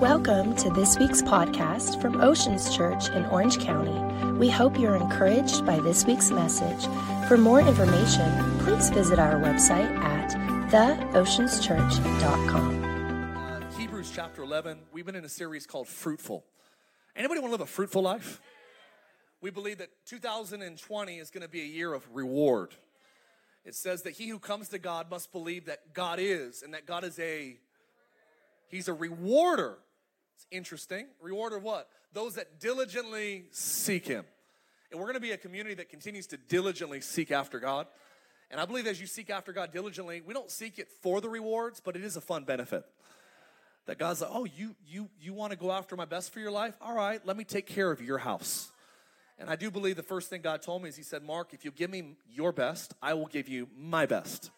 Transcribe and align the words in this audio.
Welcome 0.00 0.56
to 0.56 0.68
this 0.70 0.98
week's 0.98 1.20
podcast 1.20 2.00
from 2.00 2.22
Oceans 2.22 2.74
Church 2.74 3.10
in 3.10 3.26
Orange 3.26 3.58
County. 3.58 3.92
We 4.38 4.48
hope 4.48 4.78
you're 4.78 4.96
encouraged 4.96 5.66
by 5.66 5.78
this 5.78 6.06
week's 6.06 6.30
message. 6.30 6.86
For 7.28 7.36
more 7.36 7.60
information, 7.60 8.32
please 8.60 8.88
visit 8.88 9.18
our 9.18 9.34
website 9.34 9.94
at 9.98 10.30
theoceanschurch.com. 10.70 13.36
Uh, 13.36 13.60
Hebrews 13.76 14.10
chapter 14.14 14.42
11, 14.42 14.78
we've 14.90 15.04
been 15.04 15.16
in 15.16 15.26
a 15.26 15.28
series 15.28 15.66
called 15.66 15.86
Fruitful. 15.86 16.46
Anybody 17.14 17.40
want 17.40 17.50
to 17.50 17.56
live 17.58 17.60
a 17.60 17.66
fruitful 17.66 18.00
life? 18.00 18.40
We 19.42 19.50
believe 19.50 19.76
that 19.76 19.90
2020 20.06 21.18
is 21.18 21.28
going 21.28 21.42
to 21.42 21.48
be 21.48 21.60
a 21.60 21.66
year 21.66 21.92
of 21.92 22.08
reward. 22.10 22.74
It 23.66 23.74
says 23.74 24.00
that 24.04 24.14
he 24.14 24.28
who 24.28 24.38
comes 24.38 24.70
to 24.70 24.78
God 24.78 25.10
must 25.10 25.30
believe 25.30 25.66
that 25.66 25.92
God 25.92 26.18
is 26.18 26.62
and 26.62 26.72
that 26.72 26.86
God 26.86 27.04
is 27.04 27.18
a 27.18 27.58
he's 28.70 28.88
a 28.88 28.94
rewarder. 28.94 29.76
It's 30.40 30.46
interesting. 30.50 31.06
Rewarder 31.20 31.56
of 31.56 31.62
what? 31.62 31.86
Those 32.14 32.36
that 32.36 32.60
diligently 32.60 33.44
seek 33.50 34.06
him. 34.06 34.24
And 34.90 34.98
we're 34.98 35.04
going 35.04 35.16
to 35.16 35.20
be 35.20 35.32
a 35.32 35.36
community 35.36 35.74
that 35.74 35.90
continues 35.90 36.26
to 36.28 36.38
diligently 36.38 37.02
seek 37.02 37.30
after 37.30 37.60
God. 37.60 37.86
And 38.50 38.58
I 38.58 38.64
believe 38.64 38.86
as 38.86 38.98
you 38.98 39.06
seek 39.06 39.28
after 39.28 39.52
God 39.52 39.70
diligently, 39.70 40.22
we 40.22 40.32
don't 40.32 40.50
seek 40.50 40.78
it 40.78 40.88
for 41.02 41.20
the 41.20 41.28
rewards, 41.28 41.82
but 41.84 41.94
it 41.94 42.02
is 42.02 42.16
a 42.16 42.22
fun 42.22 42.44
benefit. 42.44 42.84
That 43.84 43.98
God's 43.98 44.22
like, 44.22 44.30
"Oh, 44.32 44.46
you 44.46 44.74
you 44.86 45.10
you 45.20 45.34
want 45.34 45.52
to 45.52 45.58
go 45.58 45.72
after 45.72 45.94
my 45.94 46.06
best 46.06 46.32
for 46.32 46.40
your 46.40 46.50
life? 46.50 46.74
All 46.80 46.94
right, 46.94 47.24
let 47.26 47.36
me 47.36 47.44
take 47.44 47.66
care 47.66 47.90
of 47.90 48.00
your 48.00 48.18
house." 48.18 48.72
And 49.38 49.50
I 49.50 49.56
do 49.56 49.70
believe 49.70 49.96
the 49.96 50.02
first 50.02 50.30
thing 50.30 50.40
God 50.40 50.62
told 50.62 50.82
me 50.82 50.88
is 50.88 50.96
He 50.96 51.02
said, 51.02 51.22
Mark, 51.22 51.52
if 51.52 51.66
you 51.66 51.70
give 51.70 51.90
me 51.90 52.16
your 52.30 52.52
best, 52.52 52.94
I 53.02 53.12
will 53.12 53.26
give 53.26 53.46
you 53.46 53.68
my 53.76 54.06
best. 54.06 54.50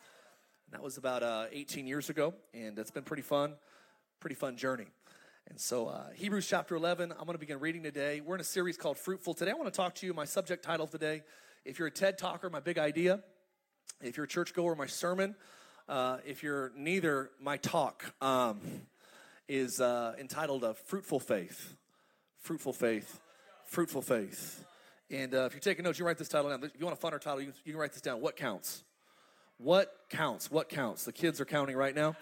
And 0.67 0.75
that 0.75 0.83
was 0.83 0.97
about 0.97 1.25
uh, 1.25 1.47
18 1.51 1.89
years 1.89 2.09
ago, 2.09 2.35
and 2.55 2.79
it's 2.79 2.93
been 2.93 3.05
pretty 3.05 3.23
fun, 3.23 3.55
pretty 4.21 4.37
fun 4.37 4.57
journey. 4.57 4.87
And 5.49 5.61
so, 5.61 5.89
uh, 5.89 6.11
Hebrews 6.15 6.47
chapter 6.47 6.77
11, 6.77 7.11
I'm 7.11 7.19
going 7.19 7.33
to 7.33 7.39
begin 7.39 7.59
reading 7.61 7.83
today. 7.83 8.21
We're 8.21 8.37
in 8.37 8.41
a 8.41 8.45
series 8.45 8.77
called 8.77 8.97
Fruitful. 8.97 9.35
Today, 9.35 9.51
I 9.51 9.55
want 9.55 9.67
to 9.67 9.77
talk 9.77 9.95
to 9.97 10.07
you. 10.07 10.15
My 10.15 10.25
subject 10.25 10.65
title 10.65 10.87
today, 10.87 11.23
if 11.65 11.79
you're 11.79 11.89
a 11.89 11.93
TED 11.93 12.17
talker, 12.17 12.49
my 12.49 12.61
big 12.61 12.79
idea. 12.79 13.21
If 14.01 14.17
you're 14.17 14.25
a 14.25 14.29
churchgoer, 14.29 14.75
my 14.77 14.87
sermon. 14.87 15.35
Uh, 15.89 16.19
if 16.25 16.43
you're 16.43 16.73
neither, 16.77 17.31
my 17.41 17.57
talk 17.57 18.15
um, 18.23 18.61
is 19.49 19.81
uh, 19.81 20.15
entitled 20.19 20.65
a 20.65 20.75
Fruitful 20.75 21.21
Faith. 21.21 21.75
Fruitful 22.39 22.73
Faith. 22.73 23.21
Fruitful 23.67 24.03
Faith. 24.03 24.65
And 25.11 25.35
uh, 25.35 25.45
if 25.45 25.53
you're 25.53 25.61
taking 25.61 25.85
notes, 25.85 25.99
you 25.99 26.07
write 26.07 26.19
this 26.19 26.29
title 26.29 26.51
down. 26.51 26.63
If 26.65 26.73
you 26.79 26.87
want 26.87 26.99
a 26.99 27.05
funner 27.05 27.21
title, 27.21 27.43
you 27.43 27.53
can 27.67 27.77
write 27.77 27.93
this 27.93 28.01
down. 28.01 28.21
What 28.21 28.37
counts? 28.37 28.85
What 29.59 29.93
counts? 30.09 30.51
What 30.51 30.69
counts? 30.69 31.05
The 31.05 31.13
kids 31.13 31.41
are 31.41 31.45
counting 31.45 31.77
right 31.77 31.95
now. 31.95 32.17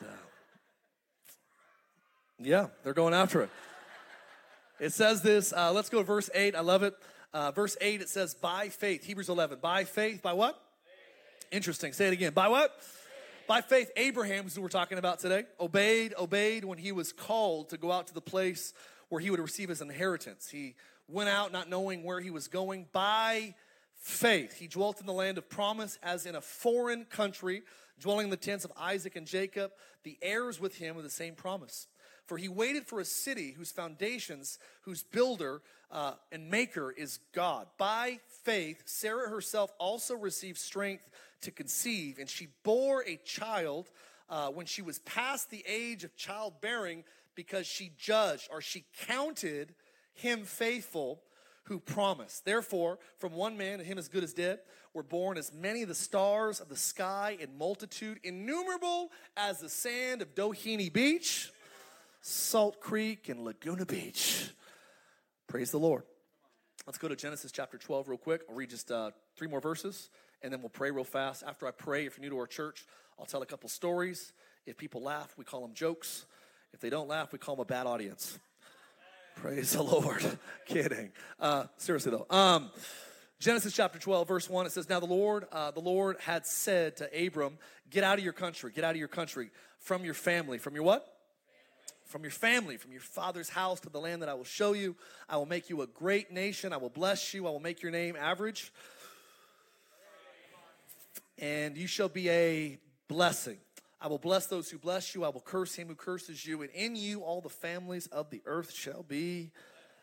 And, 0.00 0.08
uh, 0.08 0.12
yeah, 2.42 2.68
they're 2.82 2.94
going 2.94 3.14
after 3.14 3.42
it. 3.42 3.50
It 4.78 4.92
says 4.92 5.20
this. 5.22 5.52
Uh, 5.52 5.72
let's 5.72 5.90
go 5.90 5.98
to 5.98 6.04
verse 6.04 6.30
8. 6.34 6.56
I 6.56 6.60
love 6.60 6.82
it. 6.82 6.94
Uh, 7.32 7.50
verse 7.52 7.76
8, 7.80 8.00
it 8.00 8.08
says, 8.08 8.34
by 8.34 8.70
faith. 8.70 9.04
Hebrews 9.04 9.28
11. 9.28 9.58
By 9.60 9.84
faith. 9.84 10.22
By 10.22 10.32
what? 10.32 10.60
Faith. 10.84 11.48
Interesting. 11.52 11.92
Say 11.92 12.06
it 12.08 12.12
again. 12.12 12.32
By 12.32 12.48
what? 12.48 12.74
By 13.46 13.60
faith, 13.60 13.90
Abraham, 13.96 14.48
who 14.48 14.62
we're 14.62 14.68
talking 14.68 14.96
about 14.96 15.18
today, 15.18 15.44
obeyed, 15.58 16.14
obeyed 16.16 16.64
when 16.64 16.78
he 16.78 16.92
was 16.92 17.12
called 17.12 17.70
to 17.70 17.76
go 17.76 17.92
out 17.92 18.06
to 18.06 18.14
the 18.14 18.20
place 18.20 18.72
where 19.08 19.20
he 19.20 19.28
would 19.28 19.40
receive 19.40 19.68
his 19.68 19.82
inheritance. 19.82 20.48
He 20.48 20.76
went 21.08 21.28
out 21.28 21.52
not 21.52 21.68
knowing 21.68 22.04
where 22.04 22.20
he 22.20 22.30
was 22.30 22.48
going. 22.48 22.86
By 22.92 23.54
faith, 23.96 24.54
he 24.54 24.68
dwelt 24.68 25.00
in 25.00 25.06
the 25.06 25.12
land 25.12 25.36
of 25.36 25.48
promise 25.50 25.98
as 26.02 26.26
in 26.26 26.36
a 26.36 26.40
foreign 26.40 27.04
country, 27.04 27.62
dwelling 27.98 28.26
in 28.26 28.30
the 28.30 28.36
tents 28.36 28.64
of 28.64 28.72
Isaac 28.78 29.16
and 29.16 29.26
Jacob, 29.26 29.72
the 30.04 30.16
heirs 30.22 30.60
with 30.60 30.76
him 30.76 30.96
of 30.96 31.02
the 31.02 31.10
same 31.10 31.34
promise. 31.34 31.88
For 32.30 32.38
he 32.38 32.46
waited 32.46 32.86
for 32.86 33.00
a 33.00 33.04
city 33.04 33.56
whose 33.58 33.72
foundations, 33.72 34.60
whose 34.82 35.02
builder 35.02 35.62
uh, 35.90 36.12
and 36.30 36.48
maker 36.48 36.92
is 36.92 37.18
God. 37.32 37.66
By 37.76 38.20
faith, 38.44 38.84
Sarah 38.86 39.28
herself 39.28 39.72
also 39.80 40.14
received 40.14 40.58
strength 40.58 41.10
to 41.40 41.50
conceive, 41.50 42.20
and 42.20 42.30
she 42.30 42.46
bore 42.62 43.02
a 43.04 43.16
child 43.24 43.90
uh, 44.28 44.46
when 44.50 44.64
she 44.64 44.80
was 44.80 45.00
past 45.00 45.50
the 45.50 45.64
age 45.66 46.04
of 46.04 46.14
childbearing 46.14 47.02
because 47.34 47.66
she 47.66 47.90
judged 47.98 48.46
or 48.52 48.60
she 48.60 48.84
counted 49.08 49.74
him 50.14 50.44
faithful 50.44 51.22
who 51.64 51.80
promised. 51.80 52.44
Therefore, 52.44 53.00
from 53.18 53.32
one 53.32 53.56
man, 53.56 53.80
and 53.80 53.88
him 53.88 53.98
as 53.98 54.06
good 54.06 54.22
as 54.22 54.34
dead, 54.34 54.60
were 54.94 55.02
born 55.02 55.36
as 55.36 55.52
many 55.52 55.82
of 55.82 55.88
the 55.88 55.96
stars 55.96 56.60
of 56.60 56.68
the 56.68 56.76
sky 56.76 57.36
in 57.40 57.58
multitude, 57.58 58.20
innumerable 58.22 59.10
as 59.36 59.58
the 59.58 59.68
sand 59.68 60.22
of 60.22 60.36
Doheny 60.36 60.92
Beach. 60.92 61.50
Salt 62.20 62.80
Creek, 62.80 63.28
and 63.28 63.44
Laguna 63.44 63.86
Beach. 63.86 64.50
Praise 65.46 65.70
the 65.70 65.78
Lord. 65.78 66.02
Let's 66.86 66.98
go 66.98 67.08
to 67.08 67.16
Genesis 67.16 67.52
chapter 67.52 67.78
12 67.78 68.08
real 68.08 68.18
quick. 68.18 68.42
I'll 68.48 68.54
read 68.54 68.70
just 68.70 68.90
uh, 68.90 69.10
three 69.36 69.48
more 69.48 69.60
verses 69.60 70.10
and 70.42 70.52
then 70.52 70.60
we'll 70.60 70.70
pray 70.70 70.90
real 70.90 71.04
fast. 71.04 71.42
After 71.46 71.66
I 71.66 71.70
pray, 71.70 72.06
if 72.06 72.16
you're 72.16 72.22
new 72.22 72.30
to 72.30 72.38
our 72.38 72.46
church, 72.46 72.84
I'll 73.18 73.26
tell 73.26 73.42
a 73.42 73.46
couple 73.46 73.68
stories. 73.68 74.32
If 74.66 74.76
people 74.76 75.02
laugh, 75.02 75.34
we 75.36 75.44
call 75.44 75.62
them 75.62 75.74
jokes. 75.74 76.26
If 76.72 76.80
they 76.80 76.90
don't 76.90 77.08
laugh, 77.08 77.32
we 77.32 77.38
call 77.38 77.56
them 77.56 77.62
a 77.62 77.66
bad 77.66 77.86
audience. 77.86 78.38
Praise 79.36 79.72
the 79.72 79.82
Lord. 79.82 80.24
Kidding. 80.66 81.12
Uh, 81.38 81.64
seriously 81.76 82.12
though. 82.12 82.26
Um, 82.34 82.70
Genesis 83.38 83.72
chapter 83.72 83.98
12, 83.98 84.28
verse 84.28 84.50
1, 84.50 84.66
it 84.66 84.72
says, 84.72 84.88
Now 84.88 85.00
the 85.00 85.06
Lord, 85.06 85.46
uh, 85.50 85.70
the 85.70 85.80
Lord 85.80 86.18
had 86.20 86.46
said 86.46 86.96
to 86.98 87.26
Abram, 87.26 87.56
Get 87.88 88.04
out 88.04 88.18
of 88.18 88.24
your 88.24 88.34
country, 88.34 88.70
get 88.74 88.84
out 88.84 88.90
of 88.90 88.98
your 88.98 89.08
country, 89.08 89.50
from 89.78 90.04
your 90.04 90.14
family, 90.14 90.58
from 90.58 90.74
your 90.74 90.84
what? 90.84 91.09
From 92.10 92.24
your 92.24 92.32
family, 92.32 92.76
from 92.76 92.90
your 92.90 93.00
father's 93.00 93.48
house 93.48 93.78
to 93.80 93.88
the 93.88 94.00
land 94.00 94.20
that 94.20 94.28
I 94.28 94.34
will 94.34 94.44
show 94.44 94.72
you. 94.72 94.96
I 95.28 95.36
will 95.36 95.46
make 95.46 95.70
you 95.70 95.82
a 95.82 95.86
great 95.86 96.32
nation. 96.32 96.72
I 96.72 96.76
will 96.76 96.90
bless 96.90 97.32
you. 97.32 97.46
I 97.46 97.50
will 97.50 97.60
make 97.60 97.82
your 97.82 97.92
name 97.92 98.16
average. 98.16 98.72
And 101.38 101.76
you 101.76 101.86
shall 101.86 102.08
be 102.08 102.28
a 102.28 102.78
blessing. 103.06 103.58
I 104.00 104.08
will 104.08 104.18
bless 104.18 104.46
those 104.46 104.68
who 104.70 104.78
bless 104.78 105.14
you. 105.14 105.24
I 105.24 105.28
will 105.28 105.40
curse 105.40 105.76
him 105.76 105.86
who 105.86 105.94
curses 105.94 106.44
you. 106.44 106.62
And 106.62 106.70
in 106.72 106.96
you, 106.96 107.20
all 107.20 107.40
the 107.40 107.48
families 107.48 108.08
of 108.08 108.28
the 108.30 108.42
earth 108.44 108.72
shall 108.72 109.04
be 109.04 109.52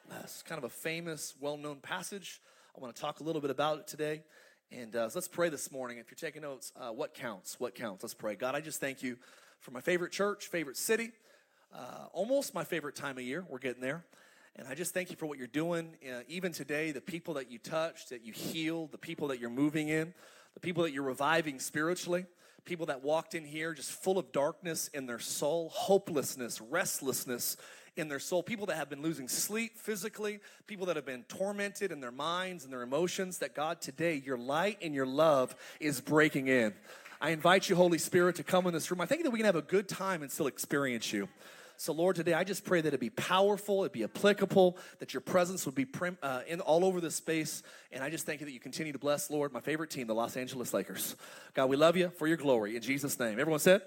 blessed. 0.07 0.45
Kind 0.45 0.59
of 0.59 0.63
a 0.63 0.69
famous, 0.69 1.35
well 1.41 1.57
known 1.57 1.77
passage. 1.81 2.41
I 2.75 2.79
want 2.79 2.95
to 2.95 3.01
talk 3.01 3.19
a 3.19 3.23
little 3.23 3.41
bit 3.41 3.51
about 3.51 3.79
it 3.79 3.87
today. 3.87 4.23
And 4.71 4.95
uh, 4.95 5.09
let's 5.13 5.27
pray 5.27 5.49
this 5.49 5.71
morning. 5.73 5.97
If 5.97 6.09
you're 6.09 6.15
taking 6.15 6.43
notes, 6.43 6.71
uh, 6.79 6.89
what 6.89 7.13
counts? 7.13 7.59
What 7.59 7.75
counts? 7.75 8.01
Let's 8.01 8.13
pray. 8.13 8.35
God, 8.35 8.55
I 8.55 8.61
just 8.61 8.79
thank 8.79 9.03
you 9.03 9.17
for 9.59 9.71
my 9.71 9.81
favorite 9.81 10.13
church, 10.13 10.47
favorite 10.47 10.77
city 10.77 11.11
uh, 11.73 12.07
almost 12.13 12.53
my 12.53 12.63
favorite 12.63 12.95
time 12.95 13.17
of 13.17 13.23
year. 13.23 13.45
We're 13.49 13.59
getting 13.59 13.81
there. 13.81 14.03
And 14.55 14.67
I 14.67 14.73
just 14.73 14.93
thank 14.93 15.11
you 15.11 15.15
for 15.15 15.27
what 15.27 15.37
you're 15.37 15.47
doing. 15.47 15.95
Uh, 16.03 16.21
even 16.27 16.51
today, 16.51 16.91
the 16.91 17.01
people 17.01 17.35
that 17.35 17.51
you 17.51 17.59
touched, 17.59 18.09
that 18.09 18.25
you 18.25 18.33
healed, 18.33 18.91
the 18.91 18.97
people 18.97 19.27
that 19.27 19.39
you're 19.39 19.49
moving 19.49 19.89
in, 19.89 20.13
the 20.55 20.59
people 20.59 20.83
that 20.83 20.93
you're 20.93 21.03
reviving 21.03 21.59
spiritually, 21.59 22.25
people 22.65 22.87
that 22.87 23.03
walked 23.03 23.35
in 23.35 23.45
here 23.45 23.73
just 23.73 23.91
full 23.91 24.17
of 24.17 24.31
darkness 24.31 24.89
in 24.89 25.05
their 25.05 25.19
soul, 25.19 25.69
hopelessness, 25.69 26.59
restlessness 26.59 27.55
in 27.95 28.07
their 28.07 28.19
soul, 28.19 28.43
people 28.43 28.65
that 28.67 28.75
have 28.75 28.89
been 28.89 29.01
losing 29.01 29.27
sleep 29.27 29.77
physically, 29.77 30.39
people 30.67 30.85
that 30.85 30.95
have 30.95 31.05
been 31.05 31.23
tormented 31.23 31.91
in 31.91 31.99
their 31.99 32.11
minds 32.11 32.63
and 32.63 32.71
their 32.71 32.83
emotions, 32.83 33.39
that 33.39 33.55
God, 33.55 33.81
today, 33.81 34.21
your 34.23 34.37
light 34.37 34.77
and 34.81 34.93
your 34.93 35.05
love 35.05 35.55
is 35.79 36.01
breaking 36.01 36.47
in. 36.47 36.73
I 37.19 37.31
invite 37.31 37.69
you, 37.69 37.75
Holy 37.75 37.97
Spirit, 37.97 38.35
to 38.35 38.43
come 38.43 38.67
in 38.67 38.73
this 38.73 38.91
room. 38.91 39.01
I 39.01 39.07
think 39.07 39.23
that 39.23 39.31
we 39.31 39.39
can 39.39 39.45
have 39.45 39.55
a 39.55 39.61
good 39.61 39.89
time 39.89 40.21
and 40.21 40.31
still 40.31 40.47
experience 40.47 41.11
you. 41.11 41.27
So, 41.79 41.93
Lord, 41.93 42.15
today 42.15 42.33
I 42.33 42.43
just 42.43 42.65
pray 42.65 42.81
that 42.81 42.95
it 42.95 42.99
be 42.99 43.11
powerful, 43.11 43.83
it 43.83 43.93
be 43.93 44.03
applicable, 44.03 44.79
that 44.97 45.13
your 45.13 45.21
presence 45.21 45.63
would 45.67 45.75
be 45.75 45.85
prim, 45.85 46.17
uh, 46.23 46.41
in 46.47 46.59
all 46.59 46.83
over 46.83 46.99
this 46.99 47.13
space. 47.13 47.61
And 47.91 48.03
I 48.03 48.09
just 48.09 48.25
thank 48.25 48.39
you 48.39 48.47
that 48.47 48.51
you 48.51 48.59
continue 48.59 48.93
to 48.93 48.99
bless, 48.99 49.29
Lord, 49.29 49.53
my 49.53 49.59
favorite 49.59 49.91
team, 49.91 50.07
the 50.07 50.15
Los 50.15 50.35
Angeles 50.35 50.73
Lakers. 50.73 51.15
God, 51.53 51.67
we 51.69 51.77
love 51.77 51.95
you 51.95 52.09
for 52.09 52.27
your 52.27 52.37
glory. 52.37 52.75
In 52.75 52.81
Jesus' 52.81 53.19
name. 53.19 53.39
Everyone 53.39 53.59
said? 53.59 53.81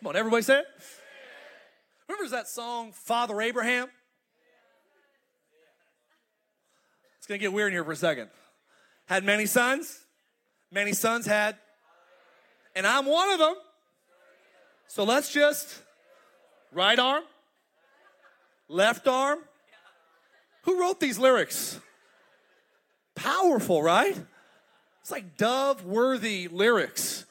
Come 0.00 0.08
on, 0.08 0.16
everybody 0.16 0.42
say 0.42 0.58
it. 0.58 0.66
Remember 2.08 2.28
that 2.30 2.48
song, 2.48 2.90
Father 2.90 3.40
Abraham? 3.40 3.86
It's 7.18 7.28
going 7.28 7.38
to 7.38 7.42
get 7.42 7.52
weird 7.52 7.68
in 7.68 7.74
here 7.74 7.84
for 7.84 7.92
a 7.92 7.96
second. 7.96 8.28
Had 9.06 9.22
many 9.22 9.46
sons. 9.46 10.00
Many 10.72 10.94
sons 10.94 11.26
had. 11.26 11.56
And 12.74 12.88
I'm 12.88 13.06
one 13.06 13.30
of 13.30 13.38
them. 13.38 13.54
So 14.88 15.04
let's 15.04 15.32
just 15.32 15.82
Right 16.72 16.98
arm? 16.98 17.24
Left 18.68 19.08
arm? 19.08 19.38
Who 20.62 20.80
wrote 20.80 21.00
these 21.00 21.18
lyrics? 21.18 21.80
Powerful, 23.14 23.82
right? 23.82 24.16
It's 25.00 25.10
like 25.10 25.36
dove 25.36 25.84
worthy 25.84 26.48
lyrics. 26.48 27.24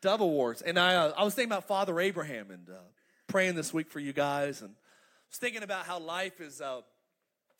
Dove 0.00 0.20
Awards. 0.20 0.62
And 0.62 0.78
I, 0.78 0.94
uh, 0.94 1.12
I 1.16 1.24
was 1.24 1.34
thinking 1.34 1.52
about 1.52 1.68
Father 1.68 2.00
Abraham 2.00 2.50
and 2.50 2.68
uh, 2.68 2.78
praying 3.26 3.54
this 3.54 3.74
week 3.74 3.90
for 3.90 4.00
you 4.00 4.12
guys. 4.12 4.62
And 4.62 4.70
I 4.70 5.28
was 5.28 5.38
thinking 5.38 5.62
about 5.62 5.84
how 5.84 5.98
life 5.98 6.40
is, 6.40 6.60
uh, 6.60 6.80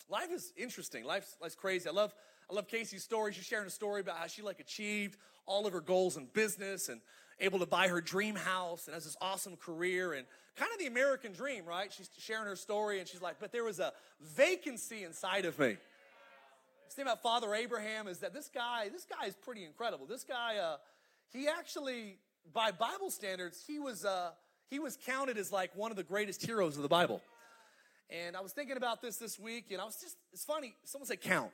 life 0.09 0.31
is 0.33 0.53
interesting. 0.57 1.05
Life's, 1.05 1.37
life's 1.41 1.55
crazy. 1.55 1.89
I 1.89 1.93
love, 1.93 2.15
I 2.51 2.55
love 2.55 2.69
Casey's 2.69 3.05
story. 3.05 3.33
She's 3.33 3.45
sharing 3.45 3.67
a 3.67 3.71
story 3.71 4.01
about 4.01 4.17
how 4.17 4.27
she 4.27 4.43
like 4.43 4.61
achieved 4.61 5.19
all 5.45 5.67
of 5.67 5.73
her 5.73 5.81
goals 5.81 6.17
in 6.17 6.27
business 6.33 6.89
and 6.89 7.01
able 7.41 7.59
to 7.59 7.67
buy 7.67 7.89
her 7.89 8.01
dream 8.01 8.35
house 8.35 8.87
and 8.87 8.95
has 8.95 9.05
this 9.05 9.17
awesome 9.21 9.57
career 9.57 10.13
and 10.13 10.27
kind 10.57 10.71
of 10.73 10.79
the 10.79 10.87
American 10.87 11.33
dream, 11.33 11.65
right? 11.65 11.93
She's 11.93 12.09
sharing 12.19 12.47
her 12.47 12.57
story 12.57 12.99
and 12.99 13.09
she's 13.09 13.21
like, 13.21 13.37
but 13.41 13.53
there 13.53 13.65
was 13.65 13.79
a 13.79 13.93
vacancy 14.21 15.05
inside 15.05 15.45
of 15.45 15.59
me. 15.59 15.77
The 16.89 16.95
thing 16.95 17.03
about 17.03 17.23
Father 17.23 17.55
Abraham 17.55 18.09
is 18.09 18.19
that 18.21 18.33
this 18.33 18.49
guy, 18.49 18.89
this 18.91 19.05
guy 19.05 19.27
is 19.27 19.35
pretty 19.35 19.65
incredible. 19.65 20.07
This 20.07 20.25
guy, 20.25 20.57
uh, 20.57 20.77
he 21.31 21.47
actually, 21.47 22.17
by 22.55 22.71
Bible 22.71 23.11
standards, 23.11 23.63
he 23.67 23.79
was, 23.79 24.05
uh, 24.05 24.31
he 24.71 24.79
was 24.79 24.97
counted 25.05 25.37
as 25.37 25.53
like 25.53 25.77
one 25.77 25.91
of 25.91 25.97
the 25.97 26.05
greatest 26.05 26.45
heroes 26.45 26.77
of 26.77 26.83
the 26.83 26.89
Bible. 26.89 27.21
And 28.09 28.37
I 28.37 28.41
was 28.41 28.53
thinking 28.53 28.77
about 28.77 29.03
this 29.03 29.17
this 29.17 29.39
week, 29.39 29.73
and 29.73 29.81
I 29.81 29.85
was 29.85 30.01
just, 30.01 30.17
it's 30.33 30.45
funny, 30.45 30.75
someone 30.85 31.07
said 31.07 31.21
count. 31.21 31.51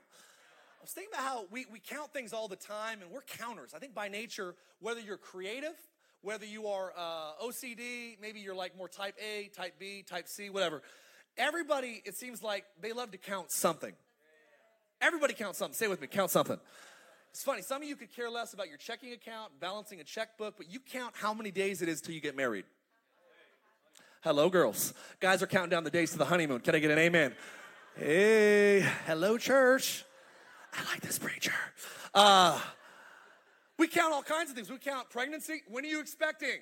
I 0.82 0.84
was 0.84 0.90
thinking 0.90 1.14
about 1.14 1.23
how 1.25 1.44
we, 1.52 1.64
we 1.70 1.79
count 1.79 2.12
things 2.12 2.32
all 2.32 2.49
the 2.49 2.56
time, 2.56 3.02
and 3.02 3.11
we're 3.12 3.20
counters. 3.20 3.73
I 3.73 3.79
think 3.79 3.94
by 3.94 4.08
nature, 4.08 4.56
whether 4.81 4.99
you're 4.99 5.17
creative, 5.17 5.76
whether 6.23 6.44
you 6.44 6.67
are 6.67 6.93
uh, 6.99 7.40
OCD, 7.40 8.20
maybe 8.20 8.40
you're 8.40 8.56
like 8.56 8.76
more 8.76 8.88
type 8.88 9.14
A, 9.25 9.49
type 9.55 9.75
B, 9.79 10.02
type 10.02 10.26
C, 10.26 10.50
whatever. 10.50 10.82
Everybody, 11.38 12.02
it 12.05 12.17
seems 12.17 12.43
like 12.43 12.64
they 12.81 12.93
love 12.93 13.12
to 13.12 13.17
count 13.17 13.52
something. 13.52 13.93
Everybody 15.00 15.34
counts 15.34 15.61
something. 15.61 15.73
Say 15.73 15.87
with 15.87 16.00
me, 16.00 16.08
count 16.08 16.32
something. 16.32 16.58
It's 17.31 17.44
funny, 17.44 17.62
some 17.62 17.81
of 17.81 17.88
you 17.88 17.94
could 17.94 18.12
care 18.12 18.28
less 18.28 18.52
about 18.52 18.69
your 18.69 18.76
checking 18.76 19.12
account, 19.12 19.52
balancing 19.61 20.00
a 20.00 20.05
checkbook, 20.05 20.56
but 20.56 20.69
you 20.69 20.81
count 20.81 21.14
how 21.17 21.32
many 21.32 21.52
days 21.52 21.81
it 21.81 21.88
is 21.88 22.00
till 22.00 22.12
you 22.12 22.20
get 22.20 22.37
married. 22.37 22.64
Hello, 24.23 24.50
girls. 24.50 24.94
Guys 25.20 25.44
are 25.44 25.46
counting 25.46 25.70
down 25.70 25.85
the 25.85 25.90
days 25.90 26.11
to 26.11 26.19
the 26.19 26.25
honeymoon. 26.25 26.58
Can 26.58 26.75
I 26.75 26.81
get 26.81 26.90
an 26.90 26.99
amen? 26.99 27.37
Hey, 27.94 28.85
hello, 29.06 29.38
church. 29.38 30.05
I 30.73 30.85
like 30.91 31.01
this 31.01 31.19
preacher. 31.19 31.55
Uh, 32.15 32.59
we 33.79 33.89
count 33.89 34.13
all 34.13 34.23
kinds 34.23 34.51
of 34.51 34.57
things. 34.57 34.71
We 34.71 34.79
count 34.79 35.11
pregnancy. 35.11 35.63
When 35.69 35.85
are 35.85 35.89
you 35.89 36.01
expecting? 36.01 36.61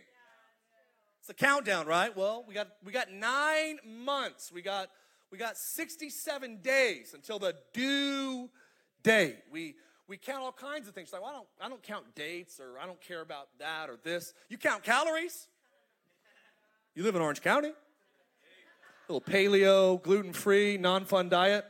It's 1.20 1.28
a 1.28 1.34
countdown, 1.34 1.86
right? 1.86 2.16
Well, 2.16 2.44
we 2.48 2.54
got 2.54 2.68
we 2.84 2.92
got 2.92 3.12
nine 3.12 3.78
months. 3.84 4.50
We 4.52 4.62
got 4.62 4.88
we 5.30 5.38
got 5.38 5.56
67 5.56 6.58
days 6.62 7.12
until 7.14 7.38
the 7.38 7.54
due 7.72 8.48
date. 9.02 9.36
We 9.52 9.74
we 10.08 10.16
count 10.16 10.42
all 10.42 10.52
kinds 10.52 10.88
of 10.88 10.94
things. 10.94 11.12
Like, 11.12 11.22
well, 11.22 11.30
I 11.30 11.34
don't 11.34 11.48
I 11.60 11.68
don't 11.68 11.82
count 11.82 12.14
dates 12.14 12.58
or 12.58 12.78
I 12.78 12.86
don't 12.86 13.00
care 13.00 13.20
about 13.20 13.48
that 13.58 13.90
or 13.90 13.98
this. 14.02 14.32
You 14.48 14.56
count 14.56 14.82
calories? 14.82 15.46
You 16.94 17.04
live 17.04 17.14
in 17.14 17.22
Orange 17.22 17.42
County? 17.42 17.68
A 17.68 19.12
little 19.12 19.20
paleo, 19.20 20.02
gluten 20.02 20.32
free, 20.32 20.78
non 20.78 21.04
fun 21.04 21.28
diet. 21.28 21.66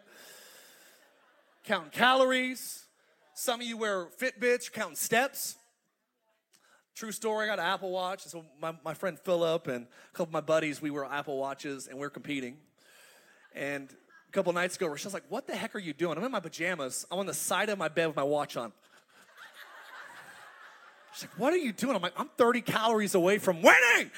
Counting 1.70 1.92
calories. 1.92 2.86
Some 3.32 3.60
of 3.60 3.66
you 3.68 3.76
wear 3.76 4.06
Fitbits, 4.20 4.72
counting 4.72 4.96
steps. 4.96 5.54
True 6.96 7.12
story, 7.12 7.44
I 7.44 7.46
got 7.46 7.60
an 7.60 7.64
Apple 7.64 7.92
Watch. 7.92 8.24
So 8.24 8.44
my, 8.60 8.74
my 8.84 8.92
friend 8.92 9.16
Philip 9.16 9.68
and 9.68 9.84
a 9.86 10.08
couple 10.08 10.30
of 10.30 10.32
my 10.32 10.40
buddies, 10.40 10.82
we 10.82 10.90
wear 10.90 11.04
Apple 11.04 11.38
Watches 11.38 11.86
and 11.86 11.96
we're 11.96 12.10
competing. 12.10 12.56
And 13.54 13.88
a 14.28 14.32
couple 14.32 14.52
nights 14.52 14.74
ago, 14.74 14.88
Rochelle's 14.88 15.14
like, 15.14 15.22
what 15.28 15.46
the 15.46 15.54
heck 15.54 15.76
are 15.76 15.78
you 15.78 15.92
doing? 15.92 16.18
I'm 16.18 16.24
in 16.24 16.32
my 16.32 16.40
pajamas. 16.40 17.06
I'm 17.08 17.20
on 17.20 17.26
the 17.26 17.34
side 17.34 17.68
of 17.68 17.78
my 17.78 17.86
bed 17.86 18.08
with 18.08 18.16
my 18.16 18.24
watch 18.24 18.56
on. 18.56 18.72
She's 21.14 21.22
like, 21.22 21.38
what 21.38 21.52
are 21.52 21.58
you 21.58 21.72
doing? 21.72 21.94
I'm 21.94 22.02
like, 22.02 22.14
I'm 22.16 22.30
30 22.36 22.62
calories 22.62 23.14
away 23.14 23.38
from 23.38 23.62
winning 23.62 24.10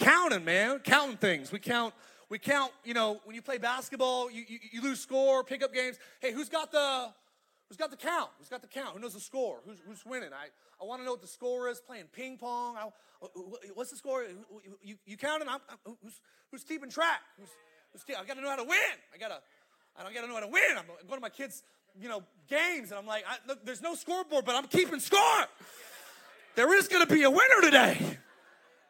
counting, 0.00 0.44
man, 0.44 0.80
counting 0.80 1.16
things. 1.16 1.52
We 1.52 1.58
count, 1.58 1.94
we 2.30 2.38
count, 2.38 2.72
you 2.84 2.94
know, 2.94 3.20
when 3.24 3.34
you 3.34 3.42
play 3.42 3.58
basketball, 3.58 4.30
you, 4.30 4.44
you, 4.48 4.58
you 4.72 4.82
lose 4.82 5.00
score, 5.00 5.44
pick 5.44 5.62
up 5.62 5.74
games. 5.74 5.98
Hey, 6.20 6.32
who's 6.32 6.48
got 6.48 6.72
the 6.72 7.08
who's 7.68 7.76
got 7.76 7.90
the 7.90 7.96
count? 7.96 8.30
Who's 8.38 8.48
got 8.48 8.62
the 8.62 8.68
count? 8.68 8.94
Who 8.94 9.00
knows 9.00 9.14
the 9.14 9.20
score? 9.20 9.58
Who's, 9.66 9.78
who's 9.86 10.06
winning? 10.06 10.30
I, 10.32 10.46
I 10.82 10.86
want 10.86 11.00
to 11.00 11.04
know 11.04 11.10
what 11.12 11.20
the 11.20 11.26
score 11.26 11.68
is. 11.68 11.80
Playing 11.80 12.04
ping 12.12 12.38
pong. 12.38 12.76
I, 12.76 12.88
what's 13.74 13.90
the 13.90 13.96
score? 13.96 14.24
You, 14.82 14.96
you 15.04 15.16
counting? 15.16 15.48
I'm, 15.48 15.60
who's, 15.84 16.20
who's 16.50 16.64
keeping 16.64 16.88
track? 16.88 17.20
Who's, 17.38 17.50
who's, 17.92 18.16
I 18.16 18.24
got 18.24 18.34
to 18.34 18.42
know 18.42 18.48
how 18.48 18.56
to 18.56 18.64
win. 18.64 18.78
I 19.14 19.18
got 19.18 19.28
to 19.28 19.40
I 19.98 20.02
don't 20.02 20.14
got 20.14 20.22
to 20.22 20.28
know 20.28 20.34
how 20.34 20.40
to 20.40 20.46
win. 20.46 20.78
I'm 20.78 20.86
going 20.86 21.18
to 21.18 21.20
my 21.20 21.28
kids, 21.28 21.62
you 22.00 22.08
know, 22.08 22.22
games, 22.48 22.90
and 22.90 22.98
I'm 22.98 23.06
like, 23.06 23.24
I, 23.28 23.36
look, 23.46 23.64
there's 23.64 23.82
no 23.82 23.94
scoreboard, 23.94 24.44
but 24.44 24.54
I'm 24.54 24.66
keeping 24.66 25.00
score. 25.00 25.44
There 26.54 26.74
is 26.78 26.88
going 26.88 27.06
to 27.06 27.12
be 27.12 27.22
a 27.24 27.30
winner 27.30 27.60
today. 27.62 28.18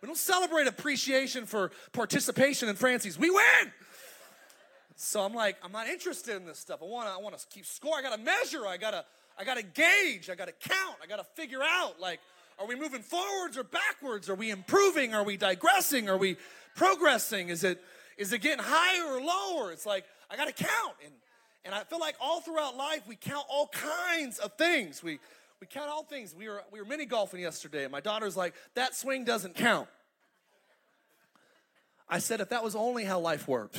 We 0.01 0.07
don't 0.07 0.17
celebrate 0.17 0.67
appreciation 0.67 1.47
for 1.47 1.71
participation 1.93 2.69
in 2.69 2.77
Francey's. 2.77 3.19
We 3.19 3.31
win. 3.31 3.73
So 4.97 5.23
I'm 5.23 5.35
like, 5.35 5.57
I'm 5.63 5.73
not 5.73 5.89
interested 5.89 6.37
in 6.37 6.47
this 6.47 6.59
stuff. 6.59 6.81
I 6.83 6.87
want 6.87 7.09
to 7.09 7.15
I 7.15 7.19
want 7.19 7.37
to 7.37 7.47
keep 7.49 7.67
score. 7.67 7.97
I 7.97 8.03
got 8.03 8.17
to 8.17 8.23
measure. 8.23 8.67
I 8.67 8.77
got 8.77 8.91
to 8.93 9.05
I 9.39 9.45
got 9.45 9.57
to 9.57 9.63
gauge. 9.63 10.29
I 10.31 10.35
got 10.35 10.49
to 10.49 10.69
count. 10.69 10.97
I 11.03 11.07
got 11.07 11.17
to 11.17 11.25
figure 11.25 11.63
out 11.63 12.01
like 12.01 12.21
are 12.59 12.67
we 12.67 12.75
moving 12.75 13.01
forwards 13.01 13.57
or 13.57 13.65
backwards? 13.65 14.29
Are 14.29 14.35
we 14.35 14.51
improving? 14.51 15.15
Are 15.15 15.25
we 15.25 15.39
digressing? 15.39 16.11
Are 16.11 16.19
we 16.19 16.37
progressing? 16.75 17.49
Is 17.49 17.65
it 17.65 17.83
is 18.19 18.33
it 18.35 18.43
getting 18.43 18.63
higher 18.63 19.17
or 19.17 19.21
lower? 19.23 19.73
It's 19.73 19.87
like 19.87 20.05
I 20.31 20.37
got 20.37 20.49
to 20.49 20.53
count. 20.53 20.97
And 21.05 21.15
and 21.65 21.75
I 21.75 21.85
feel 21.85 22.01
like 22.01 22.17
all 22.21 22.41
throughout 22.41 22.77
life 22.77 23.03
we 23.09 23.17
count 23.17 23.47
all 23.49 23.69
kinds 23.69 24.39
of 24.39 24.55
things. 24.55 25.03
We 25.03 25.19
we 25.61 25.67
count 25.67 25.91
all 25.91 26.05
things. 26.05 26.35
We 26.35 26.49
were, 26.49 26.63
we 26.73 26.81
were 26.81 26.87
mini 26.87 27.05
golfing 27.05 27.41
yesterday, 27.41 27.85
and 27.85 27.93
my 27.93 28.01
daughter's 28.01 28.37
like, 28.37 28.55
that 28.75 28.95
swing 28.95 29.25
doesn't 29.25 29.55
count. 29.57 29.89
I 32.09 32.19
said, 32.19 32.41
if 32.41 32.49
that 32.49 32.65
was 32.65 32.75
only 32.75 33.05
how 33.05 33.21
life 33.21 33.47
worked, 33.47 33.79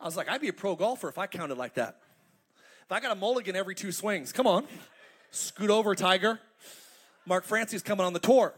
I 0.00 0.04
was 0.04 0.16
like, 0.16 0.28
I'd 0.28 0.40
be 0.40 0.48
a 0.48 0.52
pro 0.52 0.76
golfer 0.76 1.08
if 1.08 1.18
I 1.18 1.26
counted 1.26 1.58
like 1.58 1.74
that. 1.74 1.98
If 2.84 2.92
I 2.92 3.00
got 3.00 3.12
a 3.12 3.14
mulligan 3.14 3.54
every 3.54 3.74
two 3.74 3.92
swings, 3.92 4.32
come 4.32 4.46
on, 4.46 4.66
scoot 5.30 5.70
over, 5.70 5.94
Tiger. 5.94 6.40
Mark 7.26 7.44
Francey's 7.44 7.82
coming 7.82 8.06
on 8.06 8.12
the 8.12 8.18
tour. 8.18 8.54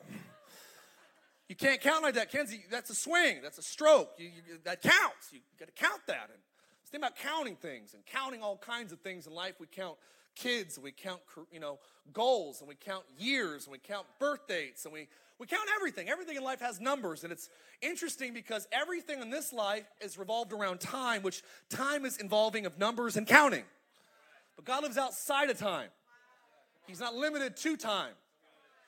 You 1.49 1.56
can't 1.56 1.81
count 1.81 2.02
like 2.02 2.14
that, 2.14 2.31
Kenzie. 2.31 2.64
That's 2.70 2.88
a 2.88 2.94
swing. 2.94 3.40
That's 3.43 3.58
a 3.58 3.62
stroke. 3.62 4.12
You, 4.17 4.29
you, 4.29 4.58
that 4.64 4.81
counts. 4.81 5.32
You 5.32 5.40
got 5.58 5.67
to 5.67 5.73
count 5.73 6.00
that. 6.06 6.31
And 6.32 6.38
think 6.90 7.02
about 7.02 7.17
counting 7.17 7.56
things 7.56 7.93
and 7.93 8.06
counting 8.06 8.43
all 8.43 8.56
kinds 8.56 8.93
of 8.93 9.00
things 9.00 9.26
in 9.26 9.34
life. 9.34 9.56
We 9.61 9.67
count 9.67 9.96
kids, 10.34 10.76
and 10.76 10.84
we 10.84 10.93
count, 10.93 11.20
you 11.52 11.61
know, 11.61 11.79
goals, 12.12 12.61
and 12.61 12.69
we 12.69 12.75
count 12.75 13.05
years, 13.19 13.64
and 13.64 13.73
we 13.73 13.79
count 13.79 14.06
birth 14.19 14.46
dates, 14.49 14.84
and 14.84 14.93
we, 14.93 15.08
we 15.38 15.46
count 15.46 15.69
everything. 15.76 16.08
Everything 16.08 16.37
in 16.37 16.44
life 16.44 16.61
has 16.61 16.81
numbers, 16.81 17.25
and 17.25 17.32
it's 17.32 17.49
interesting 17.81 18.32
because 18.34 18.67
everything 18.73 19.20
in 19.20 19.31
this 19.31 19.52
life 19.52 19.84
is 20.00 20.19
revolved 20.19 20.52
around 20.52 20.81
time, 20.81 21.23
which 21.23 21.43
time 21.69 22.05
is 22.05 22.19
involving 22.19 22.67
of 22.67 22.79
numbers 22.79 23.17
and 23.17 23.26
counting. 23.26 23.64
But 24.56 24.64
God 24.64 24.82
lives 24.82 24.99
outside 24.99 25.50
of 25.50 25.58
time. 25.58 25.88
He's 26.87 27.00
not 27.00 27.14
limited 27.14 27.56
to 27.58 27.76
time. 27.76 28.12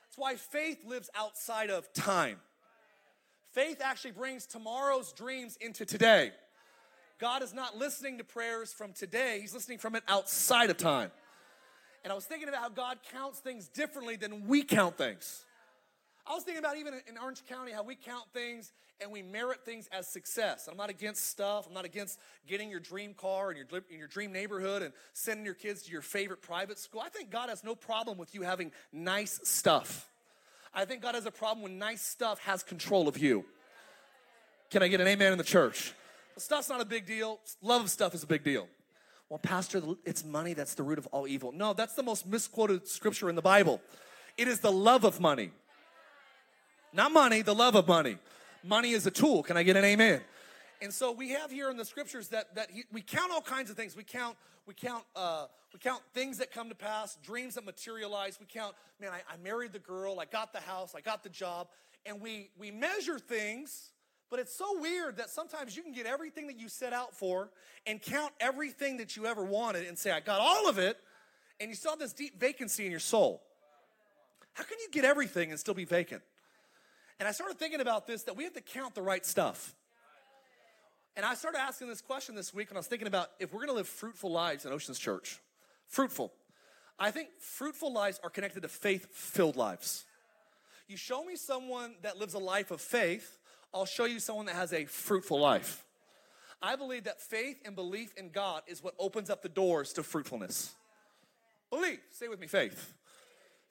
That's 0.04 0.18
why 0.18 0.36
faith 0.36 0.78
lives 0.84 1.10
outside 1.14 1.70
of 1.70 1.92
time. 1.92 2.36
Faith 3.52 3.80
actually 3.82 4.10
brings 4.12 4.46
tomorrow's 4.46 5.12
dreams 5.12 5.56
into 5.60 5.84
today. 5.84 6.32
God 7.18 7.42
is 7.42 7.54
not 7.54 7.76
listening 7.76 8.18
to 8.18 8.24
prayers 8.24 8.72
from 8.72 8.92
today, 8.92 9.38
He's 9.40 9.54
listening 9.54 9.78
from 9.78 9.94
it 9.94 10.02
outside 10.08 10.70
of 10.70 10.76
time. 10.76 11.10
And 12.04 12.12
I 12.12 12.14
was 12.14 12.26
thinking 12.26 12.48
about 12.48 12.60
how 12.60 12.68
God 12.68 12.98
counts 13.12 13.38
things 13.40 13.66
differently 13.68 14.16
than 14.16 14.46
we 14.46 14.62
count 14.62 14.98
things. 14.98 15.44
I 16.26 16.34
was 16.34 16.44
thinking 16.44 16.62
about 16.62 16.76
even 16.76 16.94
in 17.08 17.18
Orange 17.18 17.42
County 17.48 17.72
how 17.72 17.82
we 17.82 17.96
count 17.96 18.26
things 18.32 18.72
and 19.00 19.10
we 19.10 19.22
merit 19.22 19.64
things 19.64 19.88
as 19.92 20.06
success. 20.06 20.68
I'm 20.70 20.76
not 20.76 20.90
against 20.90 21.26
stuff. 21.28 21.66
I'm 21.66 21.74
not 21.74 21.84
against 21.84 22.18
getting 22.46 22.70
your 22.70 22.80
dream 22.80 23.14
car 23.14 23.50
and 23.50 23.58
your, 23.58 23.82
in 23.90 23.98
your 23.98 24.08
dream 24.08 24.32
neighborhood 24.32 24.82
and 24.82 24.92
sending 25.12 25.44
your 25.44 25.54
kids 25.54 25.82
to 25.82 25.92
your 25.92 26.02
favorite 26.02 26.40
private 26.40 26.78
school. 26.78 27.00
I 27.00 27.08
think 27.08 27.30
God 27.30 27.48
has 27.48 27.64
no 27.64 27.74
problem 27.74 28.16
with 28.16 28.34
you 28.34 28.42
having 28.42 28.70
nice 28.92 29.40
stuff. 29.44 30.08
I 30.74 30.84
think 30.84 31.02
God 31.02 31.14
has 31.14 31.26
a 31.26 31.30
problem 31.30 31.62
when 31.62 31.78
nice 31.78 32.02
stuff 32.02 32.38
has 32.40 32.62
control 32.62 33.08
of 33.08 33.18
you. 33.18 33.44
Can 34.70 34.82
I 34.82 34.88
get 34.88 35.00
an 35.00 35.06
amen 35.06 35.32
in 35.32 35.38
the 35.38 35.44
church? 35.44 35.92
Stuff's 36.36 36.68
not 36.68 36.80
a 36.80 36.84
big 36.84 37.06
deal. 37.06 37.38
Love 37.62 37.82
of 37.82 37.90
stuff 37.90 38.14
is 38.14 38.22
a 38.22 38.26
big 38.26 38.42
deal. 38.42 38.66
Well, 39.28 39.38
Pastor, 39.38 39.82
it's 40.04 40.24
money 40.24 40.52
that's 40.52 40.74
the 40.74 40.82
root 40.82 40.98
of 40.98 41.06
all 41.08 41.26
evil. 41.26 41.50
No, 41.52 41.72
that's 41.72 41.94
the 41.94 42.02
most 42.02 42.26
misquoted 42.26 42.86
scripture 42.86 43.28
in 43.28 43.36
the 43.36 43.42
Bible. 43.42 43.80
It 44.36 44.48
is 44.48 44.60
the 44.60 44.72
love 44.72 45.04
of 45.04 45.20
money. 45.20 45.50
Not 46.92 47.12
money, 47.12 47.42
the 47.42 47.54
love 47.54 47.74
of 47.74 47.88
money. 47.88 48.18
Money 48.62 48.90
is 48.92 49.06
a 49.06 49.10
tool. 49.10 49.42
Can 49.42 49.56
I 49.56 49.62
get 49.62 49.76
an 49.76 49.84
amen? 49.84 50.20
And 50.80 50.92
so 50.92 51.12
we 51.12 51.30
have 51.30 51.50
here 51.50 51.70
in 51.70 51.76
the 51.76 51.84
scriptures 51.84 52.28
that 52.28 52.54
that 52.54 52.70
he, 52.70 52.84
we 52.92 53.00
count 53.00 53.32
all 53.32 53.40
kinds 53.40 53.70
of 53.70 53.76
things. 53.76 53.96
We 53.96 54.04
count 54.04 54.36
we 54.66 54.74
count 54.74 55.04
uh, 55.16 55.46
we 55.72 55.78
count 55.78 56.02
things 56.12 56.38
that 56.38 56.52
come 56.52 56.68
to 56.68 56.74
pass, 56.74 57.16
dreams 57.22 57.54
that 57.54 57.64
materialize. 57.64 58.38
We 58.38 58.46
count, 58.46 58.74
man, 59.00 59.10
I, 59.10 59.20
I 59.32 59.36
married 59.42 59.72
the 59.72 59.78
girl, 59.78 60.20
I 60.20 60.26
got 60.26 60.52
the 60.52 60.60
house, 60.60 60.94
I 60.94 61.00
got 61.00 61.22
the 61.22 61.28
job, 61.30 61.68
and 62.06 62.20
we 62.20 62.50
we 62.58 62.70
measure 62.70 63.18
things 63.18 63.92
but 64.34 64.40
it's 64.40 64.56
so 64.56 64.80
weird 64.80 65.18
that 65.18 65.30
sometimes 65.30 65.76
you 65.76 65.82
can 65.84 65.92
get 65.92 66.06
everything 66.06 66.48
that 66.48 66.58
you 66.58 66.68
set 66.68 66.92
out 66.92 67.14
for 67.14 67.50
and 67.86 68.02
count 68.02 68.32
everything 68.40 68.96
that 68.96 69.16
you 69.16 69.26
ever 69.26 69.44
wanted 69.44 69.86
and 69.86 69.96
say, 69.96 70.10
I 70.10 70.18
got 70.18 70.40
all 70.40 70.68
of 70.68 70.76
it, 70.76 70.98
and 71.60 71.70
you 71.70 71.76
still 71.76 71.92
have 71.92 72.00
this 72.00 72.12
deep 72.12 72.40
vacancy 72.40 72.84
in 72.84 72.90
your 72.90 72.98
soul. 72.98 73.44
How 74.54 74.64
can 74.64 74.76
you 74.80 74.88
get 74.90 75.04
everything 75.04 75.50
and 75.52 75.60
still 75.60 75.72
be 75.72 75.84
vacant? 75.84 76.20
And 77.20 77.28
I 77.28 77.30
started 77.30 77.60
thinking 77.60 77.80
about 77.80 78.08
this 78.08 78.24
that 78.24 78.36
we 78.36 78.42
have 78.42 78.54
to 78.54 78.60
count 78.60 78.96
the 78.96 79.02
right 79.02 79.24
stuff. 79.24 79.72
And 81.14 81.24
I 81.24 81.34
started 81.34 81.60
asking 81.60 81.86
this 81.86 82.00
question 82.00 82.34
this 82.34 82.52
week, 82.52 82.70
and 82.70 82.76
I 82.76 82.80
was 82.80 82.88
thinking 82.88 83.06
about 83.06 83.30
if 83.38 83.52
we're 83.52 83.60
gonna 83.60 83.74
live 83.74 83.86
fruitful 83.86 84.32
lives 84.32 84.66
in 84.66 84.72
Oceans 84.72 84.98
Church, 84.98 85.38
fruitful. 85.86 86.32
I 86.98 87.12
think 87.12 87.28
fruitful 87.38 87.92
lives 87.92 88.18
are 88.24 88.30
connected 88.30 88.62
to 88.62 88.68
faith 88.68 89.06
filled 89.14 89.54
lives. 89.54 90.06
You 90.88 90.96
show 90.96 91.24
me 91.24 91.36
someone 91.36 91.94
that 92.02 92.18
lives 92.18 92.34
a 92.34 92.40
life 92.40 92.72
of 92.72 92.80
faith, 92.80 93.38
I'll 93.74 93.86
show 93.86 94.04
you 94.04 94.20
someone 94.20 94.46
that 94.46 94.54
has 94.54 94.72
a 94.72 94.84
fruitful 94.84 95.40
life. 95.40 95.84
I 96.62 96.76
believe 96.76 97.04
that 97.04 97.20
faith 97.20 97.60
and 97.64 97.74
belief 97.74 98.14
in 98.16 98.30
God 98.30 98.62
is 98.68 98.82
what 98.82 98.94
opens 98.98 99.28
up 99.28 99.42
the 99.42 99.48
doors 99.48 99.92
to 99.94 100.04
fruitfulness. 100.04 100.74
Believe, 101.70 101.98
say 102.12 102.28
with 102.28 102.40
me, 102.40 102.46
faith. 102.46 102.94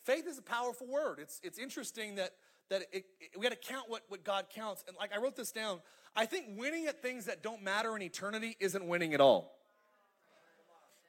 Faith 0.04 0.28
is 0.28 0.38
a 0.38 0.42
powerful 0.42 0.86
word. 0.86 1.20
It's, 1.20 1.40
it's 1.42 1.58
interesting 1.58 2.16
that, 2.16 2.32
that 2.70 2.82
it, 2.92 3.06
it, 3.22 3.38
we 3.38 3.44
got 3.44 3.52
to 3.52 3.56
count 3.68 3.90
what, 3.90 4.02
what 4.10 4.26
God 4.26 4.48
counts. 4.54 4.84
And 4.88 4.98
like 4.98 5.16
I 5.16 5.20
wrote 5.20 5.38
this 5.38 5.54
down, 5.54 5.80
I 6.16 6.26
think 6.26 6.48
winning 6.58 6.86
at 6.88 7.02
things 7.02 7.26
that 7.26 7.42
don't 7.42 7.64
matter 7.64 7.96
in 7.96 8.02
eternity 8.02 8.58
isn't 8.60 8.86
winning 8.86 9.14
at 9.14 9.22
all. 9.22 9.54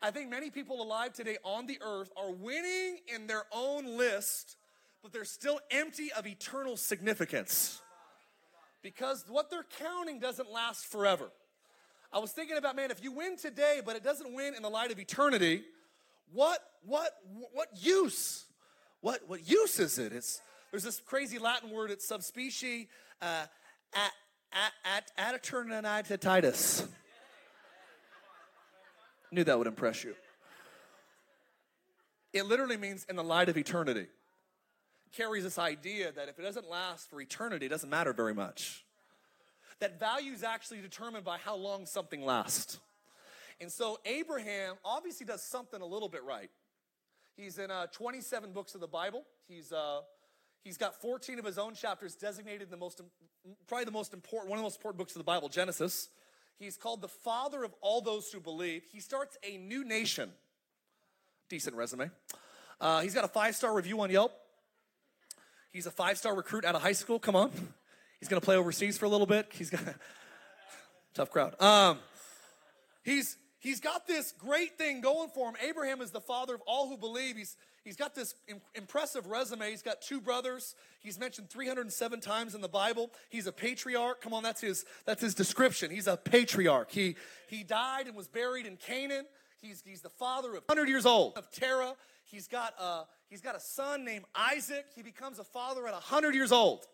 I 0.00 0.12
think 0.12 0.30
many 0.30 0.50
people 0.50 0.80
alive 0.80 1.12
today 1.12 1.38
on 1.42 1.66
the 1.66 1.78
earth 1.82 2.12
are 2.16 2.30
winning 2.30 2.98
in 3.12 3.26
their 3.26 3.44
own 3.50 3.98
list, 3.98 4.56
but 5.02 5.12
they're 5.12 5.24
still 5.24 5.58
empty 5.70 6.12
of 6.12 6.26
eternal 6.26 6.76
significance. 6.76 7.80
Because 8.84 9.24
what 9.28 9.50
they're 9.50 9.64
counting 9.80 10.20
doesn't 10.20 10.52
last 10.52 10.86
forever. 10.86 11.30
I 12.12 12.18
was 12.18 12.32
thinking 12.32 12.58
about, 12.58 12.76
man, 12.76 12.90
if 12.90 13.02
you 13.02 13.12
win 13.12 13.38
today, 13.38 13.80
but 13.84 13.96
it 13.96 14.04
doesn't 14.04 14.32
win 14.34 14.54
in 14.54 14.62
the 14.62 14.68
light 14.68 14.92
of 14.92 14.98
eternity, 15.00 15.62
what, 16.30 16.60
what, 16.84 17.12
what 17.54 17.68
use? 17.74 18.44
What, 19.00 19.22
what 19.26 19.48
use 19.48 19.80
is 19.80 19.98
it? 19.98 20.12
It's, 20.12 20.42
there's 20.70 20.82
this 20.82 21.00
crazy 21.00 21.38
Latin 21.38 21.70
word, 21.70 21.90
it's 21.90 22.06
sub 22.06 22.22
specie 22.22 22.88
uh, 23.22 23.46
at, 23.94 24.12
at, 24.52 24.72
at, 24.84 25.10
Knew 29.32 29.44
that 29.44 29.56
would 29.56 29.66
impress 29.66 30.04
you. 30.04 30.14
It 32.34 32.44
literally 32.44 32.76
means 32.76 33.06
in 33.08 33.16
the 33.16 33.24
light 33.24 33.48
of 33.48 33.56
eternity. 33.56 34.08
Carries 35.16 35.44
this 35.44 35.58
idea 35.58 36.10
that 36.12 36.28
if 36.28 36.38
it 36.38 36.42
doesn't 36.42 36.68
last 36.68 37.08
for 37.08 37.20
eternity, 37.20 37.66
it 37.66 37.68
doesn't 37.68 37.90
matter 37.90 38.12
very 38.12 38.34
much. 38.34 38.84
That 39.80 40.00
value 40.00 40.32
is 40.32 40.42
actually 40.42 40.80
determined 40.80 41.24
by 41.24 41.38
how 41.38 41.56
long 41.56 41.86
something 41.86 42.24
lasts. 42.24 42.78
And 43.60 43.70
so 43.70 43.98
Abraham 44.04 44.74
obviously 44.84 45.26
does 45.26 45.42
something 45.42 45.80
a 45.80 45.86
little 45.86 46.08
bit 46.08 46.24
right. 46.24 46.50
He's 47.36 47.58
in 47.58 47.70
uh, 47.70 47.86
27 47.92 48.52
books 48.52 48.74
of 48.74 48.80
the 48.80 48.88
Bible. 48.88 49.24
He's, 49.48 49.72
uh, 49.72 50.00
he's 50.62 50.76
got 50.76 51.00
14 51.00 51.38
of 51.38 51.44
his 51.44 51.58
own 51.58 51.74
chapters 51.74 52.14
designated 52.14 52.70
the 52.70 52.76
most, 52.76 53.00
probably 53.66 53.84
the 53.84 53.90
most 53.90 54.14
important, 54.14 54.50
one 54.50 54.58
of 54.58 54.62
the 54.62 54.66
most 54.66 54.76
important 54.76 54.98
books 54.98 55.12
of 55.12 55.18
the 55.18 55.24
Bible, 55.24 55.48
Genesis. 55.48 56.08
He's 56.58 56.76
called 56.76 57.00
the 57.00 57.08
father 57.08 57.64
of 57.64 57.74
all 57.80 58.00
those 58.00 58.30
who 58.32 58.40
believe. 58.40 58.82
He 58.90 59.00
starts 59.00 59.36
a 59.44 59.58
new 59.58 59.84
nation. 59.84 60.30
Decent 61.48 61.76
resume. 61.76 62.10
Uh, 62.80 63.00
he's 63.00 63.14
got 63.14 63.24
a 63.24 63.28
five 63.28 63.54
star 63.54 63.74
review 63.74 64.00
on 64.00 64.10
Yelp. 64.10 64.32
He's 65.74 65.86
a 65.86 65.90
five 65.90 66.16
star 66.16 66.36
recruit 66.36 66.64
out 66.64 66.76
of 66.76 66.82
high 66.82 66.92
school. 66.92 67.18
Come 67.18 67.34
on. 67.34 67.50
He's 68.20 68.28
going 68.28 68.40
to 68.40 68.44
play 68.44 68.54
overseas 68.54 68.96
for 68.96 69.06
a 69.06 69.08
little 69.08 69.26
bit. 69.26 69.48
He's 69.52 69.70
got 69.70 69.80
tough 71.14 71.30
crowd. 71.30 71.60
Um, 71.60 71.98
he's 73.02 73.36
he's 73.58 73.80
got 73.80 74.06
this 74.06 74.32
great 74.38 74.78
thing 74.78 75.00
going 75.00 75.30
for 75.30 75.48
him. 75.48 75.56
Abraham 75.60 76.00
is 76.00 76.12
the 76.12 76.20
father 76.20 76.54
of 76.54 76.60
all 76.64 76.88
who 76.88 76.96
believe. 76.96 77.36
He's 77.36 77.56
he's 77.82 77.96
got 77.96 78.14
this 78.14 78.36
impressive 78.76 79.26
resume. 79.26 79.68
He's 79.68 79.82
got 79.82 80.00
two 80.00 80.20
brothers. 80.20 80.76
He's 81.00 81.18
mentioned 81.18 81.50
307 81.50 82.20
times 82.20 82.54
in 82.54 82.60
the 82.60 82.68
Bible. 82.68 83.10
He's 83.28 83.48
a 83.48 83.52
patriarch. 83.52 84.20
Come 84.20 84.32
on, 84.32 84.44
that's 84.44 84.60
his 84.60 84.84
that's 85.04 85.22
his 85.22 85.34
description. 85.34 85.90
He's 85.90 86.06
a 86.06 86.16
patriarch. 86.16 86.92
He 86.92 87.16
he 87.48 87.64
died 87.64 88.06
and 88.06 88.16
was 88.16 88.28
buried 88.28 88.66
in 88.66 88.76
Canaan. 88.76 89.26
He's 89.60 89.82
he's 89.84 90.02
the 90.02 90.08
father 90.08 90.50
of 90.50 90.62
100 90.66 90.88
years 90.88 91.04
old 91.04 91.36
of 91.36 91.50
Terah. 91.50 91.94
He's 92.24 92.48
got 92.48 92.74
a 92.80 93.02
he's 93.28 93.40
got 93.40 93.56
a 93.56 93.60
son 93.60 94.04
named 94.04 94.24
Isaac. 94.34 94.86
He 94.94 95.02
becomes 95.02 95.38
a 95.38 95.44
father 95.44 95.86
at 95.86 95.92
100 95.92 96.34
years 96.34 96.52
old 96.52 96.86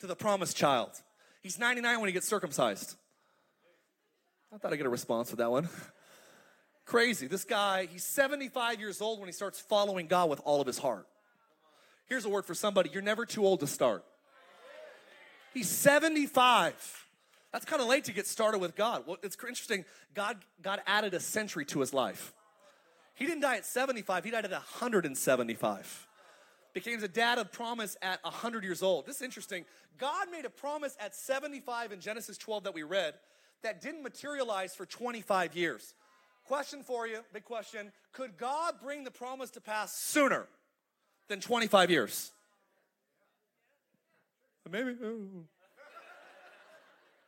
to 0.00 0.06
the 0.06 0.16
promised 0.16 0.56
child. 0.56 0.90
He's 1.42 1.58
99 1.58 2.00
when 2.00 2.08
he 2.08 2.12
gets 2.12 2.26
circumcised. 2.26 2.96
I 4.52 4.58
thought 4.58 4.72
I'd 4.72 4.76
get 4.76 4.86
a 4.86 4.90
response 4.90 5.30
with 5.30 5.38
that 5.38 5.50
one. 5.50 5.68
Crazy. 6.86 7.26
This 7.26 7.44
guy, 7.44 7.88
he's 7.90 8.04
75 8.04 8.78
years 8.78 9.00
old 9.00 9.18
when 9.18 9.28
he 9.28 9.32
starts 9.32 9.58
following 9.58 10.06
God 10.06 10.30
with 10.30 10.40
all 10.44 10.60
of 10.60 10.66
his 10.66 10.78
heart. 10.78 11.06
Here's 12.06 12.24
a 12.24 12.28
word 12.28 12.44
for 12.44 12.54
somebody 12.54 12.90
you're 12.92 13.02
never 13.02 13.26
too 13.26 13.44
old 13.44 13.60
to 13.60 13.66
start. 13.66 14.04
He's 15.54 15.68
75. 15.68 17.06
That's 17.52 17.64
kind 17.64 17.80
of 17.80 17.88
late 17.88 18.04
to 18.04 18.12
get 18.12 18.26
started 18.26 18.58
with 18.58 18.74
God. 18.74 19.04
Well, 19.06 19.16
it's 19.22 19.36
interesting. 19.36 19.84
God, 20.14 20.38
God 20.60 20.80
added 20.86 21.14
a 21.14 21.20
century 21.20 21.64
to 21.66 21.80
his 21.80 21.94
life. 21.94 22.32
He 23.14 23.26
didn't 23.26 23.42
die 23.42 23.56
at 23.56 23.66
75, 23.66 24.24
he 24.24 24.30
died 24.30 24.44
at 24.44 24.50
175. 24.50 26.06
Became 26.72 27.02
a 27.02 27.08
dad 27.08 27.38
of 27.38 27.52
promise 27.52 27.96
at 28.02 28.22
100 28.24 28.64
years 28.64 28.82
old. 28.82 29.06
This 29.06 29.16
is 29.16 29.22
interesting. 29.22 29.64
God 29.96 30.26
made 30.32 30.44
a 30.44 30.50
promise 30.50 30.96
at 30.98 31.14
75 31.14 31.92
in 31.92 32.00
Genesis 32.00 32.36
12 32.36 32.64
that 32.64 32.74
we 32.74 32.82
read 32.82 33.14
that 33.62 33.80
didn't 33.80 34.02
materialize 34.02 34.74
for 34.74 34.84
25 34.84 35.54
years. 35.54 35.94
Question 36.44 36.82
for 36.82 37.06
you, 37.06 37.20
big 37.32 37.44
question. 37.44 37.92
Could 38.12 38.36
God 38.36 38.74
bring 38.82 39.04
the 39.04 39.10
promise 39.10 39.50
to 39.50 39.60
pass 39.60 39.96
sooner 39.96 40.46
than 41.28 41.40
25 41.40 41.90
years? 41.90 42.32
Maybe. 44.70 44.94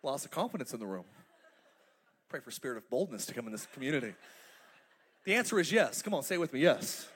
Loss 0.03 0.25
of 0.25 0.31
confidence 0.31 0.73
in 0.73 0.81
the 0.81 0.87
room. 0.87 1.05
Pray 2.29 2.41
for 2.41 2.51
spirit 2.51 2.77
of 2.77 2.89
boldness 2.91 3.27
to 3.27 3.35
come 3.35 3.47
in 3.47 3.53
this 3.53 3.67
community. 3.73 4.15
The 5.27 5.35
answer 5.35 5.59
is 5.59 5.73
yes. 5.73 6.03
Come 6.03 6.15
on, 6.15 6.23
say 6.23 6.37
it 6.37 6.41
with 6.41 6.53
me. 6.53 6.61
Yes. 6.61 7.09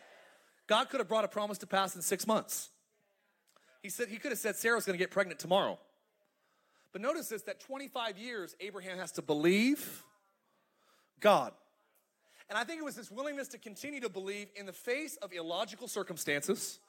God 0.66 0.88
could 0.90 0.98
have 0.98 1.08
brought 1.08 1.24
a 1.24 1.28
promise 1.28 1.58
to 1.58 1.66
pass 1.66 1.94
in 1.94 2.02
six 2.02 2.26
months. 2.26 2.68
He 3.82 3.88
said 3.88 4.08
he 4.08 4.16
could 4.16 4.32
have 4.32 4.38
said 4.38 4.56
Sarah's 4.56 4.84
going 4.84 4.98
to 4.98 5.02
get 5.02 5.12
pregnant 5.12 5.38
tomorrow. 5.38 5.78
But 6.92 7.02
notice 7.02 7.28
this 7.28 7.42
that 7.42 7.60
25 7.60 8.18
years 8.18 8.56
Abraham 8.58 8.98
has 8.98 9.12
to 9.12 9.22
believe 9.22 10.02
God. 11.20 11.52
And 12.48 12.58
I 12.58 12.64
think 12.64 12.80
it 12.80 12.84
was 12.84 12.96
this 12.96 13.12
willingness 13.12 13.46
to 13.48 13.58
continue 13.58 14.00
to 14.00 14.08
believe 14.08 14.48
in 14.56 14.66
the 14.66 14.72
face 14.72 15.16
of 15.18 15.32
illogical 15.32 15.86
circumstances, 15.86 16.80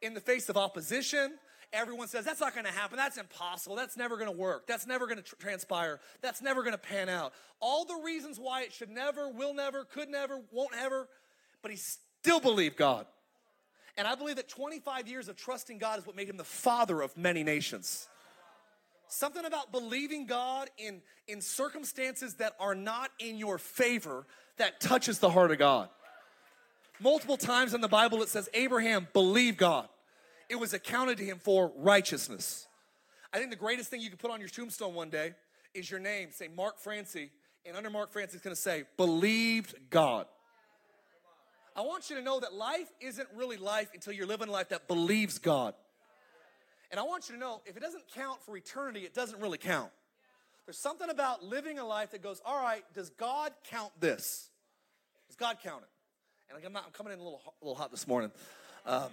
in 0.00 0.14
the 0.14 0.20
face 0.20 0.48
of 0.48 0.56
opposition. 0.56 1.32
Everyone 1.72 2.08
says, 2.08 2.24
that's 2.24 2.40
not 2.40 2.54
gonna 2.54 2.70
happen. 2.70 2.96
That's 2.96 3.18
impossible. 3.18 3.76
That's 3.76 3.96
never 3.96 4.16
gonna 4.16 4.32
work. 4.32 4.66
That's 4.66 4.86
never 4.86 5.06
gonna 5.06 5.22
tr- 5.22 5.36
transpire. 5.36 6.00
That's 6.22 6.40
never 6.40 6.62
gonna 6.62 6.78
pan 6.78 7.08
out. 7.08 7.32
All 7.60 7.84
the 7.84 8.00
reasons 8.04 8.38
why 8.38 8.62
it 8.62 8.72
should 8.72 8.90
never, 8.90 9.28
will 9.28 9.52
never, 9.52 9.84
could 9.84 10.08
never, 10.08 10.40
won't 10.50 10.74
ever, 10.78 11.08
but 11.60 11.70
he 11.70 11.76
still 11.76 12.40
believed 12.40 12.76
God. 12.76 13.06
And 13.98 14.06
I 14.06 14.14
believe 14.14 14.36
that 14.36 14.48
25 14.48 15.08
years 15.08 15.28
of 15.28 15.36
trusting 15.36 15.78
God 15.78 15.98
is 15.98 16.06
what 16.06 16.16
made 16.16 16.28
him 16.28 16.36
the 16.36 16.44
father 16.44 17.02
of 17.02 17.16
many 17.16 17.42
nations. 17.42 18.08
Something 19.08 19.44
about 19.44 19.72
believing 19.72 20.26
God 20.26 20.70
in, 20.78 21.00
in 21.26 21.40
circumstances 21.40 22.34
that 22.34 22.54
are 22.60 22.74
not 22.74 23.10
in 23.18 23.36
your 23.36 23.58
favor 23.58 24.26
that 24.58 24.80
touches 24.80 25.18
the 25.18 25.30
heart 25.30 25.50
of 25.50 25.58
God. 25.58 25.88
Multiple 27.00 27.36
times 27.36 27.74
in 27.74 27.80
the 27.80 27.88
Bible 27.88 28.22
it 28.22 28.28
says 28.28 28.48
Abraham 28.54 29.08
believed 29.12 29.58
God. 29.58 29.88
It 30.48 30.58
was 30.58 30.72
accounted 30.72 31.18
to 31.18 31.24
him 31.24 31.38
for 31.38 31.72
righteousness. 31.76 32.66
I 33.32 33.38
think 33.38 33.50
the 33.50 33.56
greatest 33.56 33.90
thing 33.90 34.00
you 34.00 34.08
can 34.08 34.18
put 34.18 34.30
on 34.30 34.40
your 34.40 34.48
tombstone 34.48 34.94
one 34.94 35.10
day 35.10 35.34
is 35.74 35.90
your 35.90 36.00
name. 36.00 36.30
Say 36.32 36.48
Mark 36.48 36.78
Francey, 36.78 37.30
and 37.66 37.76
under 37.76 37.90
Mark 37.90 38.12
Francey 38.12 38.34
it's 38.34 38.42
gonna 38.42 38.56
say, 38.56 38.84
believed 38.96 39.74
God. 39.90 40.26
I 41.76 41.82
want 41.82 42.10
you 42.10 42.16
to 42.16 42.22
know 42.22 42.40
that 42.40 42.54
life 42.54 42.88
isn't 43.00 43.28
really 43.36 43.56
life 43.56 43.90
until 43.94 44.12
you're 44.12 44.26
living 44.26 44.48
a 44.48 44.52
life 44.52 44.70
that 44.70 44.88
believes 44.88 45.38
God. 45.38 45.74
And 46.90 46.98
I 46.98 47.02
want 47.02 47.28
you 47.28 47.34
to 47.34 47.40
know 47.40 47.60
if 47.66 47.76
it 47.76 47.80
doesn't 47.80 48.04
count 48.14 48.42
for 48.42 48.56
eternity, 48.56 49.00
it 49.00 49.14
doesn't 49.14 49.40
really 49.40 49.58
count. 49.58 49.90
There's 50.64 50.78
something 50.78 51.08
about 51.08 51.44
living 51.44 51.78
a 51.78 51.86
life 51.86 52.10
that 52.10 52.22
goes, 52.22 52.42
all 52.44 52.60
right, 52.60 52.82
does 52.94 53.10
God 53.10 53.52
count 53.70 53.92
this? 54.00 54.48
Does 55.28 55.36
God 55.36 55.58
count 55.62 55.82
it? 55.82 55.88
And 56.54 56.66
I'm, 56.66 56.72
not, 56.72 56.84
I'm 56.86 56.92
coming 56.92 57.12
in 57.12 57.18
a 57.18 57.22
little, 57.22 57.40
a 57.46 57.64
little 57.64 57.76
hot 57.76 57.90
this 57.90 58.08
morning. 58.08 58.32
Um, 58.84 59.08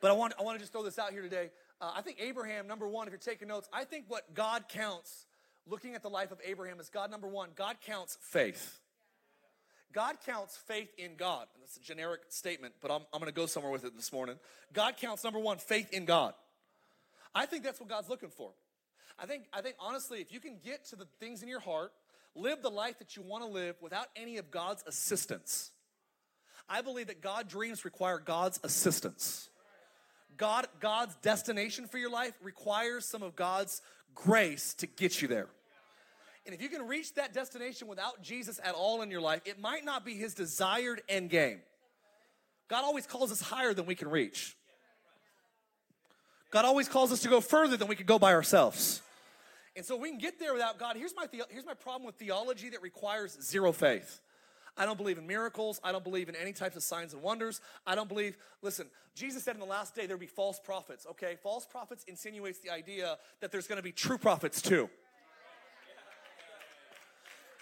but 0.00 0.10
I 0.10 0.14
want, 0.14 0.34
I 0.38 0.42
want 0.42 0.56
to 0.56 0.60
just 0.60 0.72
throw 0.72 0.82
this 0.82 0.98
out 0.98 1.12
here 1.12 1.22
today. 1.22 1.50
Uh, 1.80 1.92
I 1.94 2.02
think 2.02 2.18
Abraham, 2.20 2.66
number 2.66 2.88
one, 2.88 3.06
if 3.06 3.12
you're 3.12 3.18
taking 3.18 3.48
notes, 3.48 3.68
I 3.72 3.84
think 3.84 4.06
what 4.08 4.34
God 4.34 4.64
counts, 4.68 5.26
looking 5.66 5.94
at 5.94 6.02
the 6.02 6.10
life 6.10 6.32
of 6.32 6.38
Abraham, 6.44 6.80
is 6.80 6.88
God, 6.88 7.10
number 7.10 7.28
one, 7.28 7.50
God 7.54 7.76
counts 7.84 8.18
faith. 8.20 8.78
God 9.92 10.16
counts 10.24 10.56
faith 10.56 10.90
in 10.98 11.16
God. 11.16 11.46
And 11.54 11.62
that's 11.62 11.76
a 11.76 11.80
generic 11.80 12.20
statement, 12.28 12.74
but 12.80 12.90
I'm, 12.90 13.02
I'm 13.12 13.20
going 13.20 13.32
to 13.32 13.36
go 13.36 13.46
somewhere 13.46 13.72
with 13.72 13.84
it 13.84 13.96
this 13.96 14.12
morning. 14.12 14.36
God 14.72 14.96
counts, 14.96 15.24
number 15.24 15.38
one, 15.38 15.58
faith 15.58 15.92
in 15.92 16.04
God. 16.04 16.34
I 17.34 17.46
think 17.46 17.64
that's 17.64 17.80
what 17.80 17.88
God's 17.88 18.08
looking 18.08 18.30
for. 18.30 18.52
I 19.18 19.26
think, 19.26 19.44
I 19.52 19.60
think 19.60 19.76
honestly, 19.78 20.20
if 20.20 20.32
you 20.32 20.40
can 20.40 20.58
get 20.64 20.86
to 20.86 20.96
the 20.96 21.06
things 21.18 21.42
in 21.42 21.48
your 21.48 21.60
heart, 21.60 21.92
live 22.34 22.62
the 22.62 22.70
life 22.70 22.98
that 23.00 23.16
you 23.16 23.22
want 23.22 23.44
to 23.44 23.50
live 23.50 23.76
without 23.80 24.06
any 24.16 24.38
of 24.38 24.50
God's 24.50 24.82
assistance. 24.86 25.72
I 26.68 26.82
believe 26.82 27.08
that 27.08 27.20
God 27.20 27.48
dreams 27.48 27.84
require 27.84 28.18
God's 28.18 28.60
assistance. 28.62 29.50
God, 30.36 30.66
God's 30.80 31.14
destination 31.16 31.86
for 31.86 31.98
your 31.98 32.10
life 32.10 32.32
requires 32.42 33.04
some 33.04 33.22
of 33.22 33.36
God's 33.36 33.82
grace 34.14 34.74
to 34.74 34.86
get 34.86 35.20
you 35.20 35.28
there. 35.28 35.48
And 36.46 36.54
if 36.54 36.62
you 36.62 36.68
can 36.68 36.86
reach 36.86 37.14
that 37.14 37.34
destination 37.34 37.86
without 37.86 38.22
Jesus 38.22 38.58
at 38.64 38.74
all 38.74 39.02
in 39.02 39.10
your 39.10 39.20
life, 39.20 39.42
it 39.44 39.60
might 39.60 39.84
not 39.84 40.04
be 40.04 40.14
his 40.14 40.34
desired 40.34 41.02
end 41.08 41.30
game. 41.30 41.60
God 42.68 42.84
always 42.84 43.06
calls 43.06 43.30
us 43.30 43.40
higher 43.40 43.74
than 43.74 43.86
we 43.86 43.94
can 43.94 44.08
reach. 44.08 44.56
God 46.50 46.64
always 46.64 46.88
calls 46.88 47.12
us 47.12 47.20
to 47.20 47.28
go 47.28 47.40
further 47.40 47.76
than 47.76 47.88
we 47.88 47.96
can 47.96 48.06
go 48.06 48.18
by 48.18 48.32
ourselves. 48.32 49.02
And 49.76 49.84
so 49.84 49.96
we 49.96 50.10
can 50.10 50.18
get 50.18 50.40
there 50.40 50.52
without 50.52 50.78
God. 50.78 50.96
Here's 50.96 51.14
my, 51.14 51.26
the- 51.26 51.46
here's 51.48 51.66
my 51.66 51.74
problem 51.74 52.06
with 52.06 52.16
theology 52.16 52.70
that 52.70 52.82
requires 52.82 53.38
zero 53.40 53.72
faith. 53.72 54.20
I 54.76 54.84
don't 54.84 54.96
believe 54.96 55.18
in 55.18 55.26
miracles. 55.26 55.80
I 55.84 55.92
don't 55.92 56.04
believe 56.04 56.28
in 56.28 56.36
any 56.36 56.52
types 56.52 56.76
of 56.76 56.82
signs 56.82 57.12
and 57.12 57.22
wonders. 57.22 57.60
I 57.86 57.94
don't 57.94 58.08
believe, 58.08 58.36
listen, 58.62 58.86
Jesus 59.14 59.42
said 59.42 59.54
in 59.54 59.60
the 59.60 59.66
last 59.66 59.94
day 59.94 60.06
there'll 60.06 60.20
be 60.20 60.26
false 60.26 60.58
prophets, 60.58 61.06
okay? 61.10 61.36
False 61.42 61.66
prophets 61.66 62.04
insinuates 62.08 62.60
the 62.60 62.70
idea 62.70 63.18
that 63.40 63.52
there's 63.52 63.66
gonna 63.66 63.82
be 63.82 63.92
true 63.92 64.18
prophets 64.18 64.62
too. 64.62 64.88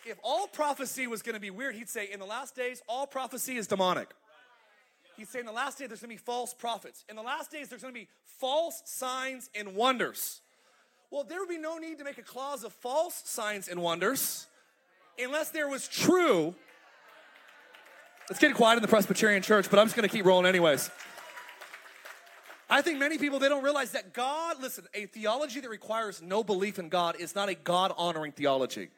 If 0.07 0.19
all 0.23 0.47
prophecy 0.47 1.07
was 1.07 1.23
gonna 1.23 1.41
be 1.41 1.51
weird, 1.51 1.75
he'd 1.75 1.89
say 1.89 2.11
in 2.11 2.21
the 2.21 2.27
last 2.27 2.55
days, 2.55 2.83
all 2.89 3.07
prophecy 3.07 3.57
is 3.57 3.67
demonic. 3.67 4.09
He's 5.19 5.29
saying 5.29 5.43
in 5.43 5.47
the 5.47 5.53
last 5.53 5.79
day 5.79 5.89
there's 5.89 6.01
gonna 6.01 6.15
be 6.15 6.17
false 6.17 6.55
prophets. 6.55 7.05
In 7.09 7.17
the 7.17 7.23
last 7.23 7.51
days, 7.51 7.69
there's 7.69 7.83
gonna 7.83 7.93
be 7.93 8.09
false 8.39 8.83
signs 8.85 9.51
and 9.53 9.75
wonders. 9.75 10.41
Well, 11.11 11.25
there 11.25 11.41
would 11.41 11.49
be 11.49 11.59
no 11.59 11.79
need 11.79 11.99
to 11.99 12.05
make 12.05 12.19
a 12.19 12.23
clause 12.23 12.63
of 12.63 12.73
false 12.73 13.23
signs 13.25 13.67
and 13.67 13.83
wonders 13.83 14.47
unless 15.19 15.51
there 15.51 15.69
was 15.69 15.89
true. 15.89 16.55
It's 18.31 18.39
getting 18.39 18.57
quiet 18.57 18.77
in 18.77 18.83
the 18.83 18.89
Presbyterian 18.89 19.43
church, 19.43 19.71
but 19.71 19.79
I'm 19.79 19.87
just 19.87 19.97
gonna 19.97 20.09
keep 20.09 20.27
rolling 20.27 20.45
anyways. 20.45 20.91
I 22.69 22.83
think 22.83 22.99
many 22.99 23.17
people 23.17 23.39
they 23.39 23.49
don't 23.49 23.65
realize 23.65 23.93
that 23.93 24.13
God, 24.13 24.61
listen, 24.61 24.85
a 24.93 25.07
theology 25.07 25.61
that 25.61 25.71
requires 25.71 26.21
no 26.21 26.45
belief 26.45 26.79
in 26.79 26.91
God 26.91 27.17
is 27.19 27.35
not 27.35 27.49
a 27.49 27.55
God 27.55 27.93
honoring 27.97 28.33
theology. 28.33 28.89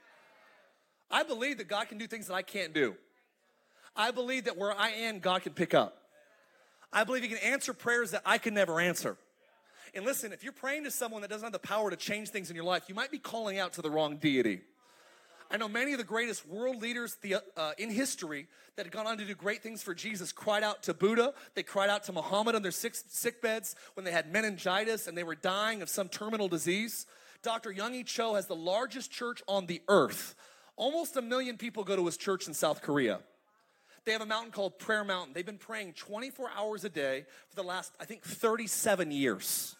I 1.11 1.23
believe 1.23 1.59
that 1.59 1.69
God 1.69 1.89
can 1.89 1.97
do 1.97 2.09
things 2.09 2.27
that 2.27 2.35
I 2.35 2.43
can't 2.43 2.73
do. 2.75 2.97
I 3.95 4.11
believe 4.11 4.45
that 4.45 4.57
where 4.57 4.77
I 4.77 4.91
am, 4.91 5.21
God 5.21 5.43
can 5.43 5.53
pick 5.53 5.75
up. 5.75 5.99
I 6.93 7.05
believe 7.05 7.23
He 7.23 7.29
can 7.29 7.39
answer 7.39 7.73
prayers 7.73 8.11
that 8.11 8.23
I 8.27 8.39
can 8.39 8.55
never 8.55 8.81
answer. 8.81 9.17
And 9.95 10.05
listen, 10.05 10.33
if 10.33 10.43
you're 10.43 10.53
praying 10.53 10.85
to 10.85 10.91
someone 10.91 11.23
that 11.23 11.31
doesn't 11.31 11.47
have 11.47 11.53
the 11.53 11.59
power 11.61 11.91
to 11.91 11.97
change 11.97 12.31
things 12.31 12.51
in 12.51 12.57
your 12.57 12.65
life, 12.65 12.85
you 12.89 12.97
might 12.97 13.13
be 13.13 13.19
calling 13.19 13.59
out 13.61 13.75
to 13.75 13.83
the 13.83 13.91
wrong 13.91 14.17
deity. 14.17 14.63
I 15.53 15.57
know 15.57 15.69
many 15.69 15.93
of 15.93 15.99
the 15.99 16.05
greatest 16.05 16.47
world 16.47 16.81
leaders 16.81 17.17
the, 17.23 17.43
uh, 17.57 17.73
in 17.77 17.91
history 17.91 18.47
that 18.77 18.87
had 18.87 18.93
gone 18.93 19.09
on 19.09 19.19
to 19.19 19.25
do 19.25 19.35
great 19.35 19.63
things 19.63 19.83
for 19.83 19.95
Jesus 19.95 20.31
cried 20.31 20.63
out 20.63 20.85
to 20.85 20.95
Buddha. 20.95 21.35
They 21.55 21.65
cried 21.65 21.91
out 21.91 22.05
to 22.05 22.13
Muhammad 22.13 22.55
on 22.55 22.63
their 22.63 22.71
sick, 22.71 22.95
sick 22.95 23.43
beds 23.43 23.75
when 23.95 24.05
they 24.05 24.13
had 24.13 24.33
meningitis 24.33 25.09
and 25.09 25.19
they 25.19 25.25
were 25.25 25.35
dying 25.35 25.83
of 25.83 25.89
some 25.89 26.09
terminal 26.09 26.47
disease. 26.47 27.07
Dr. 27.43 27.73
Yonggi 27.73 28.07
Cho 28.07 28.35
has 28.35 28.47
the 28.47 28.55
largest 28.55 29.11
church 29.11 29.43
on 29.49 29.67
the 29.67 29.83
earth. 29.89 30.37
Almost 30.77 31.17
a 31.17 31.23
million 31.23 31.57
people 31.57 31.83
go 31.83 31.97
to 31.97 32.07
his 32.07 32.17
church 32.17 32.47
in 32.47 32.55
South 32.55 32.81
Korea. 32.81 33.19
They 34.05 34.13
have 34.13 34.23
a 34.23 34.27
mountain 34.27 34.53
called 34.53 34.79
Prayer 34.79 35.05
Mountain. 35.05 35.35
They've 35.35 35.45
been 35.45 35.59
praying 35.59 35.95
24 35.95 36.51
hours 36.57 36.85
a 36.85 36.89
day 36.89 37.27
for 37.49 37.57
the 37.57 37.65
last, 37.65 37.93
I 38.01 38.05
think, 38.05 38.23
37 38.23 39.11
years. 39.11 39.75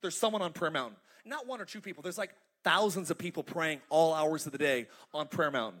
There's 0.00 0.16
someone 0.16 0.42
on 0.42 0.52
Prayer 0.52 0.70
Mountain. 0.70 0.96
Not 1.24 1.46
one 1.46 1.60
or 1.60 1.64
two 1.64 1.80
people. 1.80 2.02
There's 2.02 2.18
like 2.18 2.34
thousands 2.64 3.10
of 3.10 3.18
people 3.18 3.42
praying 3.42 3.80
all 3.88 4.14
hours 4.14 4.46
of 4.46 4.52
the 4.52 4.58
day 4.58 4.86
on 5.12 5.28
Prayer 5.28 5.50
Mountain. 5.50 5.80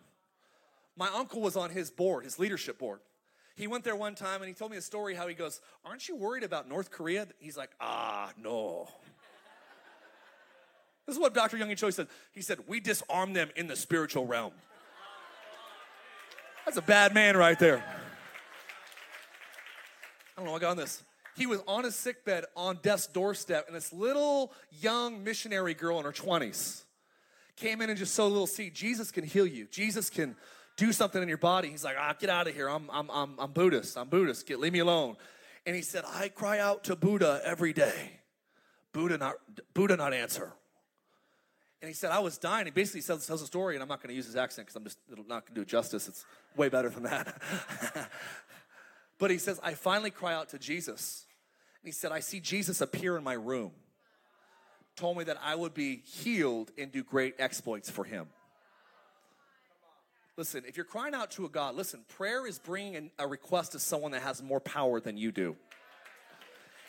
My 0.96 1.08
uncle 1.08 1.40
was 1.40 1.56
on 1.56 1.70
his 1.70 1.90
board, 1.90 2.24
his 2.24 2.38
leadership 2.38 2.78
board. 2.78 3.00
He 3.54 3.66
went 3.66 3.84
there 3.84 3.96
one 3.96 4.14
time 4.14 4.40
and 4.42 4.48
he 4.48 4.54
told 4.54 4.70
me 4.70 4.76
a 4.76 4.82
story 4.82 5.14
how 5.14 5.28
he 5.28 5.34
goes, 5.34 5.60
Aren't 5.84 6.08
you 6.08 6.16
worried 6.16 6.42
about 6.42 6.68
North 6.68 6.90
Korea? 6.90 7.26
He's 7.38 7.56
like, 7.56 7.70
Ah, 7.80 8.32
no. 8.40 8.88
This 11.04 11.16
is 11.16 11.20
what 11.20 11.34
Dr. 11.34 11.56
Young 11.56 11.68
and 11.68 11.76
Choi 11.76 11.90
said. 11.90 12.06
He 12.30 12.42
said, 12.42 12.60
We 12.68 12.78
disarm 12.78 13.32
them 13.32 13.50
in 13.56 13.66
the 13.66 13.74
spiritual 13.74 14.24
realm. 14.24 14.52
That's 16.64 16.76
a 16.76 16.82
bad 16.82 17.12
man 17.12 17.36
right 17.36 17.58
there. 17.58 17.82
I 20.36 20.40
don't 20.40 20.46
know, 20.46 20.54
I 20.54 20.60
got 20.60 20.70
on 20.70 20.76
this. 20.76 21.02
He 21.34 21.46
was 21.46 21.60
on 21.66 21.84
his 21.84 21.94
sickbed 21.94 22.44
on 22.56 22.78
death's 22.82 23.06
doorstep, 23.06 23.66
and 23.66 23.76
this 23.76 23.92
little 23.92 24.52
young 24.80 25.24
missionary 25.24 25.74
girl 25.74 25.98
in 25.98 26.04
her 26.04 26.12
20s 26.12 26.82
came 27.56 27.80
in 27.80 27.90
and 27.90 27.98
just 27.98 28.14
sowed 28.14 28.26
a 28.26 28.28
little 28.28 28.46
seed. 28.46 28.74
Jesus 28.74 29.10
can 29.10 29.24
heal 29.24 29.46
you. 29.46 29.66
Jesus 29.70 30.10
can 30.10 30.36
do 30.76 30.92
something 30.92 31.22
in 31.22 31.28
your 31.28 31.38
body. 31.38 31.70
He's 31.70 31.84
like, 31.84 31.96
ah, 31.98 32.14
get 32.18 32.30
out 32.30 32.48
of 32.48 32.54
here. 32.54 32.68
I'm, 32.68 32.90
I'm, 32.92 33.10
I'm, 33.10 33.34
I'm 33.38 33.52
Buddhist. 33.52 33.96
I'm 33.96 34.08
Buddhist. 34.08 34.46
Get, 34.46 34.58
leave 34.58 34.72
me 34.72 34.80
alone. 34.80 35.16
And 35.66 35.76
he 35.76 35.82
said, 35.82 36.04
I 36.06 36.28
cry 36.28 36.58
out 36.58 36.84
to 36.84 36.96
Buddha 36.96 37.40
every 37.44 37.72
day. 37.72 38.20
Buddha 38.92 39.16
not, 39.16 39.34
Buddha 39.74 39.96
not 39.96 40.12
answer. 40.12 40.52
And 41.80 41.88
he 41.88 41.94
said, 41.94 42.10
I 42.10 42.20
was 42.20 42.38
dying. 42.38 42.66
He 42.66 42.70
basically 42.70 43.02
tells, 43.02 43.26
tells 43.26 43.42
a 43.42 43.46
story, 43.46 43.74
and 43.74 43.82
I'm 43.82 43.88
not 43.88 44.00
going 44.00 44.10
to 44.10 44.14
use 44.14 44.26
his 44.26 44.36
accent 44.36 44.68
because 44.68 44.76
I'm 44.76 44.84
just 44.84 44.98
not 45.28 45.46
going 45.46 45.46
to 45.48 45.54
do 45.54 45.60
it 45.62 45.68
justice. 45.68 46.08
It's 46.08 46.24
way 46.56 46.68
better 46.68 46.88
than 46.88 47.04
that. 47.04 47.40
but 49.22 49.30
he 49.30 49.38
says, 49.38 49.60
I 49.62 49.74
finally 49.74 50.10
cry 50.10 50.34
out 50.34 50.48
to 50.48 50.58
Jesus. 50.58 51.26
And 51.80 51.86
he 51.86 51.92
said, 51.92 52.10
I 52.10 52.18
see 52.18 52.40
Jesus 52.40 52.80
appear 52.80 53.16
in 53.16 53.22
my 53.22 53.34
room. 53.34 53.70
Told 54.96 55.16
me 55.16 55.22
that 55.22 55.36
I 55.40 55.54
would 55.54 55.74
be 55.74 56.02
healed 56.04 56.72
and 56.76 56.90
do 56.90 57.04
great 57.04 57.36
exploits 57.38 57.88
for 57.88 58.02
him. 58.02 58.26
Listen, 60.36 60.64
if 60.66 60.76
you're 60.76 60.84
crying 60.84 61.14
out 61.14 61.30
to 61.32 61.44
a 61.44 61.48
God, 61.48 61.76
listen, 61.76 62.00
prayer 62.08 62.48
is 62.48 62.58
bringing 62.58 63.12
a 63.16 63.28
request 63.28 63.70
to 63.72 63.78
someone 63.78 64.10
that 64.10 64.22
has 64.22 64.42
more 64.42 64.58
power 64.58 64.98
than 64.98 65.16
you 65.16 65.30
do. 65.30 65.54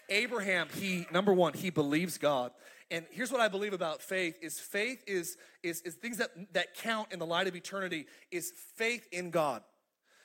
Abraham, 0.10 0.70
he 0.74 1.06
number 1.12 1.34
one, 1.34 1.54
he 1.54 1.70
believes 1.70 2.18
God. 2.18 2.52
And 2.90 3.06
here's 3.12 3.32
what 3.32 3.42
I 3.42 3.48
believe 3.48 3.74
about 3.74 4.02
faith 4.02 4.40
is 4.42 4.60
faith 4.60 5.04
is, 5.06 5.38
is, 5.62 5.82
is 5.82 5.94
things 5.94 6.18
that, 6.18 6.32
that 6.54 6.74
count 6.74 7.12
in 7.12 7.20
the 7.20 7.28
light 7.28 7.46
of 7.46 7.56
eternity 7.56 8.08
is 8.32 8.52
faith 8.76 9.08
in 9.12 9.30
God. 9.30 9.62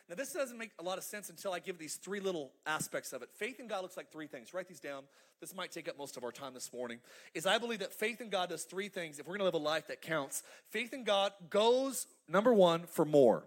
Now, 0.08 0.14
this 0.14 0.32
doesn't 0.32 0.56
make 0.56 0.70
a 0.78 0.82
lot 0.82 0.96
of 0.96 1.04
sense 1.04 1.28
until 1.28 1.52
I 1.52 1.58
give 1.58 1.78
these 1.78 1.96
three 1.96 2.20
little 2.20 2.50
aspects 2.66 3.12
of 3.12 3.22
it. 3.22 3.28
Faith 3.34 3.60
in 3.60 3.68
God 3.68 3.82
looks 3.82 3.96
like 3.96 4.10
three 4.10 4.26
things. 4.26 4.54
Write 4.54 4.66
these 4.66 4.80
down. 4.80 5.02
This 5.40 5.54
might 5.54 5.70
take 5.70 5.86
up 5.86 5.98
most 5.98 6.16
of 6.16 6.24
our 6.24 6.32
time 6.32 6.54
this 6.54 6.72
morning. 6.72 6.98
Is 7.34 7.44
I 7.44 7.58
believe 7.58 7.80
that 7.80 7.92
faith 7.92 8.20
in 8.22 8.30
God 8.30 8.48
does 8.48 8.64
three 8.64 8.88
things 8.88 9.18
if 9.18 9.26
we're 9.26 9.36
going 9.36 9.40
to 9.40 9.44
live 9.44 9.54
a 9.54 9.58
life 9.58 9.86
that 9.88 10.00
counts. 10.00 10.42
Faith 10.70 10.94
in 10.94 11.04
God 11.04 11.32
goes, 11.50 12.06
number 12.26 12.54
one, 12.54 12.84
for 12.84 13.04
more. 13.04 13.44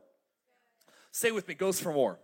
Say 1.12 1.32
with 1.32 1.48
me, 1.48 1.56
goes 1.56 1.80
for 1.80 1.92
more. 1.92 2.20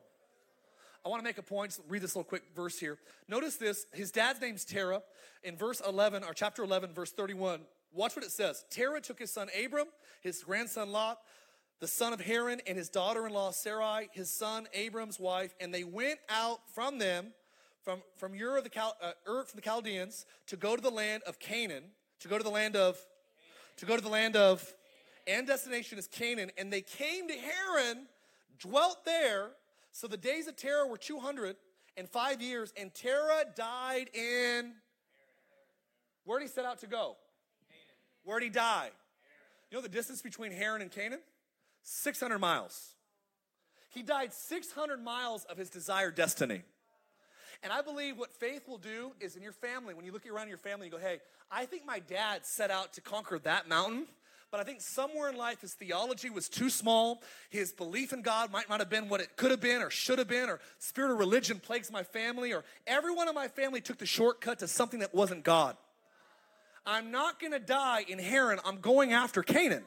I 1.04 1.10
want 1.10 1.20
to 1.20 1.24
make 1.24 1.38
a 1.38 1.44
point. 1.44 1.80
Read 1.90 2.02
this 2.02 2.16
little 2.16 2.28
quick 2.28 2.44
verse 2.56 2.78
here. 2.78 2.98
Notice 3.28 3.56
this. 3.56 3.86
His 3.92 4.12
dad's 4.12 4.40
name's 4.40 4.66
Terah. 4.66 5.02
In 5.44 5.56
verse 5.58 5.82
11, 5.86 6.24
or 6.24 6.34
chapter 6.34 6.64
11, 6.64 6.94
verse 6.94 7.12
31, 7.12 7.62
watch 7.92 8.16
what 8.16 8.26
it 8.26 8.32
says. 8.32 8.66
Terah 8.70 9.02
took 9.02 9.20
his 9.20 9.32
son 9.32 9.48
Abram, 9.64 9.88
his 10.22 10.44
grandson 10.44 10.92
Lot, 10.92 11.20
the 11.80 11.88
son 11.88 12.14
of 12.14 12.22
Haran, 12.22 12.60
and 12.66 12.78
his 12.78 12.90
daughter 12.90 13.28
in 13.28 13.34
law 13.34 13.52
Sarai, 13.52 14.10
his 14.12 14.30
son 14.30 14.68
Abram's 14.74 15.20
wife, 15.20 15.54
and 15.60 15.74
they 15.74 15.84
went 15.84 16.20
out 16.30 16.60
from 16.74 16.98
them, 16.98 17.34
from, 17.84 18.02
from 18.16 18.34
Ur, 18.34 18.58
of 18.58 18.64
the 18.64 18.70
Cal, 18.70 18.96
uh, 19.02 19.12
Ur 19.28 19.44
from 19.44 19.58
the 19.58 19.62
Chaldeans, 19.62 20.26
to 20.48 20.56
go 20.56 20.76
to 20.76 20.82
the 20.82 20.90
land 20.90 21.24
of 21.28 21.40
Canaan, 21.40 21.84
to 22.20 22.28
go 22.28 22.38
to 22.38 22.44
the 22.44 22.50
land 22.50 22.76
of, 22.76 22.98
to 23.78 23.86
go 23.86 23.96
to 23.96 24.02
the 24.02 24.10
land 24.10 24.36
of, 24.36 24.74
and 25.28 25.46
destination 25.46 26.00
is 26.00 26.08
Canaan. 26.08 26.52
And 26.58 26.74
they 26.74 26.82
came 26.82 27.28
to 27.28 27.34
Haran, 27.34 28.08
dwelt 28.60 29.06
there. 29.06 29.52
So 29.92 30.08
the 30.08 30.18
days 30.18 30.48
of 30.48 30.56
Terah 30.56 30.88
were 30.88 30.98
205 30.98 32.42
years, 32.42 32.74
and 32.76 32.94
Terah 32.94 33.46
died 33.56 34.10
in. 34.16 34.74
Where 36.24 36.40
did 36.40 36.46
he 36.46 36.52
set 36.52 36.66
out 36.66 36.80
to 36.80 36.88
go? 36.88 37.18
Where 38.24 38.40
did 38.40 38.46
he 38.48 38.52
die? 38.52 38.90
You 39.70 39.78
know 39.78 39.82
the 39.82 39.90
distance 39.90 40.22
between 40.22 40.52
Haran 40.52 40.82
and 40.82 40.92
Canaan? 40.92 41.20
600 41.88 42.38
miles. 42.40 42.96
He 43.88 44.04
died 44.04 44.34
600 44.34 45.02
miles 45.02 45.46
of 45.46 45.58
his 45.58 45.70
desired 45.70 46.16
destiny. 46.16 46.64
And 47.64 47.72
I 47.72 47.82
believe 47.82 48.18
what 48.18 48.34
faith 48.34 48.68
will 48.68 48.78
do 48.78 49.14
is 49.22 49.38
in 49.38 49.42
your 49.42 49.54
family, 49.54 49.94
when 49.94 50.06
you 50.06 50.12
look 50.12 50.28
around 50.28 50.50
your 50.50 50.58
family, 50.58 50.88
you 50.88 50.92
go, 50.92 50.98
hey, 50.98 51.20
I 51.50 51.66
think 51.66 51.86
my 51.86 52.00
dad 52.00 52.46
set 52.46 52.72
out 52.72 52.94
to 52.94 53.02
conquer 53.02 53.40
that 53.40 53.70
mountain, 53.70 54.06
but 54.52 54.60
I 54.60 54.64
think 54.64 54.82
somewhere 54.82 55.30
in 55.30 55.38
life 55.38 55.62
his 55.62 55.74
theology 55.76 56.30
was 56.30 56.50
too 56.50 56.70
small. 56.70 57.24
His 57.50 57.72
belief 57.72 58.12
in 58.12 58.22
God 58.22 58.52
might 58.52 58.70
not 58.70 58.80
have 58.80 58.90
been 58.90 59.08
what 59.08 59.22
it 59.22 59.38
could 59.38 59.52
have 59.52 59.62
been 59.62 59.82
or 59.82 59.90
should 59.90 60.20
have 60.20 60.28
been, 60.28 60.50
or 60.50 60.60
spirit 60.80 61.14
of 61.14 61.20
religion 61.20 61.60
plagues 61.60 61.90
my 61.90 62.04
family, 62.04 62.54
or 62.54 62.66
everyone 62.86 63.30
in 63.30 63.34
my 63.34 63.48
family 63.48 63.80
took 63.80 63.98
the 63.98 64.06
shortcut 64.06 64.60
to 64.60 64.68
something 64.68 65.00
that 65.00 65.16
wasn't 65.16 65.46
God. 65.46 65.78
I'm 66.86 67.12
not 67.12 67.40
gonna 67.40 67.60
die 67.60 68.04
in 68.08 68.20
Haran, 68.20 68.60
I'm 68.66 68.82
going 68.82 69.14
after 69.14 69.42
Canaan. 69.42 69.86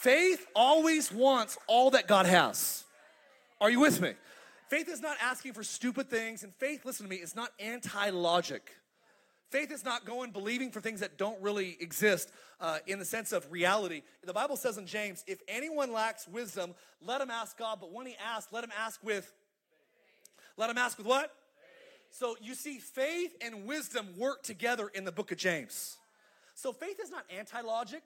Faith 0.00 0.46
always 0.54 1.10
wants 1.10 1.56
all 1.66 1.92
that 1.92 2.06
God 2.08 2.26
has. 2.26 2.84
Are 3.60 3.70
you 3.70 3.80
with 3.80 4.00
me? 4.00 4.12
Faith 4.68 4.88
is 4.88 5.00
not 5.00 5.16
asking 5.22 5.52
for 5.52 5.62
stupid 5.62 6.10
things, 6.10 6.42
and 6.42 6.52
faith, 6.56 6.84
listen 6.84 7.06
to 7.06 7.10
me, 7.10 7.16
is 7.16 7.36
not 7.36 7.50
anti 7.60 8.10
logic. 8.10 8.72
Faith 9.50 9.70
is 9.70 9.84
not 9.84 10.04
going 10.04 10.32
believing 10.32 10.72
for 10.72 10.80
things 10.80 11.00
that 11.00 11.16
don't 11.16 11.40
really 11.40 11.76
exist 11.80 12.30
uh, 12.60 12.78
in 12.88 12.98
the 12.98 13.04
sense 13.04 13.32
of 13.32 13.50
reality. 13.52 14.02
The 14.24 14.32
Bible 14.32 14.56
says 14.56 14.78
in 14.78 14.86
James, 14.86 15.22
if 15.28 15.40
anyone 15.46 15.92
lacks 15.92 16.26
wisdom, 16.26 16.74
let 17.00 17.20
him 17.20 17.30
ask 17.30 17.56
God, 17.56 17.78
but 17.80 17.92
when 17.92 18.04
he 18.04 18.16
asks, 18.16 18.52
let 18.52 18.64
him 18.64 18.72
ask 18.78 19.02
with, 19.02 19.32
let 20.56 20.68
him 20.70 20.76
ask 20.76 20.98
with 20.98 21.06
what? 21.06 21.32
So 22.10 22.36
you 22.42 22.54
see, 22.54 22.78
faith 22.78 23.36
and 23.40 23.64
wisdom 23.64 24.08
work 24.18 24.42
together 24.42 24.88
in 24.88 25.04
the 25.04 25.12
book 25.12 25.30
of 25.30 25.38
James. 25.38 25.98
So 26.54 26.72
faith 26.72 26.98
is 27.00 27.10
not 27.10 27.24
anti 27.34 27.60
logic. 27.60 28.02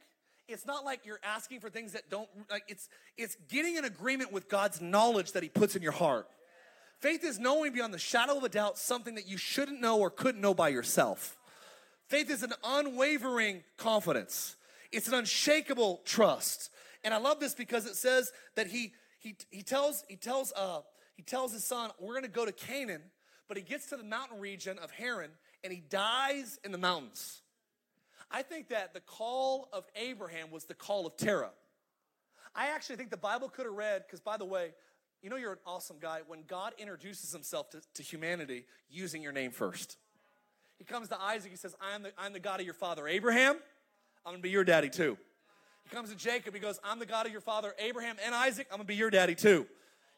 It's 0.49 0.65
not 0.65 0.85
like 0.85 1.05
you're 1.05 1.21
asking 1.23 1.61
for 1.61 1.69
things 1.69 1.93
that 1.93 2.09
don't 2.09 2.29
like 2.51 2.65
it's 2.69 2.89
it's 3.17 3.37
getting 3.49 3.77
an 3.77 3.85
agreement 3.85 4.33
with 4.33 4.49
God's 4.49 4.81
knowledge 4.81 5.33
that 5.33 5.43
he 5.43 5.49
puts 5.49 5.77
in 5.77 5.83
your 5.83 5.93
heart. 5.93 6.27
Faith 7.01 7.23
is 7.23 7.39
knowing 7.39 7.73
beyond 7.73 7.95
the 7.95 7.99
shadow 7.99 8.39
of 8.39 8.45
a 8.45 8.49
doubt 8.49 8.79
something 8.79 9.15
that 9.15 9.29
you 9.29 9.37
shouldn't 9.37 9.81
know 9.81 9.99
or 9.99 10.11
couldn't 10.11 10.41
know 10.41 10.55
by 10.55 10.69
yourself. 10.69 11.37
Faith 12.09 12.31
is 12.31 12.43
an 12.43 12.55
unwavering 12.65 13.63
confidence. 13.77 14.57
It's 14.91 15.07
an 15.07 15.15
unshakable 15.15 16.01
trust. 16.05 16.71
And 17.05 17.13
I 17.13 17.19
love 17.19 17.39
this 17.39 17.55
because 17.55 17.87
it 17.87 17.95
says 17.95 18.33
that 18.57 18.69
he 18.69 18.93
he 19.19 19.37
he 19.51 19.63
tells 19.63 20.05
he 20.09 20.17
tells 20.17 20.53
uh 20.57 20.81
he 21.15 21.23
tells 21.23 21.53
his 21.53 21.65
son, 21.65 21.91
we're 22.01 22.15
gonna 22.15 22.29
go 22.29 22.47
to 22.47 22.53
Canaan, 22.53 23.03
but 23.49 23.57
he 23.57 23.63
gets 23.63 23.87
to 23.87 23.97
the 23.97 24.05
mountain 24.05 24.41
region 24.41 24.79
of 24.79 24.91
Haran 24.93 25.31
and 25.63 25.73
he 25.73 25.81
dies 25.81 26.59
in 26.65 26.73
the 26.73 26.79
mountains. 26.79 27.43
I 28.31 28.43
think 28.43 28.69
that 28.69 28.93
the 28.93 29.01
call 29.01 29.69
of 29.73 29.85
Abraham 29.97 30.51
was 30.51 30.65
the 30.65 30.75
call 30.75 31.07
of 31.07 31.17
Terah. 31.17 31.51
I 32.55 32.69
actually 32.69 32.97
think 32.97 33.11
the 33.11 33.17
Bible 33.17 33.49
could 33.49 33.67
have 33.67 33.75
read, 33.75 34.05
because 34.07 34.21
by 34.21 34.37
the 34.37 34.45
way, 34.45 34.73
you 35.23 35.31
know 35.31 35.37
you're 35.37 35.53
an 35.53 35.59
awesome 35.67 35.97
guy 36.01 36.21
when 36.27 36.43
God 36.47 36.75
introduces 36.79 37.33
himself 37.33 37.71
to, 37.71 37.81
to 37.95 38.03
humanity 38.03 38.65
using 38.91 39.23
your 39.23 39.33
name 39.33 39.51
first. 39.51 39.97
He 40.79 40.85
comes 40.85 41.09
to 41.09 41.21
Isaac, 41.21 41.51
he 41.51 41.57
says, 41.57 41.75
I'm 41.81 42.05
the, 42.05 42.13
I'm 42.17 42.33
the 42.33 42.41
God 42.41 42.61
of 42.61 42.67
your 42.67 42.75
father 42.75 43.09
Abraham, 43.09 43.57
I'm 44.25 44.33
gonna 44.33 44.43
be 44.43 44.51
your 44.51 44.65
daddy 44.65 44.91
too. 44.91 45.17
He 45.83 45.95
comes 45.95 46.11
to 46.11 46.17
Jacob, 46.17 46.55
he 46.55 46.61
goes, 46.61 46.79
I'm 46.85 46.99
the 46.99 47.07
God 47.07 47.27
of 47.27 47.33
your 47.33 47.41
father 47.41 47.75
Abraham 47.79 48.17
and 48.25 48.35
Isaac, 48.35 48.69
I'm 48.71 48.77
gonna 48.77 48.87
be 48.87 48.95
your 48.95 49.11
daddy 49.11 49.35
too. 49.35 49.67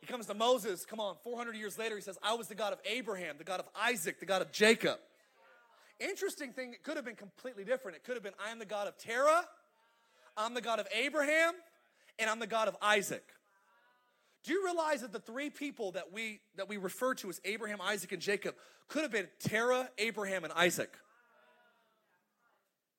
He 0.01 0.07
comes 0.07 0.27
to 0.27 0.35
Moses, 0.35 0.85
come 0.85 1.01
on, 1.01 1.17
400 1.23 1.55
years 1.57 1.79
later, 1.79 1.95
he 1.95 2.03
says, 2.03 2.19
I 2.23 2.35
was 2.35 2.49
the 2.49 2.55
God 2.55 2.73
of 2.73 2.81
Abraham, 2.85 3.37
the 3.39 3.45
God 3.45 3.61
of 3.61 3.67
Isaac, 3.81 4.19
the 4.19 4.27
God 4.27 4.43
of 4.43 4.51
Jacob. 4.51 4.99
Interesting 6.01 6.53
thing, 6.53 6.73
it 6.73 6.83
could 6.83 6.97
have 6.97 7.05
been 7.05 7.15
completely 7.15 7.63
different. 7.63 7.97
It 7.97 8.05
could 8.05 8.15
have 8.15 8.23
been, 8.23 8.33
I 8.45 8.51
am 8.51 8.59
the 8.59 8.65
God 8.65 8.89
of 8.89 8.97
Terah, 8.97 9.45
I'm 10.37 10.55
the 10.55 10.63
God 10.63 10.81
of 10.81 10.89
Abraham, 10.95 11.53
and 12.19 12.31
I'm 12.31 12.39
the 12.39 12.47
God 12.47 12.69
of 12.69 12.77
Isaac. 12.81 13.25
Do 14.43 14.55
you 14.55 14.65
realize 14.65 15.03
that 15.03 15.13
the 15.13 15.19
three 15.21 15.51
people 15.51 15.93
that 15.93 16.13
we 16.13 16.41
that 16.57 16.69
we 16.69 16.79
refer 16.79 17.13
to 17.17 17.29
as 17.29 17.41
Abraham, 17.45 17.81
Isaac, 17.83 18.13
and 18.13 18.23
Jacob 18.23 18.55
could 18.89 19.03
have 19.03 19.13
been 19.13 19.29
Terah, 19.39 19.91
Abraham, 19.99 20.45
and 20.45 20.53
Isaac? 20.55 20.97